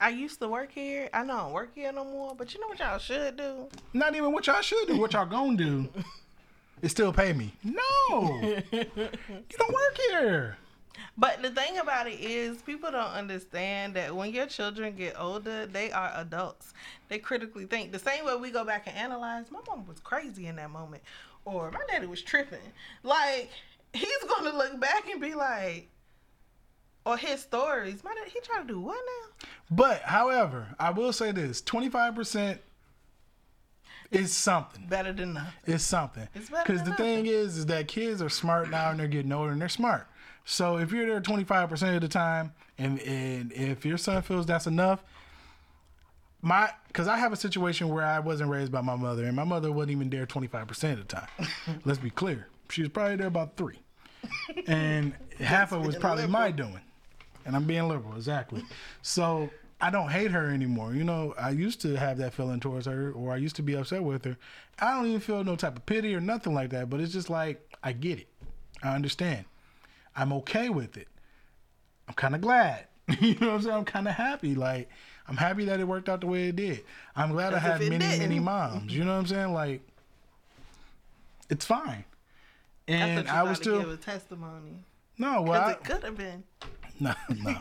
I 0.00 0.10
used 0.10 0.40
to 0.40 0.48
work 0.48 0.72
here. 0.72 1.08
I 1.12 1.24
don't 1.24 1.52
work 1.52 1.70
here 1.74 1.92
no 1.92 2.04
more, 2.04 2.34
but 2.34 2.52
you 2.52 2.60
know 2.60 2.68
what 2.68 2.78
y'all 2.78 2.98
should 2.98 3.36
do? 3.36 3.68
Not 3.92 4.14
even 4.14 4.32
what 4.32 4.46
y'all 4.46 4.60
should 4.60 4.86
do. 4.88 4.98
What 4.98 5.14
y'all 5.14 5.26
gonna 5.26 5.56
do 5.56 5.88
is 6.82 6.90
still 6.90 7.12
pay 7.12 7.32
me. 7.32 7.52
No, 7.64 7.76
you 8.72 9.56
don't 9.58 9.72
work 9.72 9.98
here. 10.10 10.58
But 11.18 11.42
the 11.42 11.50
thing 11.50 11.78
about 11.78 12.06
it 12.06 12.20
is, 12.20 12.60
people 12.62 12.90
don't 12.90 13.12
understand 13.12 13.94
that 13.94 14.14
when 14.14 14.32
your 14.32 14.46
children 14.46 14.94
get 14.96 15.18
older, 15.18 15.66
they 15.66 15.90
are 15.90 16.12
adults. 16.16 16.74
They 17.08 17.18
critically 17.18 17.64
think. 17.64 17.92
The 17.92 17.98
same 17.98 18.24
way 18.24 18.36
we 18.36 18.50
go 18.50 18.64
back 18.64 18.86
and 18.86 18.96
analyze, 18.96 19.50
my 19.50 19.60
mom 19.66 19.86
was 19.86 20.00
crazy 20.00 20.46
in 20.46 20.56
that 20.56 20.70
moment, 20.70 21.02
or 21.44 21.70
my 21.70 21.80
daddy 21.88 22.06
was 22.06 22.22
tripping. 22.22 22.58
Like, 23.02 23.50
he's 23.92 24.24
going 24.28 24.50
to 24.50 24.56
look 24.56 24.78
back 24.78 25.08
and 25.08 25.20
be 25.20 25.34
like, 25.34 25.88
or 27.06 27.16
his 27.16 27.40
stories, 27.40 28.02
dad, 28.02 28.12
he 28.26 28.40
trying 28.40 28.66
to 28.66 28.74
do 28.74 28.80
what 28.80 28.98
now? 28.98 29.48
But 29.70 30.02
however, 30.02 30.74
I 30.78 30.90
will 30.90 31.12
say 31.12 31.32
this: 31.32 31.62
twenty 31.62 31.88
five 31.88 32.14
percent 32.14 32.60
is 34.10 34.32
something. 34.32 34.86
Better 34.86 35.12
than 35.12 35.34
nothing. 35.34 35.52
It's 35.66 35.84
something. 35.84 36.28
It's 36.34 36.50
better 36.50 36.62
Because 36.66 36.82
the 36.88 36.94
thing 36.94 37.26
is, 37.26 37.56
is 37.56 37.66
that 37.66 37.88
kids 37.88 38.22
are 38.22 38.28
smart 38.28 38.70
now 38.70 38.90
and 38.90 39.00
they're 39.00 39.08
getting 39.08 39.32
older 39.32 39.52
and 39.52 39.60
they're 39.60 39.68
smart. 39.68 40.06
So 40.44 40.78
if 40.78 40.92
you're 40.92 41.06
there 41.06 41.20
25% 41.20 41.96
of 41.96 42.02
the 42.02 42.08
time 42.08 42.52
and, 42.78 43.00
and 43.00 43.52
if 43.52 43.84
your 43.84 43.98
son 43.98 44.22
feels 44.22 44.46
that's 44.46 44.66
enough, 44.68 45.02
my, 46.40 46.70
because 46.86 47.08
I 47.08 47.18
have 47.18 47.32
a 47.32 47.36
situation 47.36 47.88
where 47.88 48.04
I 48.04 48.20
wasn't 48.20 48.50
raised 48.50 48.70
by 48.70 48.80
my 48.80 48.94
mother 48.94 49.24
and 49.24 49.34
my 49.34 49.44
mother 49.44 49.72
wasn't 49.72 49.92
even 49.92 50.10
there 50.10 50.24
25% 50.26 50.92
of 50.92 50.98
the 50.98 51.04
time. 51.04 51.28
Let's 51.84 51.98
be 51.98 52.10
clear. 52.10 52.46
She 52.70 52.82
was 52.82 52.90
probably 52.90 53.16
there 53.16 53.26
about 53.26 53.56
three. 53.56 53.80
And 54.66 55.14
half 55.40 55.72
of 55.72 55.82
it 55.82 55.86
was 55.86 55.96
probably 55.96 56.26
my 56.26 56.50
doing. 56.52 56.80
And 57.46 57.54
I'm 57.56 57.64
being 57.64 57.88
liberal, 57.88 58.16
exactly. 58.16 58.62
So 59.02 59.48
I 59.80 59.90
don't 59.90 60.08
hate 60.10 60.32
her 60.32 60.50
anymore. 60.50 60.94
You 60.94 61.04
know, 61.04 61.34
I 61.38 61.50
used 61.50 61.80
to 61.82 61.94
have 61.94 62.18
that 62.18 62.34
feeling 62.34 62.60
towards 62.60 62.86
her, 62.86 63.12
or 63.12 63.32
I 63.32 63.36
used 63.36 63.56
to 63.56 63.62
be 63.62 63.74
upset 63.74 64.02
with 64.02 64.24
her. 64.24 64.36
I 64.78 64.94
don't 64.94 65.06
even 65.06 65.20
feel 65.20 65.44
no 65.44 65.54
type 65.54 65.76
of 65.76 65.86
pity 65.86 66.14
or 66.14 66.20
nothing 66.20 66.54
like 66.54 66.70
that, 66.70 66.90
but 66.90 67.00
it's 67.00 67.12
just 67.12 67.30
like, 67.30 67.76
I 67.82 67.92
get 67.92 68.18
it. 68.18 68.28
I 68.82 68.94
understand. 68.94 69.44
I'm 70.16 70.32
okay 70.32 70.70
with 70.70 70.96
it. 70.96 71.08
I'm 72.08 72.14
kind 72.14 72.34
of 72.34 72.40
glad. 72.40 72.86
you 73.20 73.34
know 73.36 73.48
what 73.48 73.54
I'm 73.54 73.62
saying? 73.62 73.76
I'm 73.76 73.84
kind 73.84 74.08
of 74.08 74.14
happy. 74.14 74.54
Like, 74.54 74.88
I'm 75.28 75.36
happy 75.36 75.64
that 75.66 75.78
it 75.78 75.84
worked 75.84 76.08
out 76.08 76.20
the 76.20 76.26
way 76.26 76.48
it 76.48 76.56
did. 76.56 76.84
I'm 77.14 77.32
glad 77.32 77.54
I 77.54 77.58
had 77.58 77.80
many, 77.80 77.98
many 77.98 78.18
didn't- 78.18 78.44
moms. 78.44 78.94
You 78.94 79.04
know 79.04 79.12
what 79.12 79.20
I'm 79.20 79.26
saying? 79.26 79.52
Like, 79.52 79.82
it's 81.48 81.64
fine. 81.64 82.04
And 82.88 83.28
I, 83.28 83.40
I, 83.40 83.42
was 83.42 83.58
still 83.58 83.80
give 83.80 83.90
a 83.90 83.96
testimony. 83.96 84.84
no. 85.18 85.42
Well, 85.42 85.60
I, 85.60 85.72
it 85.72 85.84
could 85.84 86.04
have 86.04 86.16
been. 86.16 86.44
no, 87.00 87.14
no. 87.42 87.60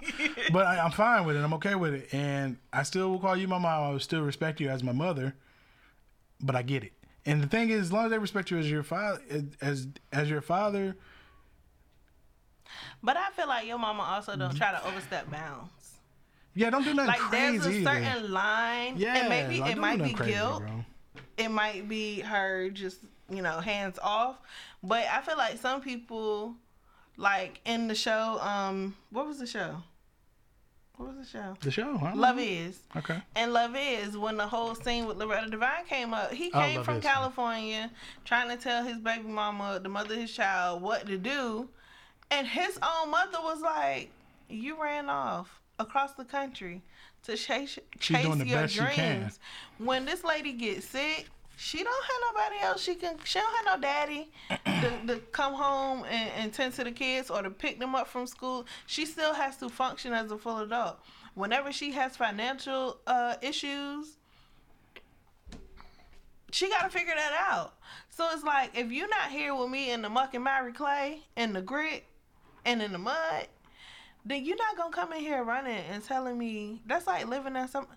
but 0.53 0.65
I, 0.65 0.79
I'm 0.79 0.91
fine 0.91 1.25
with 1.25 1.35
it. 1.35 1.39
I'm 1.43 1.53
okay 1.55 1.75
with 1.75 1.93
it, 1.93 2.13
and 2.13 2.57
I 2.71 2.83
still 2.83 3.09
will 3.09 3.19
call 3.19 3.35
you 3.35 3.47
my 3.47 3.57
mom. 3.57 3.83
I 3.83 3.89
will 3.91 3.99
still 3.99 4.21
respect 4.21 4.59
you 4.61 4.69
as 4.69 4.83
my 4.83 4.91
mother. 4.91 5.35
But 6.41 6.55
I 6.55 6.61
get 6.61 6.83
it. 6.83 6.93
And 7.25 7.41
the 7.41 7.47
thing 7.47 7.69
is, 7.69 7.81
as 7.83 7.91
long 7.93 8.05
as 8.05 8.11
they 8.11 8.17
respect 8.19 8.51
you 8.51 8.57
as 8.57 8.69
your 8.69 8.83
father, 8.83 9.21
as 9.61 9.87
as 10.11 10.29
your 10.29 10.41
father, 10.41 10.95
But 13.03 13.17
I 13.17 13.29
feel 13.31 13.47
like 13.47 13.67
your 13.67 13.77
mama 13.77 14.03
also 14.03 14.35
don't 14.35 14.55
try 14.55 14.71
to 14.71 14.85
overstep 14.87 15.29
bounds. 15.31 15.71
yeah, 16.53 16.69
don't 16.69 16.83
do 16.83 16.93
nothing 16.93 17.07
Like 17.21 17.31
there's 17.31 17.61
crazy 17.63 17.77
a 17.85 17.89
either. 17.89 18.03
certain 18.05 18.31
line, 18.31 18.95
yeah, 18.97 19.17
and 19.17 19.29
maybe 19.29 19.59
like, 19.59 19.71
it 19.71 19.77
might 19.77 20.01
be 20.03 20.13
crazy, 20.13 20.33
guilt, 20.33 20.61
bro. 20.63 20.85
it 21.37 21.49
might 21.49 21.87
be 21.87 22.19
her 22.21 22.69
just 22.69 22.99
you 23.29 23.41
know 23.41 23.59
hands 23.59 23.97
off. 24.01 24.37
But 24.83 25.05
I 25.11 25.21
feel 25.21 25.37
like 25.37 25.57
some 25.57 25.81
people, 25.81 26.53
like 27.17 27.59
in 27.65 27.87
the 27.87 27.95
show, 27.95 28.39
um, 28.41 28.95
what 29.11 29.25
was 29.27 29.39
the 29.39 29.47
show? 29.47 29.77
What 30.97 31.09
was 31.15 31.17
the 31.29 31.37
show? 31.37 31.55
The 31.59 31.71
show, 31.71 31.97
huh? 31.97 32.13
Love 32.15 32.39
is. 32.39 32.79
Okay. 32.95 33.21
And 33.35 33.51
Love 33.51 33.75
is 33.77 34.17
when 34.17 34.37
the 34.37 34.47
whole 34.47 34.75
scene 34.75 35.05
with 35.05 35.17
Loretta 35.17 35.49
Devine 35.49 35.83
came 35.89 36.13
up. 36.13 36.31
He 36.31 36.51
Oh, 36.53 36.59
came 36.61 36.83
from 36.83 36.97
Is. 36.97 37.03
California 37.03 37.91
trying 38.23 38.47
to 38.49 38.55
tell 38.55 38.83
his 38.83 38.97
baby 38.99 39.27
mama, 39.27 39.79
the 39.83 39.89
mother 39.89 40.13
of 40.13 40.21
his 40.21 40.31
child, 40.31 40.81
what 40.81 41.05
to 41.07 41.17
do. 41.17 41.67
And 42.31 42.47
his 42.47 42.79
own 42.81 43.11
mother 43.11 43.39
was 43.41 43.61
like, 43.61 44.09
You 44.49 44.81
ran 44.81 45.09
off 45.09 45.59
across 45.79 46.13
the 46.13 46.23
country 46.23 46.81
to 47.23 47.35
chase, 47.35 47.77
chase 47.99 48.25
your 48.45 48.67
dreams. 48.67 49.39
When 49.79 50.05
this 50.05 50.23
lady 50.23 50.53
gets 50.53 50.85
sick, 50.87 51.27
she 51.57 51.83
don't 51.83 52.05
have 52.05 52.33
nobody 52.33 52.63
else. 52.63 52.81
She 52.81 52.95
can. 52.95 53.17
She 53.23 53.39
don't 53.39 53.55
have 53.55 53.77
no 53.77 53.81
daddy 53.81 54.29
to, 54.49 55.07
to 55.07 55.19
come 55.31 55.53
home 55.53 56.03
and, 56.09 56.29
and 56.37 56.53
tend 56.53 56.73
to 56.75 56.83
the 56.83 56.91
kids 56.91 57.29
or 57.29 57.41
to 57.41 57.49
pick 57.49 57.79
them 57.79 57.95
up 57.95 58.07
from 58.07 58.27
school. 58.27 58.65
She 58.87 59.05
still 59.05 59.33
has 59.33 59.57
to 59.57 59.69
function 59.69 60.13
as 60.13 60.31
a 60.31 60.37
full 60.37 60.59
adult. 60.59 60.99
Whenever 61.33 61.71
she 61.71 61.91
has 61.93 62.15
financial 62.15 62.97
uh, 63.07 63.35
issues, 63.41 64.17
she 66.51 66.69
got 66.69 66.83
to 66.83 66.89
figure 66.89 67.13
that 67.15 67.47
out. 67.49 67.75
So 68.09 68.27
it's 68.33 68.43
like 68.43 68.77
if 68.77 68.91
you're 68.91 69.09
not 69.09 69.29
here 69.29 69.55
with 69.55 69.69
me 69.69 69.91
in 69.91 70.01
the 70.01 70.09
muck 70.09 70.33
and 70.33 70.43
miry 70.43 70.73
clay, 70.73 71.21
in 71.35 71.53
the 71.53 71.61
grit, 71.61 72.05
and 72.65 72.81
in 72.81 72.91
the 72.91 72.97
mud, 72.97 73.47
then 74.25 74.43
you're 74.43 74.57
not 74.57 74.75
gonna 74.75 74.91
come 74.91 75.13
in 75.13 75.19
here 75.19 75.43
running 75.43 75.83
and 75.91 76.03
telling 76.03 76.37
me 76.37 76.81
that's 76.85 77.07
like 77.07 77.27
living 77.27 77.55
in 77.55 77.67
some. 77.67 77.87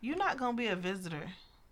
You're 0.00 0.16
not 0.16 0.38
gonna 0.38 0.56
be 0.56 0.66
a 0.66 0.76
visitor 0.76 1.28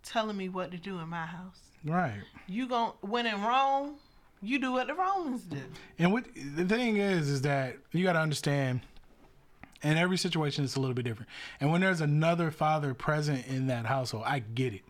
telling 0.07 0.36
me 0.36 0.48
what 0.48 0.70
to 0.70 0.78
do 0.78 0.98
in 0.98 1.09
my 1.09 1.26
house. 1.26 1.59
Right. 1.84 2.20
You 2.46 2.68
gon' 2.68 2.92
when 3.00 3.26
in 3.26 3.42
Rome, 3.42 3.96
you 4.42 4.59
do 4.59 4.72
what 4.72 4.86
the 4.86 4.94
Romans 4.94 5.42
do. 5.42 5.59
And 5.98 6.12
what 6.12 6.24
the 6.34 6.64
thing 6.64 6.96
is, 6.96 7.28
is 7.28 7.42
that 7.42 7.76
you 7.92 8.04
got 8.04 8.14
to 8.14 8.20
understand, 8.20 8.80
and 9.82 9.98
every 9.98 10.16
situation 10.16 10.64
is 10.64 10.76
a 10.76 10.80
little 10.80 10.94
bit 10.94 11.04
different. 11.04 11.28
And 11.61 11.70
when 11.70 11.80
there's 11.80 12.00
another 12.00 12.50
father 12.50 12.94
present 12.94 13.46
in 13.46 13.66
that 13.68 13.86
household, 13.86 14.24
I 14.26 14.40
get 14.40 14.72
it. 14.72 14.82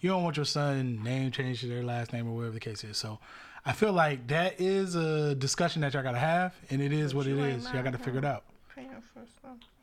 You 0.00 0.10
don't 0.10 0.22
want 0.22 0.36
your 0.36 0.46
son 0.46 1.02
name 1.02 1.30
changed 1.30 1.62
to 1.62 1.68
their 1.68 1.82
last 1.82 2.12
name 2.12 2.28
or 2.28 2.34
whatever 2.34 2.54
the 2.54 2.60
case 2.60 2.84
is. 2.84 2.96
So 2.96 3.18
I 3.64 3.72
feel 3.72 3.92
like 3.92 4.26
that 4.28 4.60
is 4.60 4.94
a 4.94 5.34
discussion 5.34 5.80
that 5.82 5.94
y'all 5.94 6.02
got 6.02 6.12
to 6.12 6.18
have, 6.18 6.54
and 6.70 6.82
it 6.82 6.92
is 6.92 7.14
what 7.14 7.26
it 7.26 7.30
is. 7.30 7.38
you 7.38 7.44
ain't 7.44 7.58
is. 7.58 7.72
Y'all 7.72 7.82
got 7.82 7.92
to 7.92 7.98
figure 7.98 8.18
it 8.18 8.24
out. 8.24 8.44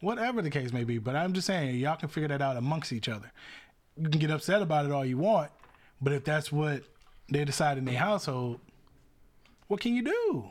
Whatever 0.01 0.41
the 0.41 0.49
case 0.49 0.73
may 0.73 0.83
be. 0.83 0.97
But 0.97 1.15
I'm 1.15 1.33
just 1.33 1.45
saying, 1.45 1.75
y'all 1.75 1.95
can 1.95 2.09
figure 2.09 2.27
that 2.27 2.41
out 2.41 2.57
amongst 2.57 2.91
each 2.91 3.07
other. 3.07 3.31
You 3.97 4.09
can 4.09 4.19
get 4.19 4.31
upset 4.31 4.61
about 4.61 4.85
it 4.85 4.91
all 4.91 5.05
you 5.05 5.17
want, 5.17 5.51
but 6.01 6.13
if 6.13 6.23
that's 6.23 6.51
what 6.51 6.83
they 7.29 7.45
decide 7.45 7.77
in 7.77 7.85
their 7.85 7.97
household, 7.97 8.59
what 9.67 9.79
can 9.79 9.95
you 9.95 10.03
do? 10.03 10.45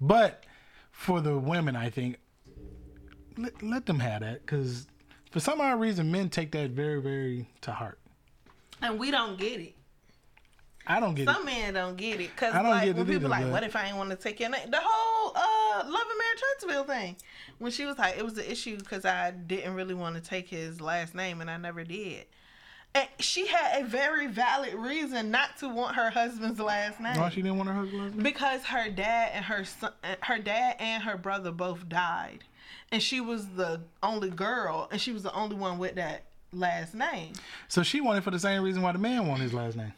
But 0.00 0.44
for 0.90 1.20
the 1.20 1.38
women, 1.38 1.76
I 1.76 1.90
think 1.90 2.18
let, 3.36 3.62
let 3.62 3.86
them 3.86 4.00
have 4.00 4.20
that 4.20 4.42
because 4.42 4.86
for 5.30 5.40
some 5.40 5.60
odd 5.60 5.80
reason, 5.80 6.10
men 6.10 6.30
take 6.30 6.52
that 6.52 6.70
very, 6.70 7.00
very 7.00 7.46
to 7.62 7.72
heart. 7.72 7.98
And 8.82 8.98
we 8.98 9.10
don't 9.10 9.38
get 9.38 9.60
it. 9.60 9.74
I 10.86 11.00
don't 11.00 11.14
get 11.14 11.26
Some 11.26 11.34
it. 11.34 11.38
Some 11.38 11.44
men 11.46 11.74
don't 11.74 11.96
get 11.96 12.20
it 12.20 12.30
because 12.34 12.54
like 12.54 12.96
when 12.96 13.06
people 13.06 13.12
either, 13.12 13.28
like, 13.28 13.52
what 13.52 13.62
if 13.62 13.76
I 13.76 13.86
ain't 13.86 13.96
want 13.96 14.10
to 14.10 14.16
take 14.16 14.40
your 14.40 14.50
name? 14.50 14.70
The 14.70 14.80
whole 14.80 15.07
uh, 15.78 15.84
Love 15.84 16.06
and 16.10 16.18
Marriage 16.18 16.42
Huntsville 16.42 16.84
thing. 16.84 17.16
When 17.58 17.72
she 17.72 17.84
was 17.84 17.98
like, 17.98 18.16
it 18.18 18.24
was 18.24 18.38
an 18.38 18.44
issue 18.44 18.76
because 18.76 19.04
I 19.04 19.30
didn't 19.30 19.74
really 19.74 19.94
want 19.94 20.16
to 20.16 20.20
take 20.20 20.48
his 20.48 20.80
last 20.80 21.14
name 21.14 21.40
and 21.40 21.50
I 21.50 21.56
never 21.56 21.84
did. 21.84 22.26
And 22.94 23.08
she 23.20 23.46
had 23.46 23.82
a 23.82 23.86
very 23.86 24.26
valid 24.26 24.74
reason 24.74 25.30
not 25.30 25.58
to 25.58 25.68
want 25.68 25.96
her 25.96 26.10
husband's 26.10 26.58
last 26.58 27.00
name. 27.00 27.18
Why 27.18 27.28
she 27.28 27.42
didn't 27.42 27.58
want 27.58 27.68
her 27.68 27.74
husband? 27.74 28.22
Because 28.22 28.64
her 28.64 28.88
dad 28.88 29.32
and 29.34 29.44
her 29.44 29.64
son, 29.64 29.92
her 30.20 30.38
dad 30.38 30.76
and 30.80 31.02
her 31.02 31.16
brother 31.16 31.52
both 31.52 31.88
died, 31.88 32.44
and 32.90 33.02
she 33.02 33.20
was 33.20 33.46
the 33.48 33.82
only 34.02 34.30
girl, 34.30 34.88
and 34.90 35.00
she 35.00 35.12
was 35.12 35.22
the 35.22 35.34
only 35.34 35.54
one 35.54 35.78
with 35.78 35.96
that 35.96 36.24
last 36.52 36.94
name. 36.94 37.34
So 37.68 37.82
she 37.82 38.00
wanted 38.00 38.24
for 38.24 38.30
the 38.30 38.38
same 38.38 38.62
reason 38.62 38.80
why 38.82 38.92
the 38.92 38.98
man 38.98 39.26
wanted 39.26 39.42
his 39.42 39.54
last 39.54 39.76
name. 39.76 39.92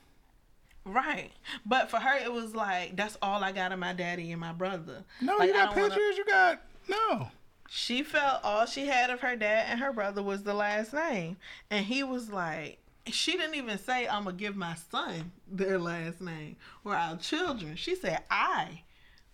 Right. 0.85 1.31
But 1.67 1.91
for 1.91 1.99
her, 1.99 2.17
it 2.19 2.33
was 2.33 2.55
like, 2.55 2.97
that's 2.97 3.17
all 3.23 3.45
I 3.45 3.53
got 3.53 3.73
of 3.73 3.79
my 3.79 3.93
daddy 3.93 4.33
and 4.33 4.41
my 4.41 4.53
brother. 4.53 5.05
No, 5.21 5.37
Like, 5.37 5.49
you 5.49 5.55
got 5.55 5.75
don't 5.75 5.83
wanna- 5.83 5.95
pictures. 5.95 6.17
You 6.19 6.25
got 6.25 6.63
no. 6.89 7.31
She 7.69 8.03
felt 8.03 8.43
all 8.43 8.67
she 8.67 8.87
had 8.87 9.11
of 9.11 9.21
her 9.21 9.37
dad 9.37 9.67
and 9.71 9.79
her 9.81 9.93
brother 9.93 10.23
was 10.23 10.43
the 10.43 10.55
last 10.55 10.93
name. 10.93 11.37
And 11.71 11.85
he 11.85 12.03
was 12.03 12.31
like, 12.31 12.79
she 13.07 13.33
didn't 13.37 13.55
even 13.55 13.79
say, 13.79 14.09
I'm 14.09 14.25
going 14.25 14.37
to 14.37 14.41
give 14.41 14.57
my 14.57 14.75
son 14.91 15.31
their 15.51 15.79
last 15.79 16.21
name 16.21 16.57
or 16.85 16.97
our 16.97 17.17
children. 17.17 17.77
She 17.77 17.95
said, 17.95 18.25
I 18.31 18.83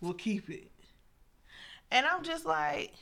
will 0.02 0.12
keep 0.14 0.50
it. 0.50 0.70
And 1.90 2.04
I'm 2.04 2.22
just 2.22 2.44
like, 2.44 2.92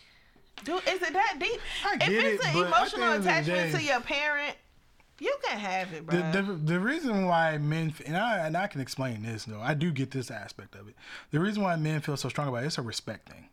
dude, 0.64 0.82
is 0.88 1.02
it 1.02 1.12
that 1.12 1.36
deep? 1.40 1.60
If 1.94 2.02
it's 2.02 2.04
it, 2.08 2.24
an 2.24 2.36
but 2.38 2.46
at 2.46 2.52
the 2.54 2.66
emotional 2.66 3.02
end 3.04 3.14
of 3.16 3.24
the 3.24 3.30
attachment 3.30 3.74
to 3.74 3.82
your 3.82 4.00
parent, 4.00 4.56
you 5.20 5.34
can 5.44 5.58
have 5.58 5.92
it, 5.92 6.06
bro. 6.06 6.16
The, 6.32 6.42
the 6.42 6.52
the 6.54 6.80
reason 6.80 7.26
why 7.26 7.56
men 7.58 7.94
and 8.06 8.16
I 8.16 8.46
and 8.46 8.56
I 8.56 8.66
can 8.66 8.80
explain 8.80 9.22
this 9.22 9.44
though 9.44 9.60
I 9.60 9.74
do 9.74 9.90
get 9.92 10.10
this 10.10 10.30
aspect 10.30 10.74
of 10.74 10.88
it. 10.88 10.94
The 11.30 11.40
reason 11.40 11.62
why 11.62 11.76
men 11.76 12.00
feel 12.00 12.16
so 12.16 12.28
strong 12.28 12.48
about 12.48 12.62
it, 12.64 12.66
it's 12.66 12.78
a 12.78 12.82
respect 12.82 13.28
thing. 13.30 13.48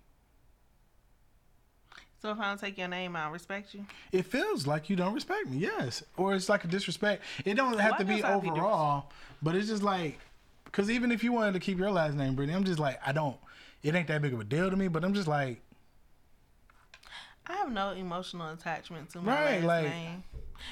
so 2.21 2.31
if 2.31 2.39
I 2.39 2.49
don't 2.49 2.59
take 2.59 2.77
your 2.77 2.87
name, 2.87 3.15
I'll 3.15 3.31
respect 3.31 3.73
you. 3.73 3.85
It 4.11 4.25
feels 4.25 4.65
like 4.67 4.89
you 4.89 4.95
don't 4.95 5.13
respect 5.13 5.47
me, 5.47 5.57
yes, 5.57 6.03
or 6.17 6.33
it's 6.35 6.49
like 6.49 6.63
a 6.63 6.67
disrespect. 6.67 7.23
It 7.45 7.55
don't 7.55 7.77
have 7.79 7.93
Why 7.93 7.97
to 7.99 8.05
be 8.05 8.21
that 8.21 8.41
be 8.41 8.49
overall, 8.49 9.11
but 9.41 9.55
it's 9.55 9.67
just 9.67 9.83
like 9.83 10.19
because 10.65 10.89
even 10.89 11.11
if 11.11 11.23
you 11.23 11.31
wanted 11.31 11.53
to 11.53 11.59
keep 11.59 11.77
your 11.77 11.91
last 11.91 12.15
name, 12.15 12.35
Brittany, 12.35 12.55
I'm 12.55 12.63
just 12.63 12.79
like 12.79 12.99
I 13.05 13.11
don't. 13.11 13.37
It 13.83 13.95
ain't 13.95 14.07
that 14.09 14.21
big 14.21 14.33
of 14.33 14.39
a 14.39 14.43
deal 14.43 14.69
to 14.69 14.75
me, 14.75 14.87
but 14.87 15.03
I'm 15.03 15.13
just 15.13 15.27
like 15.27 15.59
I 17.47 17.53
have 17.53 17.71
no 17.71 17.91
emotional 17.91 18.49
attachment 18.51 19.09
to 19.11 19.21
my 19.21 19.33
Right, 19.33 19.63
last 19.63 19.83
like- 19.83 19.83
name 19.93 20.23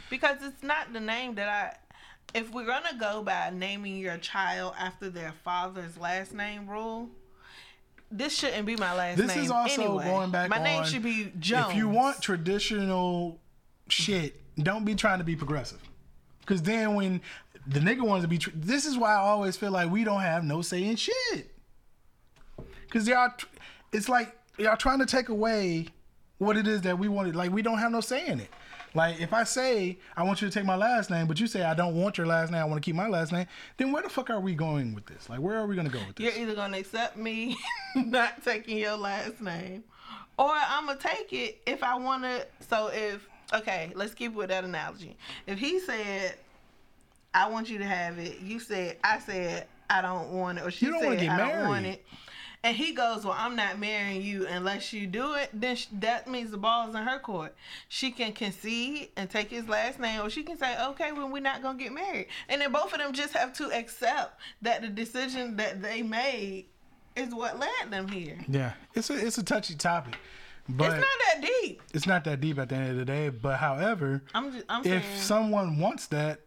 because 0.10 0.38
it's 0.42 0.64
not 0.64 0.94
the 0.94 1.00
name 1.00 1.36
that 1.36 1.50
I. 1.50 2.38
If 2.38 2.52
we're 2.52 2.66
gonna 2.66 2.98
go 3.00 3.24
by 3.24 3.52
naming 3.52 3.98
your 3.98 4.18
child 4.18 4.74
after 4.78 5.10
their 5.10 5.34
father's 5.44 5.98
last 5.98 6.34
name 6.34 6.68
rule, 6.68 7.10
this 8.12 8.36
shouldn't 8.36 8.66
be 8.66 8.76
my 8.76 8.94
last 8.94 9.18
this 9.18 9.28
name. 9.28 9.38
This 9.38 9.46
is 9.46 9.52
also 9.52 9.82
anyway. 9.82 10.06
going 10.06 10.32
back. 10.32 10.50
My 10.50 10.62
name 10.62 10.84
should 10.86 11.04
be 11.04 11.32
Jones. 11.40 11.72
If 11.72 11.78
you 11.78 11.90
want 11.90 12.22
traditional 12.22 13.40
shit, 13.88 14.40
don't 14.62 14.86
be 14.86 14.96
trying 14.96 15.20
to 15.20 15.24
be 15.24 15.36
progressive. 15.36 15.80
Because 16.42 16.62
then 16.62 16.96
when 16.96 17.22
the 17.68 17.80
nigga 17.80 18.02
wants 18.02 18.24
to 18.24 18.28
be, 18.28 18.40
tr- 18.40 18.50
this 18.56 18.86
is 18.86 18.98
why 18.98 19.14
I 19.14 19.20
always 19.20 19.56
feel 19.56 19.72
like 19.72 19.92
we 19.92 20.04
don't 20.04 20.22
have 20.22 20.44
no 20.44 20.62
say 20.62 20.84
in 20.84 20.96
shit. 20.96 21.52
Because 22.86 23.08
y'all, 23.08 23.30
tr- 23.38 23.46
it's 23.92 24.10
like 24.10 24.36
y'all 24.58 24.76
trying 24.76 25.00
to 25.00 25.06
take 25.06 25.30
away 25.30 25.88
what 26.40 26.58
it 26.58 26.68
is 26.68 26.82
that 26.82 26.98
we 26.98 27.08
wanted. 27.08 27.36
Like 27.36 27.52
we 27.52 27.62
don't 27.62 27.78
have 27.78 27.92
no 27.92 28.02
say 28.02 28.28
in 28.28 28.40
it. 28.40 28.50
Like 28.94 29.20
if 29.20 29.34
I 29.34 29.44
say 29.44 29.98
I 30.16 30.24
want 30.24 30.42
you 30.42 30.48
to 30.48 30.54
take 30.54 30.66
my 30.66 30.76
last 30.76 31.10
name, 31.10 31.28
but 31.28 31.40
you 31.40 31.48
say 31.48 31.64
I 31.64 31.74
don't 31.74 31.96
want 31.96 32.18
your 32.18 32.28
last 32.28 32.52
name, 32.52 32.62
I 32.62 32.66
want 32.66 32.82
to 32.82 32.86
keep 32.86 32.96
my 32.96 33.08
last 33.08 33.32
name, 33.32 33.46
then 33.78 33.92
where 33.92 34.02
the 34.04 34.10
fuck 34.10 34.30
are 34.30 34.40
we 34.40 34.56
going 34.56 34.94
with 34.96 35.06
this? 35.06 35.30
Like 35.30 35.40
where 35.40 35.58
are 35.58 35.68
we 35.68 35.76
gonna 35.76 35.90
go 35.90 36.00
with 36.08 36.16
this? 36.16 36.26
You're 36.36 36.44
either 36.44 36.56
gonna 36.56 36.78
accept 36.78 37.18
me 37.18 37.58
not 37.96 38.44
taking 38.44 38.78
your 38.78 38.98
last 38.98 39.42
name, 39.42 39.84
or 40.38 40.52
I'm 40.52 40.88
gonna 40.88 41.00
take 41.00 41.32
it 41.34 41.62
if 41.66 41.84
I 41.84 41.96
wanna. 41.96 42.44
So 42.70 42.88
if 42.94 43.28
okay, 43.54 43.92
let's 43.96 44.14
keep 44.14 44.34
with 44.34 44.50
that 44.50 44.64
analogy. 44.64 45.18
If 45.46 45.60
he 45.60 45.80
said, 45.80 46.36
"I 47.34 47.50
want 47.50 47.70
you 47.70 47.78
to 47.78 47.86
have 47.86 48.18
it," 48.18 48.40
you 48.40 48.60
said, 48.60 48.98
"I 49.04 49.20
said 49.20 49.68
I 49.90 50.02
don't 50.02 50.30
want 50.30 50.60
it," 50.60 50.66
or 50.66 50.72
she 50.72 50.86
said, 50.86 51.24
"I 51.24 51.38
don't 51.38 51.68
want 51.68 51.86
it," 51.86 52.06
and 52.64 52.76
he 52.76 52.94
goes, 52.94 53.24
"Well, 53.26 53.36
I'm 53.38 53.56
not 53.56 53.80
marrying 53.80 54.22
you 54.22 54.46
unless 54.48 54.92
you 54.92 55.08
do 55.08 55.34
it." 55.36 55.50
Then 55.54 55.76
sh- 55.76 55.88
that 55.94 56.28
means 56.28 56.52
the 56.52 56.58
ball's 56.58 56.94
in 56.96 57.04
her 57.04 57.20
court. 57.20 57.56
She 57.88 58.12
can 58.12 58.34
concede 58.34 59.10
and 59.16 59.30
take 59.30 59.50
his 59.50 59.68
last 59.70 60.00
name, 60.00 60.22
or 60.22 60.30
she 60.30 60.44
can 60.44 60.58
say, 60.58 60.76
"Okay, 60.88 61.12
well, 61.12 61.30
we're 61.30 61.42
not 61.42 61.62
gonna 61.62 61.78
get 61.78 61.94
married," 61.94 62.28
and 62.50 62.62
then 62.62 62.72
both 62.72 62.92
of 62.94 63.00
them 63.00 63.14
just 63.14 63.34
have 63.34 63.54
to 63.54 63.72
accept 63.72 64.40
that 64.62 64.82
the 64.82 64.90
decision 64.90 65.56
that 65.58 65.82
they 65.82 66.02
made 66.02 66.66
is 67.16 67.34
what 67.34 67.60
led 67.60 67.90
them 67.92 68.08
here. 68.08 68.38
Yeah, 68.48 68.74
it's 68.94 69.10
a 69.10 69.26
it's 69.26 69.38
a 69.38 69.44
touchy 69.44 69.76
topic, 69.76 70.16
but 70.68 70.92
it's 70.92 71.00
not 71.00 71.42
that 71.42 71.50
deep. 71.62 71.82
it's 71.94 72.08
not 72.08 72.24
that 72.26 72.40
deep 72.42 72.60
at 72.60 72.70
the 72.70 72.76
end 72.76 72.92
of 72.92 72.98
the 72.98 73.06
day. 73.06 73.30
But 73.30 73.58
however, 73.58 74.24
I'm 74.34 74.52
just, 74.52 74.66
I'm 74.70 74.86
if 74.86 75.04
saying. 75.04 75.18
someone 75.20 75.80
wants 75.80 76.08
that, 76.08 76.42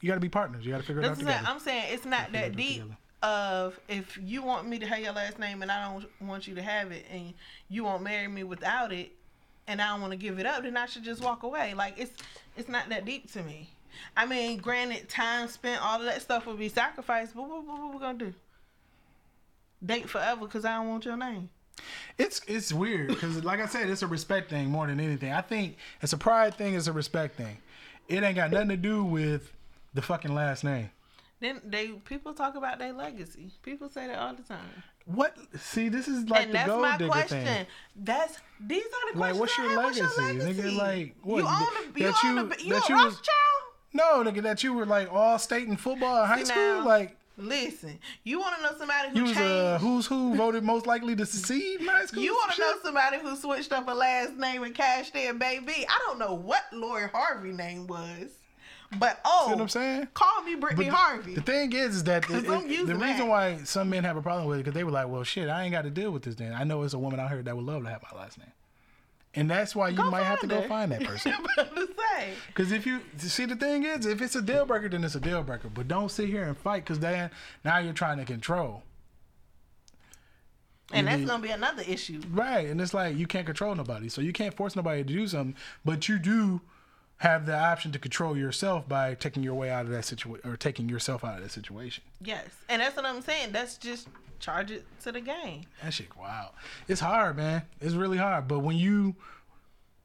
you 0.00 0.08
got 0.08 0.14
to 0.14 0.20
be 0.20 0.28
partners. 0.28 0.64
You 0.64 0.72
got 0.72 0.80
to 0.80 0.86
figure 0.86 1.02
it 1.02 1.04
out 1.06 1.10
I'm 1.12 1.16
together. 1.18 1.32
saying. 1.36 1.46
I'm 1.46 1.58
saying 1.60 1.84
it's 1.94 2.04
not 2.06 2.32
that 2.32 2.56
deep. 2.56 2.82
together. 2.82 2.96
Of 3.24 3.80
if 3.88 4.18
you 4.22 4.42
want 4.42 4.68
me 4.68 4.78
to 4.78 4.86
have 4.86 4.98
your 4.98 5.14
last 5.14 5.38
name 5.38 5.62
and 5.62 5.70
I 5.70 5.90
don't 5.90 6.28
want 6.28 6.46
you 6.46 6.54
to 6.56 6.62
have 6.62 6.92
it, 6.92 7.06
and 7.10 7.32
you 7.70 7.84
won't 7.84 8.02
marry 8.02 8.28
me 8.28 8.44
without 8.44 8.92
it, 8.92 9.12
and 9.66 9.80
I 9.80 9.88
don't 9.88 10.02
want 10.02 10.10
to 10.10 10.18
give 10.18 10.38
it 10.38 10.44
up, 10.44 10.62
then 10.62 10.76
I 10.76 10.84
should 10.84 11.04
just 11.04 11.22
walk 11.22 11.42
away. 11.42 11.72
Like 11.72 11.94
it's 11.96 12.12
it's 12.54 12.68
not 12.68 12.90
that 12.90 13.06
deep 13.06 13.32
to 13.32 13.42
me. 13.42 13.70
I 14.14 14.26
mean, 14.26 14.58
granted, 14.58 15.08
time 15.08 15.48
spent, 15.48 15.82
all 15.82 16.00
of 16.00 16.04
that 16.04 16.20
stuff 16.20 16.44
will 16.44 16.56
be 16.56 16.68
sacrificed, 16.68 17.34
but 17.34 17.48
what, 17.48 17.64
what, 17.64 17.80
what 17.80 17.94
we 17.94 17.98
gonna 17.98 18.18
do? 18.18 18.34
Date 19.82 20.10
forever 20.10 20.42
because 20.42 20.66
I 20.66 20.74
don't 20.74 20.90
want 20.90 21.06
your 21.06 21.16
name. 21.16 21.48
It's 22.18 22.42
it's 22.46 22.74
weird 22.74 23.08
because, 23.08 23.42
like 23.42 23.60
I 23.60 23.66
said, 23.66 23.88
it's 23.88 24.02
a 24.02 24.06
respect 24.06 24.50
thing 24.50 24.68
more 24.68 24.86
than 24.86 25.00
anything. 25.00 25.32
I 25.32 25.40
think 25.40 25.78
it's 26.02 26.12
a 26.12 26.18
pride 26.18 26.56
thing. 26.56 26.74
It's 26.74 26.88
a 26.88 26.92
respect 26.92 27.36
thing. 27.36 27.56
It 28.06 28.22
ain't 28.22 28.36
got 28.36 28.50
nothing 28.50 28.68
to 28.68 28.76
do 28.76 29.02
with 29.02 29.50
the 29.94 30.02
fucking 30.02 30.34
last 30.34 30.62
name. 30.62 30.90
Then 31.44 31.60
they 31.64 31.88
people 31.88 32.32
talk 32.32 32.54
about 32.56 32.78
their 32.78 32.92
legacy. 32.94 33.50
People 33.62 33.88
say 33.90 34.06
that 34.06 34.18
all 34.18 34.34
the 34.34 34.42
time. 34.42 34.64
What? 35.04 35.36
See, 35.60 35.90
this 35.90 36.08
is 36.08 36.28
like 36.30 36.44
and 36.44 36.50
the 36.50 36.52
that's 36.54 36.68
gold 36.68 36.82
my 36.82 36.96
digger 36.96 37.10
question. 37.10 37.44
thing. 37.44 37.66
That's 37.96 38.38
these 38.58 38.82
are 38.84 39.12
the 39.12 39.18
Like, 39.18 39.36
questions. 39.36 39.76
what's 39.76 39.98
I 39.98 40.02
your. 40.02 40.06
What's 40.06 40.18
legacy? 40.18 40.62
Nigga, 40.62 40.76
like, 40.78 41.16
what, 41.22 41.36
you 41.38 41.42
own 41.44 41.48
that 41.48 41.92
the, 41.92 42.00
you 42.00 42.06
you- 42.06 42.48
the, 42.48 42.64
you 42.64 42.72
that 42.74 42.88
you 42.88 42.94
was- 42.96 43.04
Rothschild? 43.04 43.60
No, 43.92 44.24
nigga, 44.24 44.42
that 44.42 44.64
you 44.64 44.72
were 44.72 44.86
like 44.86 45.12
all 45.12 45.38
state 45.38 45.68
in 45.68 45.76
football 45.76 46.22
in 46.22 46.28
high 46.28 46.42
school. 46.44 46.84
like 46.84 47.16
Listen, 47.36 47.98
you 48.22 48.38
want 48.38 48.56
to 48.56 48.62
know 48.62 48.70
somebody 48.78 49.08
who 49.10 49.16
you 49.16 49.22
was 49.24 49.32
changed? 49.32 49.42
uh, 49.50 49.78
who's 49.78 50.06
who 50.06 50.34
voted 50.36 50.62
most 50.64 50.86
likely 50.86 51.14
to 51.16 51.26
succeed 51.26 51.80
in 51.80 51.86
high 51.86 52.06
school. 52.06 52.22
you 52.22 52.32
want 52.32 52.52
to 52.52 52.60
know 52.60 52.74
somebody 52.82 53.18
who 53.18 53.36
switched 53.36 53.72
up 53.72 53.88
a 53.88 53.92
last 53.92 54.36
name 54.36 54.62
and 54.62 54.72
cashed 54.74 55.14
in, 55.16 55.36
baby? 55.38 55.84
I 55.88 55.98
don't 56.06 56.18
know 56.20 56.32
what 56.34 56.62
Lori 56.72 57.08
Harvey 57.12 57.50
name 57.52 57.86
was, 57.88 58.30
but 58.98 59.20
oh, 59.24 59.44
See 59.46 59.50
what 59.52 59.58
oh, 59.60 59.62
I'm 59.62 59.68
saying? 59.68 60.08
call 60.14 60.42
me 60.42 60.54
Brittany 60.54 60.86
But 60.86 60.94
Harvey. 60.94 61.34
The 61.34 61.40
thing 61.42 61.72
is, 61.72 61.96
is 61.96 62.04
that 62.04 62.28
it- 62.30 62.46
the 62.46 62.96
reason 62.96 63.28
why 63.28 63.58
some 63.64 63.90
men 63.90 64.04
have 64.04 64.16
a 64.16 64.22
problem 64.22 64.46
with 64.48 64.58
it 64.58 64.62
because 64.64 64.74
they 64.74 64.84
were 64.84 64.90
like, 64.90 65.08
"Well, 65.08 65.24
shit, 65.24 65.48
I 65.48 65.62
ain't 65.64 65.72
got 65.72 65.82
to 65.82 65.90
deal 65.90 66.10
with 66.10 66.22
this." 66.22 66.34
Then 66.34 66.52
I 66.52 66.64
know 66.64 66.82
it's 66.82 66.94
a 66.94 66.98
woman 66.98 67.20
out 67.20 67.30
here 67.30 67.42
that 67.42 67.56
would 67.56 67.64
love 67.64 67.82
to 67.84 67.88
have 67.90 68.02
my 68.12 68.18
last 68.18 68.38
name, 68.38 68.52
and 69.34 69.50
that's 69.50 69.74
why 69.76 69.88
you 69.90 69.96
Go 69.96 70.10
might 70.10 70.24
have 70.24 70.40
to 70.40 70.48
find 70.48 70.62
go 70.62 70.68
find 70.68 70.92
that 70.92 71.04
person. 71.04 71.32
I'm 71.32 71.44
about 71.44 71.74
to 71.76 71.86
say. 71.86 72.30
Because 72.48 72.72
if 72.72 72.86
you 72.86 73.00
see, 73.18 73.44
the 73.46 73.56
thing 73.56 73.84
is, 73.84 74.06
if 74.06 74.20
it's 74.22 74.36
a 74.36 74.42
deal 74.42 74.64
breaker, 74.66 74.88
then 74.88 75.02
it's 75.04 75.14
a 75.14 75.20
deal 75.20 75.42
breaker. 75.42 75.68
But 75.68 75.88
don't 75.88 76.10
sit 76.10 76.28
here 76.28 76.44
and 76.44 76.56
fight 76.56 76.84
because 76.84 76.98
then 77.00 77.30
now 77.64 77.78
you're 77.78 77.92
trying 77.92 78.18
to 78.18 78.24
control. 78.24 78.82
And 80.92 81.08
that's 81.08 81.24
gonna 81.24 81.42
be 81.42 81.50
another 81.50 81.82
issue. 81.88 82.20
Right, 82.30 82.68
and 82.68 82.80
it's 82.80 82.94
like 82.94 83.16
you 83.16 83.26
can't 83.26 83.46
control 83.46 83.74
nobody, 83.74 84.08
so 84.08 84.20
you 84.20 84.32
can't 84.32 84.54
force 84.54 84.76
nobody 84.76 85.02
to 85.02 85.12
do 85.12 85.26
something. 85.26 85.56
But 85.84 86.08
you 86.08 86.18
do 86.18 86.60
have 87.24 87.46
the 87.46 87.58
option 87.58 87.90
to 87.90 87.98
control 87.98 88.36
yourself 88.36 88.86
by 88.86 89.14
taking 89.14 89.42
your 89.42 89.54
way 89.54 89.70
out 89.70 89.86
of 89.86 89.90
that 89.90 90.04
situation 90.04 90.48
or 90.48 90.56
taking 90.56 90.90
yourself 90.90 91.24
out 91.24 91.38
of 91.38 91.42
that 91.42 91.50
situation. 91.50 92.04
Yes, 92.20 92.46
and 92.68 92.82
that's 92.82 92.94
what 92.94 93.06
I'm 93.06 93.22
saying. 93.22 93.52
That's 93.52 93.78
just 93.78 94.08
charge 94.38 94.70
it 94.70 94.84
to 95.02 95.10
the 95.10 95.22
game. 95.22 95.62
That 95.82 95.94
shit, 95.94 96.14
wow. 96.16 96.50
It's 96.86 97.00
hard, 97.00 97.36
man. 97.38 97.62
It's 97.80 97.94
really 97.94 98.18
hard. 98.18 98.46
But 98.46 98.58
when 98.58 98.76
you 98.76 99.16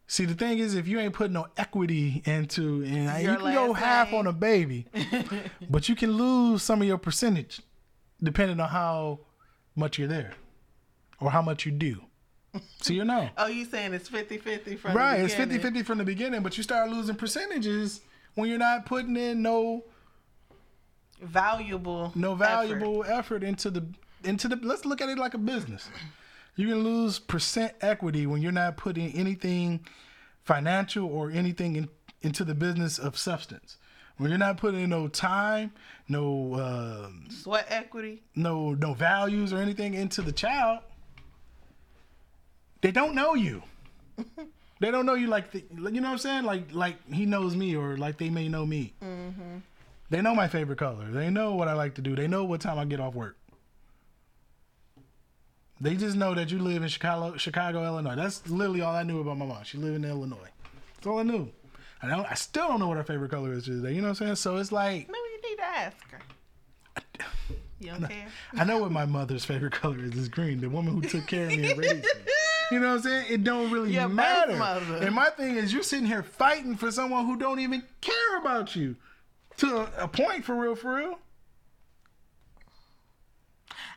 see, 0.08 0.24
the 0.24 0.34
thing 0.34 0.60
is, 0.60 0.76
if 0.76 0.88
you 0.88 0.98
ain't 0.98 1.14
putting 1.14 1.34
no 1.34 1.48
equity 1.58 2.22
into, 2.26 2.84
and 2.84 3.22
Your 3.22 3.34
you 3.34 3.38
can 3.38 3.54
go 3.54 3.72
last 3.72 3.84
half 3.84 4.14
on 4.14 4.26
a 4.26 4.34
baby, 4.34 4.86
but 5.70 5.90
you 5.90 5.96
can 5.96 6.14
lose 6.14 6.64
some 6.64 6.82
of 6.82 6.88
your 6.88 6.98
percentage 6.98 7.62
depending 8.24 8.62
on 8.62 8.70
how 8.70 9.20
much 9.76 9.98
you're 9.98 10.08
there 10.08 10.34
or 11.20 11.32
how 11.32 11.42
much 11.42 11.66
you 11.66 11.72
do. 11.74 12.02
So 12.82 12.94
you 12.94 13.06
know. 13.06 13.30
Oh, 13.38 13.48
you 13.48 13.66
saying 13.66 13.94
it's 13.94 14.10
50-50 14.10 14.80
from 14.80 14.94
Right, 14.96 15.20
it's 15.20 15.36
50-50 15.36 15.86
from 15.86 15.98
the 16.00 16.04
beginning, 16.04 16.42
but 16.42 16.58
you 16.58 16.64
start 16.64 16.90
losing 16.90 17.16
percentages 17.16 18.02
when 18.36 18.50
you're 18.50 18.58
not 18.58 18.86
putting 18.86 19.16
in 19.18 19.42
no 19.42 19.84
valuable, 21.22 22.12
no 22.16 22.36
valuable 22.36 23.04
effort, 23.06 23.44
into 23.44 23.70
the 23.70 23.86
into 24.24 24.48
the 24.48 24.56
let's 24.64 24.86
look 24.86 25.02
at 25.02 25.10
it 25.10 25.18
like 25.18 25.34
a 25.34 25.38
business. 25.38 25.90
You 26.56 26.68
can 26.68 26.84
lose 26.84 27.20
percent 27.20 27.74
equity 27.82 28.26
when 28.26 28.42
you're 28.42 28.52
not 28.52 28.78
putting 28.78 29.12
anything 29.14 29.86
financial 30.44 31.06
or 31.08 31.32
anything 31.32 31.76
in, 31.76 31.90
into 32.22 32.44
the 32.44 32.56
business 32.56 32.98
of 32.98 33.18
substance. 33.18 33.78
When 34.18 34.30
you're 34.30 34.40
not 34.40 34.58
putting 34.58 34.82
in 34.82 34.90
no 34.90 35.08
time, 35.08 35.72
no 36.08 36.56
um 36.56 37.28
sweat 37.30 37.68
equity. 37.70 38.24
no 38.36 38.74
no 38.74 38.94
values 38.94 39.54
or 39.54 39.58
anything 39.58 39.94
into 39.94 40.22
the 40.22 40.34
child, 40.34 40.80
they 42.82 42.92
don't 42.92 43.16
know 43.16 43.34
you. 43.36 43.64
they 44.80 44.92
don't 44.92 45.06
know 45.06 45.14
you 45.14 45.28
like 45.28 45.52
the, 45.52 45.64
you 45.76 46.02
know 46.02 46.10
what 46.10 46.14
I'm 46.14 46.18
saying? 46.18 46.44
Like 46.44 46.74
like 46.74 46.96
he 47.12 47.26
knows 47.26 47.56
me 47.56 47.76
or 47.76 47.98
like 47.98 48.18
they 48.18 48.30
may 48.30 48.48
know 48.48 48.66
me. 48.66 48.94
Mm-hmm. 49.04 49.58
They 50.10 50.22
know 50.22 50.34
my 50.34 50.48
favorite 50.48 50.80
color. 50.80 51.06
They 51.12 51.30
know 51.30 51.54
what 51.54 51.68
I 51.68 51.74
like 51.74 51.96
to 51.96 52.02
do. 52.02 52.16
They 52.16 52.28
know 52.28 52.44
what 52.44 52.62
time 52.62 52.80
I 52.80 52.86
get 52.86 53.00
off 53.00 53.14
work. 53.14 53.38
They 55.82 55.96
just 55.96 56.18
know 56.18 56.34
that 56.34 56.52
you 56.52 56.60
live 56.60 56.82
in 56.82 56.90
Chicago, 56.90 57.38
Chicago, 57.38 57.86
Illinois. 57.86 58.16
That's 58.16 58.48
literally 58.50 58.82
all 58.82 58.96
I 58.96 59.04
knew 59.04 59.22
about 59.22 59.38
my 59.38 59.46
mom. 59.46 59.64
She 59.64 59.78
lived 59.78 59.96
in 59.96 60.04
Illinois. 60.04 60.50
That's 60.96 61.08
all 61.08 61.20
I 61.20 61.24
knew. 61.24 61.50
I 62.02 62.08
don't. 62.08 62.26
I 62.30 62.34
still 62.34 62.68
don't 62.68 62.80
know 62.80 62.88
what 62.88 62.98
her 62.98 63.04
favorite 63.04 63.32
color 63.32 63.54
is 63.54 63.66
today. 63.66 63.94
You 63.94 64.02
know 64.02 64.10
what 64.10 64.22
I'm 64.22 64.28
saying? 64.28 64.36
So 64.36 64.58
it's 64.58 64.72
like 64.72 65.08
Maybe 65.08 65.18
you 65.18 65.50
need 65.50 65.58
to 65.58 65.64
ask 65.64 65.98
her. 66.12 66.20
You 67.82 67.92
don't 67.92 68.10
care? 68.10 68.28
I 68.56 68.66
know 68.66 68.80
what 68.80 68.92
my 68.92 69.06
mother's 69.06 69.46
favorite 69.46 69.72
color 69.72 70.04
is. 70.04 70.18
It's 70.18 70.28
green. 70.28 70.60
The 70.60 70.70
woman 70.70 70.96
who 70.96 71.02
took 71.02 71.26
care 71.28 71.46
of 71.46 71.52
me 71.52 71.72
and 71.72 71.80
raised 71.80 72.04
me. 72.04 72.10
You 72.72 72.80
know 72.80 72.90
what 72.90 72.96
I'm 72.96 73.02
saying? 73.02 73.26
It 73.30 73.44
don't 73.44 73.72
really 73.72 73.96
birth 73.96 74.12
matter. 74.12 74.96
And 75.02 75.16
my 75.16 75.30
thing 75.30 75.56
is, 75.56 75.74
you're 75.74 75.84
sitting 75.84 76.06
here 76.06 76.24
fighting 76.24 76.76
for 76.76 76.92
someone 76.92 77.26
who 77.26 77.36
don't 77.36 77.60
even 77.60 77.84
care 78.02 78.38
about 78.40 78.76
you. 78.76 78.96
To 79.58 79.90
a 79.98 80.08
point, 80.08 80.46
for 80.46 80.56
real, 80.56 80.76
for 80.76 80.96
real. 80.96 81.20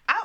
I, 0.08 0.24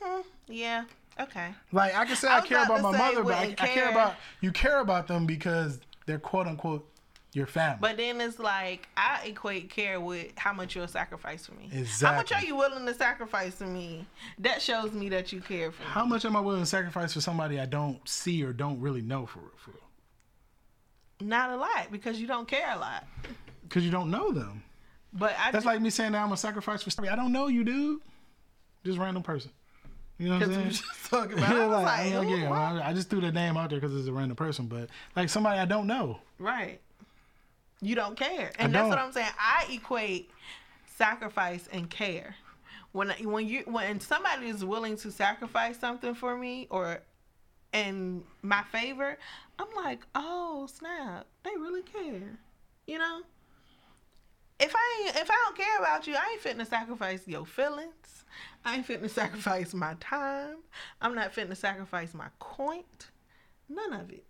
hmm, 0.00 0.20
yeah, 0.48 0.84
okay. 1.20 1.50
Like 1.70 1.94
I 1.94 2.04
can 2.06 2.16
say 2.16 2.28
I 2.28 2.38
I, 2.38 2.40
care 2.40 2.64
about 2.64 2.82
my 2.82 2.96
mother, 2.96 3.22
but 3.22 3.34
I, 3.34 3.54
I 3.58 3.68
care. 3.68 3.90
about 3.90 4.16
you. 4.40 4.50
Care 4.50 4.80
about 4.80 5.06
them 5.06 5.26
because 5.26 5.78
they're 6.06 6.18
quote 6.18 6.48
unquote 6.48 6.90
your 7.32 7.46
family. 7.46 7.78
But 7.80 7.96
then 7.96 8.20
it's 8.20 8.38
like 8.38 8.88
I 8.96 9.26
equate 9.26 9.70
care 9.70 10.00
with 10.00 10.32
how 10.36 10.52
much 10.52 10.74
you'll 10.74 10.88
sacrifice 10.88 11.46
for 11.46 11.54
me. 11.54 11.68
Exactly. 11.72 12.06
How 12.08 12.16
much 12.16 12.32
are 12.32 12.46
you 12.46 12.56
willing 12.56 12.86
to 12.86 12.94
sacrifice 12.94 13.56
for 13.56 13.66
me? 13.66 14.06
That 14.38 14.62
shows 14.62 14.92
me 14.92 15.08
that 15.10 15.32
you 15.32 15.40
care 15.40 15.70
for 15.70 15.82
me. 15.82 15.88
How 15.88 16.04
much 16.04 16.24
am 16.24 16.36
I 16.36 16.40
willing 16.40 16.62
to 16.62 16.66
sacrifice 16.66 17.12
for 17.12 17.20
somebody 17.20 17.60
I 17.60 17.66
don't 17.66 18.06
see 18.08 18.42
or 18.42 18.52
don't 18.52 18.80
really 18.80 19.02
know 19.02 19.26
for 19.26 19.40
real, 19.40 19.50
for 19.56 19.70
real? 19.72 19.80
Not 21.20 21.50
a 21.50 21.56
lot 21.56 21.88
because 21.90 22.20
you 22.20 22.26
don't 22.26 22.48
care 22.48 22.72
a 22.74 22.78
lot. 22.78 23.04
Because 23.62 23.84
you 23.84 23.90
don't 23.90 24.10
know 24.10 24.32
them. 24.32 24.62
But 25.12 25.34
I 25.38 25.50
That's 25.50 25.64
like 25.64 25.80
me 25.80 25.90
saying 25.90 26.12
that 26.12 26.22
I'm 26.22 26.32
a 26.32 26.36
sacrifice 26.36 26.82
for 26.82 26.90
somebody 26.90 27.12
I 27.12 27.16
don't 27.16 27.32
know 27.32 27.48
you, 27.48 27.64
dude. 27.64 28.00
Just 28.84 28.98
random 28.98 29.22
person. 29.22 29.50
You 30.18 30.28
know 30.28 30.34
what 30.34 30.44
I'm 30.44 30.54
saying? 30.54 30.70
just 30.70 30.84
talking 31.10 31.38
about. 31.38 31.52
I 31.56 31.66
like, 31.66 32.14
like, 32.14 32.28
yeah, 32.28 32.38
yeah, 32.38 32.82
I 32.84 32.92
just 32.92 33.08
threw 33.08 33.20
the 33.20 33.30
name 33.30 33.56
out 33.56 33.70
there 33.70 33.80
because 33.80 33.96
it's 33.96 34.08
a 34.08 34.12
random 34.12 34.36
person, 34.36 34.66
but 34.66 34.88
like 35.14 35.28
somebody 35.28 35.60
I 35.60 35.64
don't 35.64 35.86
know. 35.86 36.18
Right. 36.38 36.80
You 37.80 37.94
don't 37.94 38.16
care. 38.16 38.50
And 38.58 38.76
I 38.76 38.80
that's 38.80 38.88
what 38.88 38.96
don't. 38.96 39.06
I'm 39.06 39.12
saying. 39.12 39.30
I 39.38 39.66
equate 39.70 40.30
sacrifice 40.96 41.68
and 41.72 41.88
care. 41.88 42.34
When 42.92 43.10
when 43.22 43.46
you 43.46 43.62
when 43.66 44.00
somebody 44.00 44.48
is 44.48 44.64
willing 44.64 44.96
to 44.98 45.12
sacrifice 45.12 45.78
something 45.78 46.14
for 46.14 46.36
me 46.36 46.66
or 46.70 47.00
in 47.72 48.24
my 48.42 48.62
favor, 48.72 49.16
I'm 49.58 49.68
like, 49.76 50.06
"Oh, 50.14 50.66
snap. 50.72 51.26
They 51.44 51.50
really 51.50 51.82
care." 51.82 52.38
You 52.86 52.98
know? 52.98 53.20
If 54.58 54.74
I 54.74 55.04
ain't, 55.04 55.16
if 55.16 55.30
I 55.30 55.34
don't 55.44 55.56
care 55.56 55.78
about 55.78 56.06
you, 56.08 56.16
I 56.16 56.30
ain't 56.32 56.40
fitting 56.40 56.58
to 56.58 56.64
sacrifice 56.64 57.28
your 57.28 57.46
feelings. 57.46 58.24
I 58.64 58.76
ain't 58.76 58.86
fitting 58.86 59.02
to 59.08 59.08
sacrifice 59.08 59.72
my 59.72 59.94
time. 60.00 60.56
I'm 61.00 61.14
not 61.14 61.32
fitting 61.32 61.50
to 61.50 61.56
sacrifice 61.56 62.12
my 62.12 62.28
coin. 62.40 62.82
None 63.68 63.92
of 63.92 64.10
it. 64.10 64.24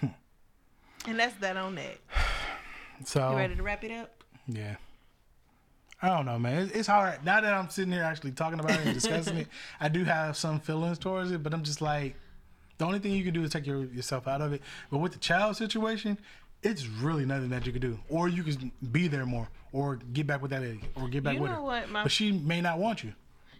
Hmm. 0.00 0.06
and 1.06 1.18
that's 1.18 1.36
that 1.36 1.56
on 1.56 1.76
that. 1.76 1.96
So 3.04 3.30
You 3.30 3.36
ready 3.36 3.54
to 3.56 3.62
wrap 3.62 3.84
it 3.84 3.90
up? 3.92 4.22
yeah, 4.46 4.76
I 6.02 6.08
don't 6.08 6.26
know, 6.26 6.38
man. 6.38 6.70
It's, 6.74 6.86
hard 6.88 7.24
now 7.24 7.40
that 7.40 7.52
I'm 7.52 7.68
sitting 7.70 7.92
here 7.92 8.02
actually 8.02 8.32
talking 8.32 8.60
about 8.60 8.72
it 8.72 8.86
and 8.86 8.94
discussing 8.94 9.36
it. 9.38 9.48
I 9.80 9.88
do 9.88 10.04
have 10.04 10.36
some 10.36 10.60
feelings 10.60 10.98
towards 10.98 11.30
it, 11.30 11.42
but 11.42 11.52
I'm 11.54 11.62
just 11.62 11.80
like, 11.80 12.14
the 12.78 12.84
only 12.86 12.98
thing 13.00 13.12
you 13.12 13.24
can 13.24 13.34
do 13.34 13.42
is 13.42 13.50
take 13.50 13.66
your, 13.66 13.84
yourself 13.84 14.28
out 14.28 14.40
of 14.40 14.52
it. 14.52 14.62
But 14.90 14.98
with 14.98 15.12
the 15.12 15.18
child 15.18 15.56
situation, 15.56 16.18
it's 16.62 16.86
really 16.86 17.24
nothing 17.24 17.48
that 17.50 17.66
you 17.66 17.72
can 17.72 17.80
do, 17.80 17.98
or 18.08 18.28
you 18.28 18.42
can 18.42 18.72
be 18.92 19.08
there 19.08 19.26
more, 19.26 19.48
or 19.72 19.96
get 19.96 20.26
back 20.26 20.40
with 20.42 20.50
that 20.52 20.62
lady, 20.62 20.80
or 20.96 21.08
get 21.08 21.22
back 21.24 21.34
You 21.34 21.42
with 21.42 21.50
know 21.50 21.56
her. 21.56 21.62
what, 21.62 21.90
my- 21.90 22.02
But 22.04 22.12
she 22.12 22.32
may 22.32 22.60
not 22.60 22.78
want 22.78 23.02
you. 23.04 23.12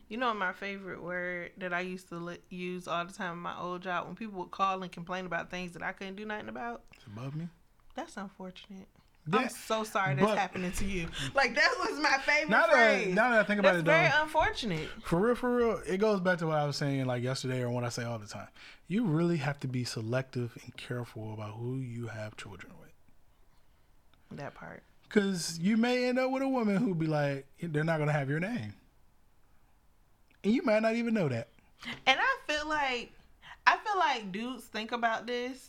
You 0.09 0.17
know 0.17 0.33
my 0.33 0.53
favorite 0.55 1.03
word 1.03 1.51
that 1.59 1.75
I 1.75 1.81
used 1.81 2.09
to 2.09 2.17
li- 2.17 2.39
use 2.49 2.89
all 2.89 3.05
the 3.05 3.13
time 3.13 3.35
in 3.35 3.39
my 3.41 3.59
old 3.61 3.83
job 3.83 4.07
when 4.07 4.17
people 4.17 4.39
would 4.41 4.51
call 4.51 4.83
and 4.83 4.91
complain 4.91 5.27
about 5.27 5.51
things 5.51 5.73
that 5.73 5.83
I 5.83 5.93
couldn't 5.93 6.17
do 6.17 6.25
nothing 6.25 6.49
about. 6.49 6.83
It's 6.95 7.05
above 7.05 7.37
me. 7.37 7.49
That's 7.95 8.17
unfortunate. 8.17 8.89
I'm 9.33 9.49
so 9.49 9.85
sorry 9.85 10.15
that's 10.15 10.27
but- 10.27 10.39
happening 10.39 10.73
to 10.73 10.85
you. 10.85 11.09
Like 11.35 11.55
that 11.55 11.75
was 11.79 12.01
my 12.01 12.17
favorite 12.25 12.51
Now 12.51 12.67
that, 12.67 12.73
phrase. 12.73 13.15
now 13.15 13.31
that 13.31 13.41
I 13.41 13.43
think 13.45 13.61
about 13.61 13.77
it, 13.77 13.85
that's 13.85 13.99
it, 13.99 14.03
very 14.03 14.09
though, 14.11 14.23
unfortunate. 14.23 14.89
For 15.03 15.19
real, 15.21 15.35
for 15.35 15.55
real, 15.57 15.83
it 15.87 15.99
goes 15.99 16.21
back 16.21 16.39
to 16.39 16.47
what 16.47 16.57
I 16.57 16.67
was 16.67 16.77
saying 16.77 17.05
like 17.07 17.23
yesterday 17.23 17.61
or 17.63 17.71
what 17.71 17.85
I 17.85 17.89
say 17.89 18.05
all 18.05 18.19
the 18.19 18.27
time. 18.27 18.49
You 18.87 19.05
really 19.05 19.37
have 19.39 19.61
to 19.61 19.69
be 19.69 19.85
selective 19.85 20.57
and 20.65 20.77
careful 20.77 21.35
about 21.35 21.55
who 21.55 21.77
you 21.79 22.07
have 22.07 22.37
children 22.37 22.73
with. 22.81 24.39
That 24.39 24.55
part. 24.55 24.83
Because 25.05 25.59
you 25.59 25.77
may 25.77 26.07
end 26.07 26.19
up 26.19 26.31
with 26.31 26.43
a 26.43 26.49
woman 26.49 26.77
who 26.77 26.95
be 26.95 27.07
like, 27.07 27.47
they're 27.63 27.85
not 27.85 27.97
going 27.97 28.09
to 28.09 28.13
have 28.13 28.29
your 28.29 28.41
name. 28.41 28.75
And 30.45 30.53
you 30.55 30.63
might 30.63 30.81
not 30.83 30.95
even 30.95 31.15
know 31.15 31.29
that. 31.29 31.49
And 32.07 32.19
I 32.21 32.37
feel 32.53 32.69
like 32.69 33.13
I 33.67 33.77
feel 33.77 33.99
like 33.99 34.33
dudes 34.33 34.65
think 34.65 34.93
about 34.93 35.27
this 35.27 35.69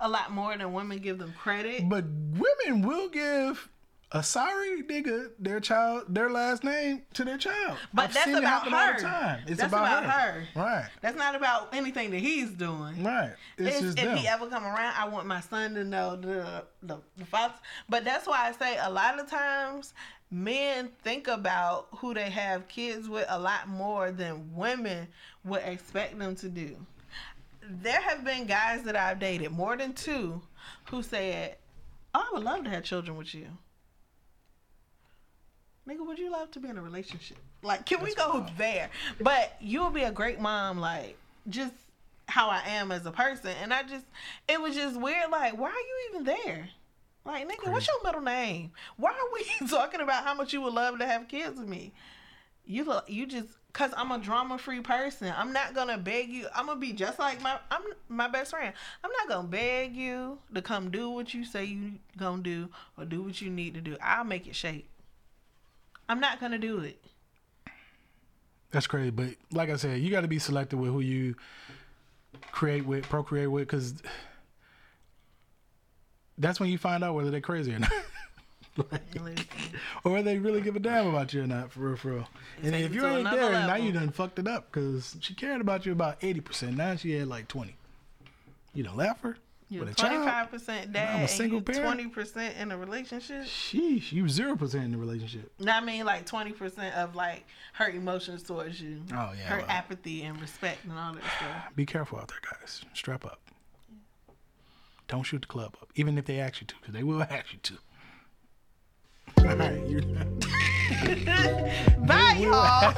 a 0.00 0.08
lot 0.08 0.30
more 0.32 0.56
than 0.56 0.72
women 0.72 0.98
give 0.98 1.18
them 1.18 1.32
credit. 1.38 1.88
But 1.88 2.04
women 2.06 2.82
will 2.82 3.08
give 3.08 3.68
a 4.12 4.22
sorry 4.22 4.80
nigga 4.82 5.30
their 5.40 5.58
child, 5.58 6.04
their 6.08 6.30
last 6.30 6.62
name 6.62 7.02
to 7.14 7.24
their 7.24 7.36
child. 7.38 7.76
But 7.92 8.06
I've 8.10 8.14
that's 8.14 8.38
about 8.38 8.66
her. 9.00 9.40
It's 9.46 9.58
That's 9.60 9.72
about, 9.72 10.04
about 10.04 10.04
her. 10.04 10.32
her. 10.32 10.44
Right. 10.54 10.88
That's 11.02 11.16
not 11.16 11.34
about 11.34 11.74
anything 11.74 12.10
that 12.12 12.20
he's 12.20 12.50
doing. 12.50 13.02
Right. 13.02 13.32
It's, 13.58 13.66
It's- 13.68 13.82
just 13.82 13.98
if 13.98 14.04
them. 14.04 14.16
he 14.16 14.28
ever 14.28 14.46
come 14.48 14.64
around, 14.64 14.94
I 14.96 15.08
want 15.08 15.26
my 15.26 15.40
son 15.40 15.74
to 15.74 15.82
know 15.84 16.14
the 16.16 16.64
the, 16.82 16.98
the. 17.16 17.50
But 17.88 18.04
that's 18.04 18.26
why 18.26 18.46
I 18.48 18.52
say 18.52 18.78
a 18.80 18.90
lot 18.90 19.18
of 19.18 19.28
times 19.28 19.94
men 20.30 20.90
think 21.02 21.26
about 21.28 21.88
who 21.98 22.14
they 22.14 22.30
have 22.30 22.68
kids 22.68 23.08
with 23.08 23.26
a 23.28 23.38
lot 23.38 23.68
more 23.68 24.12
than 24.12 24.54
women 24.54 25.08
would 25.44 25.62
expect 25.62 26.18
them 26.18 26.36
to 26.36 26.48
do. 26.48 26.76
There 27.68 28.00
have 28.00 28.24
been 28.24 28.46
guys 28.46 28.82
that 28.82 28.96
I've 28.96 29.18
dated, 29.18 29.50
more 29.50 29.76
than 29.76 29.94
two, 29.94 30.42
who 30.90 31.02
said, 31.02 31.56
oh, 32.14 32.24
I 32.28 32.34
would 32.34 32.44
love 32.44 32.64
to 32.64 32.70
have 32.70 32.84
children 32.84 33.16
with 33.16 33.34
you. 33.34 33.46
Nigga, 35.88 36.06
would 36.06 36.18
you 36.18 36.30
love 36.30 36.50
to 36.52 36.60
be 36.60 36.68
in 36.68 36.78
a 36.78 36.82
relationship? 36.82 37.36
Like, 37.62 37.84
can 37.84 38.02
we 38.02 38.14
go 38.14 38.46
there? 38.56 38.90
But 39.20 39.56
you 39.60 39.84
would 39.84 39.94
be 39.94 40.02
a 40.02 40.12
great 40.12 40.40
mom, 40.40 40.78
like, 40.78 41.18
just 41.48 41.74
how 42.26 42.48
I 42.48 42.62
am 42.66 42.90
as 42.90 43.04
a 43.04 43.10
person. 43.10 43.52
And 43.62 43.72
I 43.72 43.82
just, 43.82 44.06
it 44.48 44.60
was 44.60 44.74
just 44.74 44.98
weird. 44.98 45.30
Like, 45.30 45.58
why 45.58 45.68
are 45.68 45.72
you 45.72 46.08
even 46.10 46.24
there? 46.24 46.68
Like, 47.24 47.48
nigga, 47.48 47.70
what's 47.70 47.86
your 47.86 48.02
middle 48.02 48.20
name? 48.20 48.72
Why 48.96 49.10
are 49.10 49.32
we 49.32 49.66
talking 49.68 50.00
about 50.00 50.24
how 50.24 50.34
much 50.34 50.52
you 50.52 50.60
would 50.62 50.74
love 50.74 50.98
to 50.98 51.06
have 51.06 51.28
kids 51.28 51.58
with 51.58 51.68
me? 51.68 51.92
You 52.66 52.84
look, 52.84 53.08
you 53.08 53.26
just, 53.26 53.48
cause 53.74 53.90
I'm 53.96 54.10
a 54.10 54.18
drama 54.18 54.56
free 54.56 54.80
person. 54.80 55.30
I'm 55.36 55.52
not 55.52 55.74
gonna 55.74 55.98
beg 55.98 56.30
you. 56.30 56.46
I'm 56.54 56.66
gonna 56.66 56.80
be 56.80 56.94
just 56.94 57.18
like 57.18 57.42
my, 57.42 57.58
I'm 57.70 57.82
my 58.08 58.28
best 58.28 58.52
friend. 58.52 58.72
I'm 59.02 59.10
not 59.10 59.28
gonna 59.28 59.48
beg 59.48 59.94
you 59.94 60.38
to 60.54 60.62
come 60.62 60.90
do 60.90 61.10
what 61.10 61.34
you 61.34 61.44
say 61.44 61.64
you 61.64 61.92
gonna 62.16 62.42
do 62.42 62.70
or 62.96 63.04
do 63.04 63.22
what 63.22 63.42
you 63.42 63.50
need 63.50 63.74
to 63.74 63.82
do. 63.82 63.98
I'll 64.02 64.24
make 64.24 64.46
it 64.46 64.56
shake. 64.56 64.88
I'm 66.08 66.20
not 66.20 66.40
gonna 66.40 66.58
do 66.58 66.78
it. 66.80 66.98
That's 68.70 68.86
crazy, 68.88 69.10
but 69.10 69.28
like 69.52 69.70
I 69.70 69.76
said, 69.76 70.00
you 70.00 70.10
got 70.10 70.22
to 70.22 70.28
be 70.28 70.40
selective 70.40 70.80
with 70.80 70.90
who 70.90 70.98
you 70.98 71.36
create 72.50 72.84
with, 72.84 73.08
procreate 73.08 73.48
with, 73.48 73.68
because 73.68 73.94
that's 76.38 76.58
when 76.58 76.68
you 76.68 76.76
find 76.76 77.04
out 77.04 77.14
whether 77.14 77.30
they're 77.30 77.40
crazy 77.40 77.72
or 77.72 77.78
not, 77.78 77.92
Like, 79.20 79.46
or 80.04 80.20
they 80.22 80.38
really 80.38 80.60
give 80.60 80.74
a 80.74 80.80
damn 80.80 81.06
about 81.06 81.32
you 81.32 81.44
or 81.44 81.46
not, 81.46 81.70
for 81.70 81.80
real, 81.80 81.96
for 81.96 82.12
real. 82.12 82.28
And 82.62 82.74
if 82.74 82.92
you 82.92 83.06
ain't 83.06 83.30
there, 83.30 83.52
now 83.52 83.76
you 83.76 83.92
done 83.92 84.10
fucked 84.10 84.38
it 84.40 84.48
up, 84.48 84.70
because 84.72 85.16
she 85.20 85.32
cared 85.34 85.60
about 85.60 85.86
you 85.86 85.92
about 85.92 86.16
eighty 86.22 86.40
percent. 86.40 86.76
Now 86.76 86.96
she 86.96 87.12
had 87.12 87.28
like 87.28 87.46
twenty. 87.46 87.76
You 88.74 88.82
done 88.82 88.96
left 88.96 89.22
her 89.22 89.36
You're 89.68 89.84
with 89.84 89.92
a 89.92 89.94
twenty 89.94 90.16
child. 90.16 90.28
five 90.28 90.50
percent 90.50 90.92
dad. 90.92 91.16
I'm 91.18 91.24
a 91.24 91.28
single 91.28 91.62
parent. 91.62 91.84
Twenty 91.84 92.08
percent 92.08 92.56
in 92.58 92.72
a 92.72 92.76
relationship. 92.76 93.44
Sheesh, 93.44 94.10
you 94.10 94.28
zero 94.28 94.56
percent 94.56 94.84
in 94.86 94.90
the 94.92 94.98
relationship. 94.98 95.52
No, 95.60 95.70
I 95.70 95.80
mean 95.80 96.04
like 96.04 96.26
twenty 96.26 96.50
percent 96.50 96.94
of 96.96 97.14
like 97.14 97.44
her 97.74 97.88
emotions 97.88 98.42
towards 98.42 98.80
you. 98.80 99.02
Oh, 99.12 99.32
yeah, 99.38 99.44
Her 99.46 99.58
well. 99.58 99.66
apathy 99.68 100.22
and 100.24 100.40
respect 100.40 100.84
and 100.84 100.92
all 100.98 101.12
that 101.14 101.22
stuff. 101.22 101.72
Be 101.76 101.86
careful 101.86 102.18
out 102.18 102.26
there, 102.26 102.38
guys. 102.58 102.82
Strap 102.92 103.24
up. 103.24 103.38
Don't 105.06 105.22
shoot 105.22 105.42
the 105.42 105.46
club 105.48 105.76
up, 105.80 105.90
even 105.94 106.18
if 106.18 106.24
they 106.24 106.40
ask 106.40 106.60
you 106.60 106.66
to, 106.66 106.74
because 106.80 106.94
they 106.94 107.02
will 107.04 107.22
ask 107.30 107.52
you 107.52 107.58
to. 107.62 107.74
All 109.44 109.56
right, 109.56 109.80
Bye 112.06 112.36
y'all. 112.40 112.94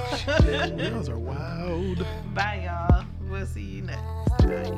girls 0.77 1.09
are 1.09 1.19
wild. 1.19 2.07
Bye 2.35 2.63
y'all. 2.65 3.05
We'll 3.29 3.47
see 3.47 3.63
you 3.63 3.83
next. 3.83 4.01
Bye. 4.47 4.73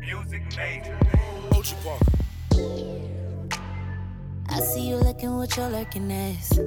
Music 0.00 0.42
major. 0.56 0.98
Ocean 1.54 1.78
Park. 1.84 2.02
I 4.50 4.60
see 4.60 4.88
you 4.88 4.96
looking 4.96 5.36
with 5.36 5.56
your 5.56 5.68
lurking 5.68 6.10
ass. 6.10 6.58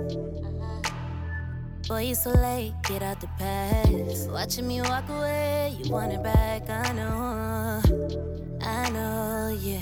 Boy, 1.87 2.01
you 2.03 2.15
so 2.15 2.29
late, 2.31 2.73
get 2.83 3.01
out 3.03 3.19
the 3.19 3.27
past. 3.37 4.29
Watching 4.29 4.67
me 4.67 4.81
walk 4.81 5.09
away, 5.09 5.75
you 5.77 5.91
want 5.91 6.13
it 6.13 6.23
back, 6.23 6.69
I 6.69 6.91
know. 6.93 8.30
I 8.63 8.89
know, 8.89 9.57
yeah, 9.59 9.81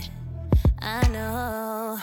I 0.79 1.07
know. 1.09 1.97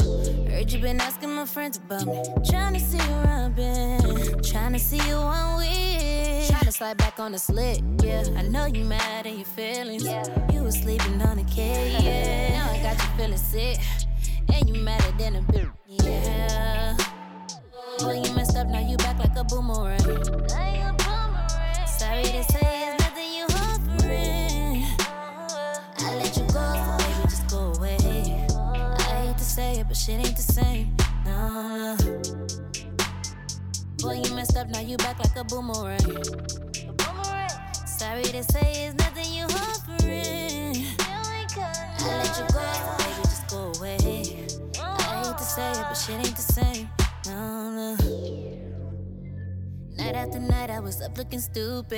Heard 0.51 0.71
you 0.71 0.81
been 0.81 1.01
asking 1.01 1.35
my 1.35 1.47
friends 1.47 1.79
about 1.79 2.07
me. 2.07 2.23
Trying 2.49 2.75
to 2.75 2.81
see 2.81 2.99
where 2.99 3.27
I've 3.27 3.57
been. 3.57 4.43
Trying 4.43 4.75
to 4.75 4.79
see 4.79 4.99
you 5.09 5.17
one 5.17 5.59
week. 5.59 6.49
Trying 6.49 6.65
to 6.65 6.73
slide 6.73 6.99
back 6.99 7.19
on 7.19 7.33
the 7.33 7.39
slick, 7.39 7.83
yeah. 8.03 8.25
I 8.37 8.43
know 8.43 8.67
you 8.67 8.85
mad 8.85 9.27
and 9.27 9.37
your 9.37 9.47
feelings. 9.47 10.05
Yeah. 10.05 10.53
You 10.53 10.65
was 10.65 10.77
sleeping 10.77 11.21
on 11.23 11.39
the 11.39 11.45
kid, 11.45 12.03
yeah. 12.05 12.59
now 12.59 12.73
I 12.73 12.83
got 12.83 13.03
you 13.03 13.11
feeling 13.17 13.39
sick. 13.39 13.79
And 14.53 14.69
you 14.69 14.83
madder 14.83 15.13
than 15.19 15.37
a 15.37 15.41
bitch, 15.43 15.71
yeah. 15.87 16.97
Well, 18.01 18.15
you 18.15 18.35
messed 18.35 18.57
up, 18.57 18.69
now 18.69 18.81
you 18.81 18.97
back 18.99 19.19
like 19.19 19.37
a 19.37 19.45
boomerang. 19.45 19.99
Sorry 21.87 22.23
to 22.23 22.45
say 22.53 22.96
but 29.97 30.03
shit 30.03 30.27
ain't 30.27 30.37
the 30.37 30.43
same. 30.43 30.97
No. 31.25 31.97
Boy, 33.99 34.21
you 34.23 34.35
messed 34.35 34.57
up, 34.57 34.69
now 34.69 34.81
you 34.81 34.97
back 34.99 35.19
like 35.19 35.37
a 35.37 35.45
boomerang. 35.45 35.99
Sorry 37.87 38.23
to 38.23 38.43
say, 38.45 38.87
it's 38.87 38.95
nothing 38.99 39.33
you 39.33 39.45
offering. 39.45 40.85
I 41.09 42.13
let 42.21 42.39
you 42.39 42.47
go, 42.53 42.61
baby, 42.99 43.23
just 43.23 43.49
go 43.49 43.73
away. 43.79 43.97
I 44.81 45.25
hate 45.25 45.39
to 45.39 45.45
say 45.45 45.71
it, 45.71 45.85
but 45.89 45.95
shit 45.95 46.17
ain't 46.17 46.37
the 46.37 46.43
same. 46.43 46.89
No, 47.27 47.71
no. 47.71 47.97
Night 49.97 50.15
after 50.15 50.39
night, 50.39 50.71
I 50.71 50.81
was 50.81 51.01
up 51.01 51.17
looking 51.17 51.41
stupid. 51.41 51.95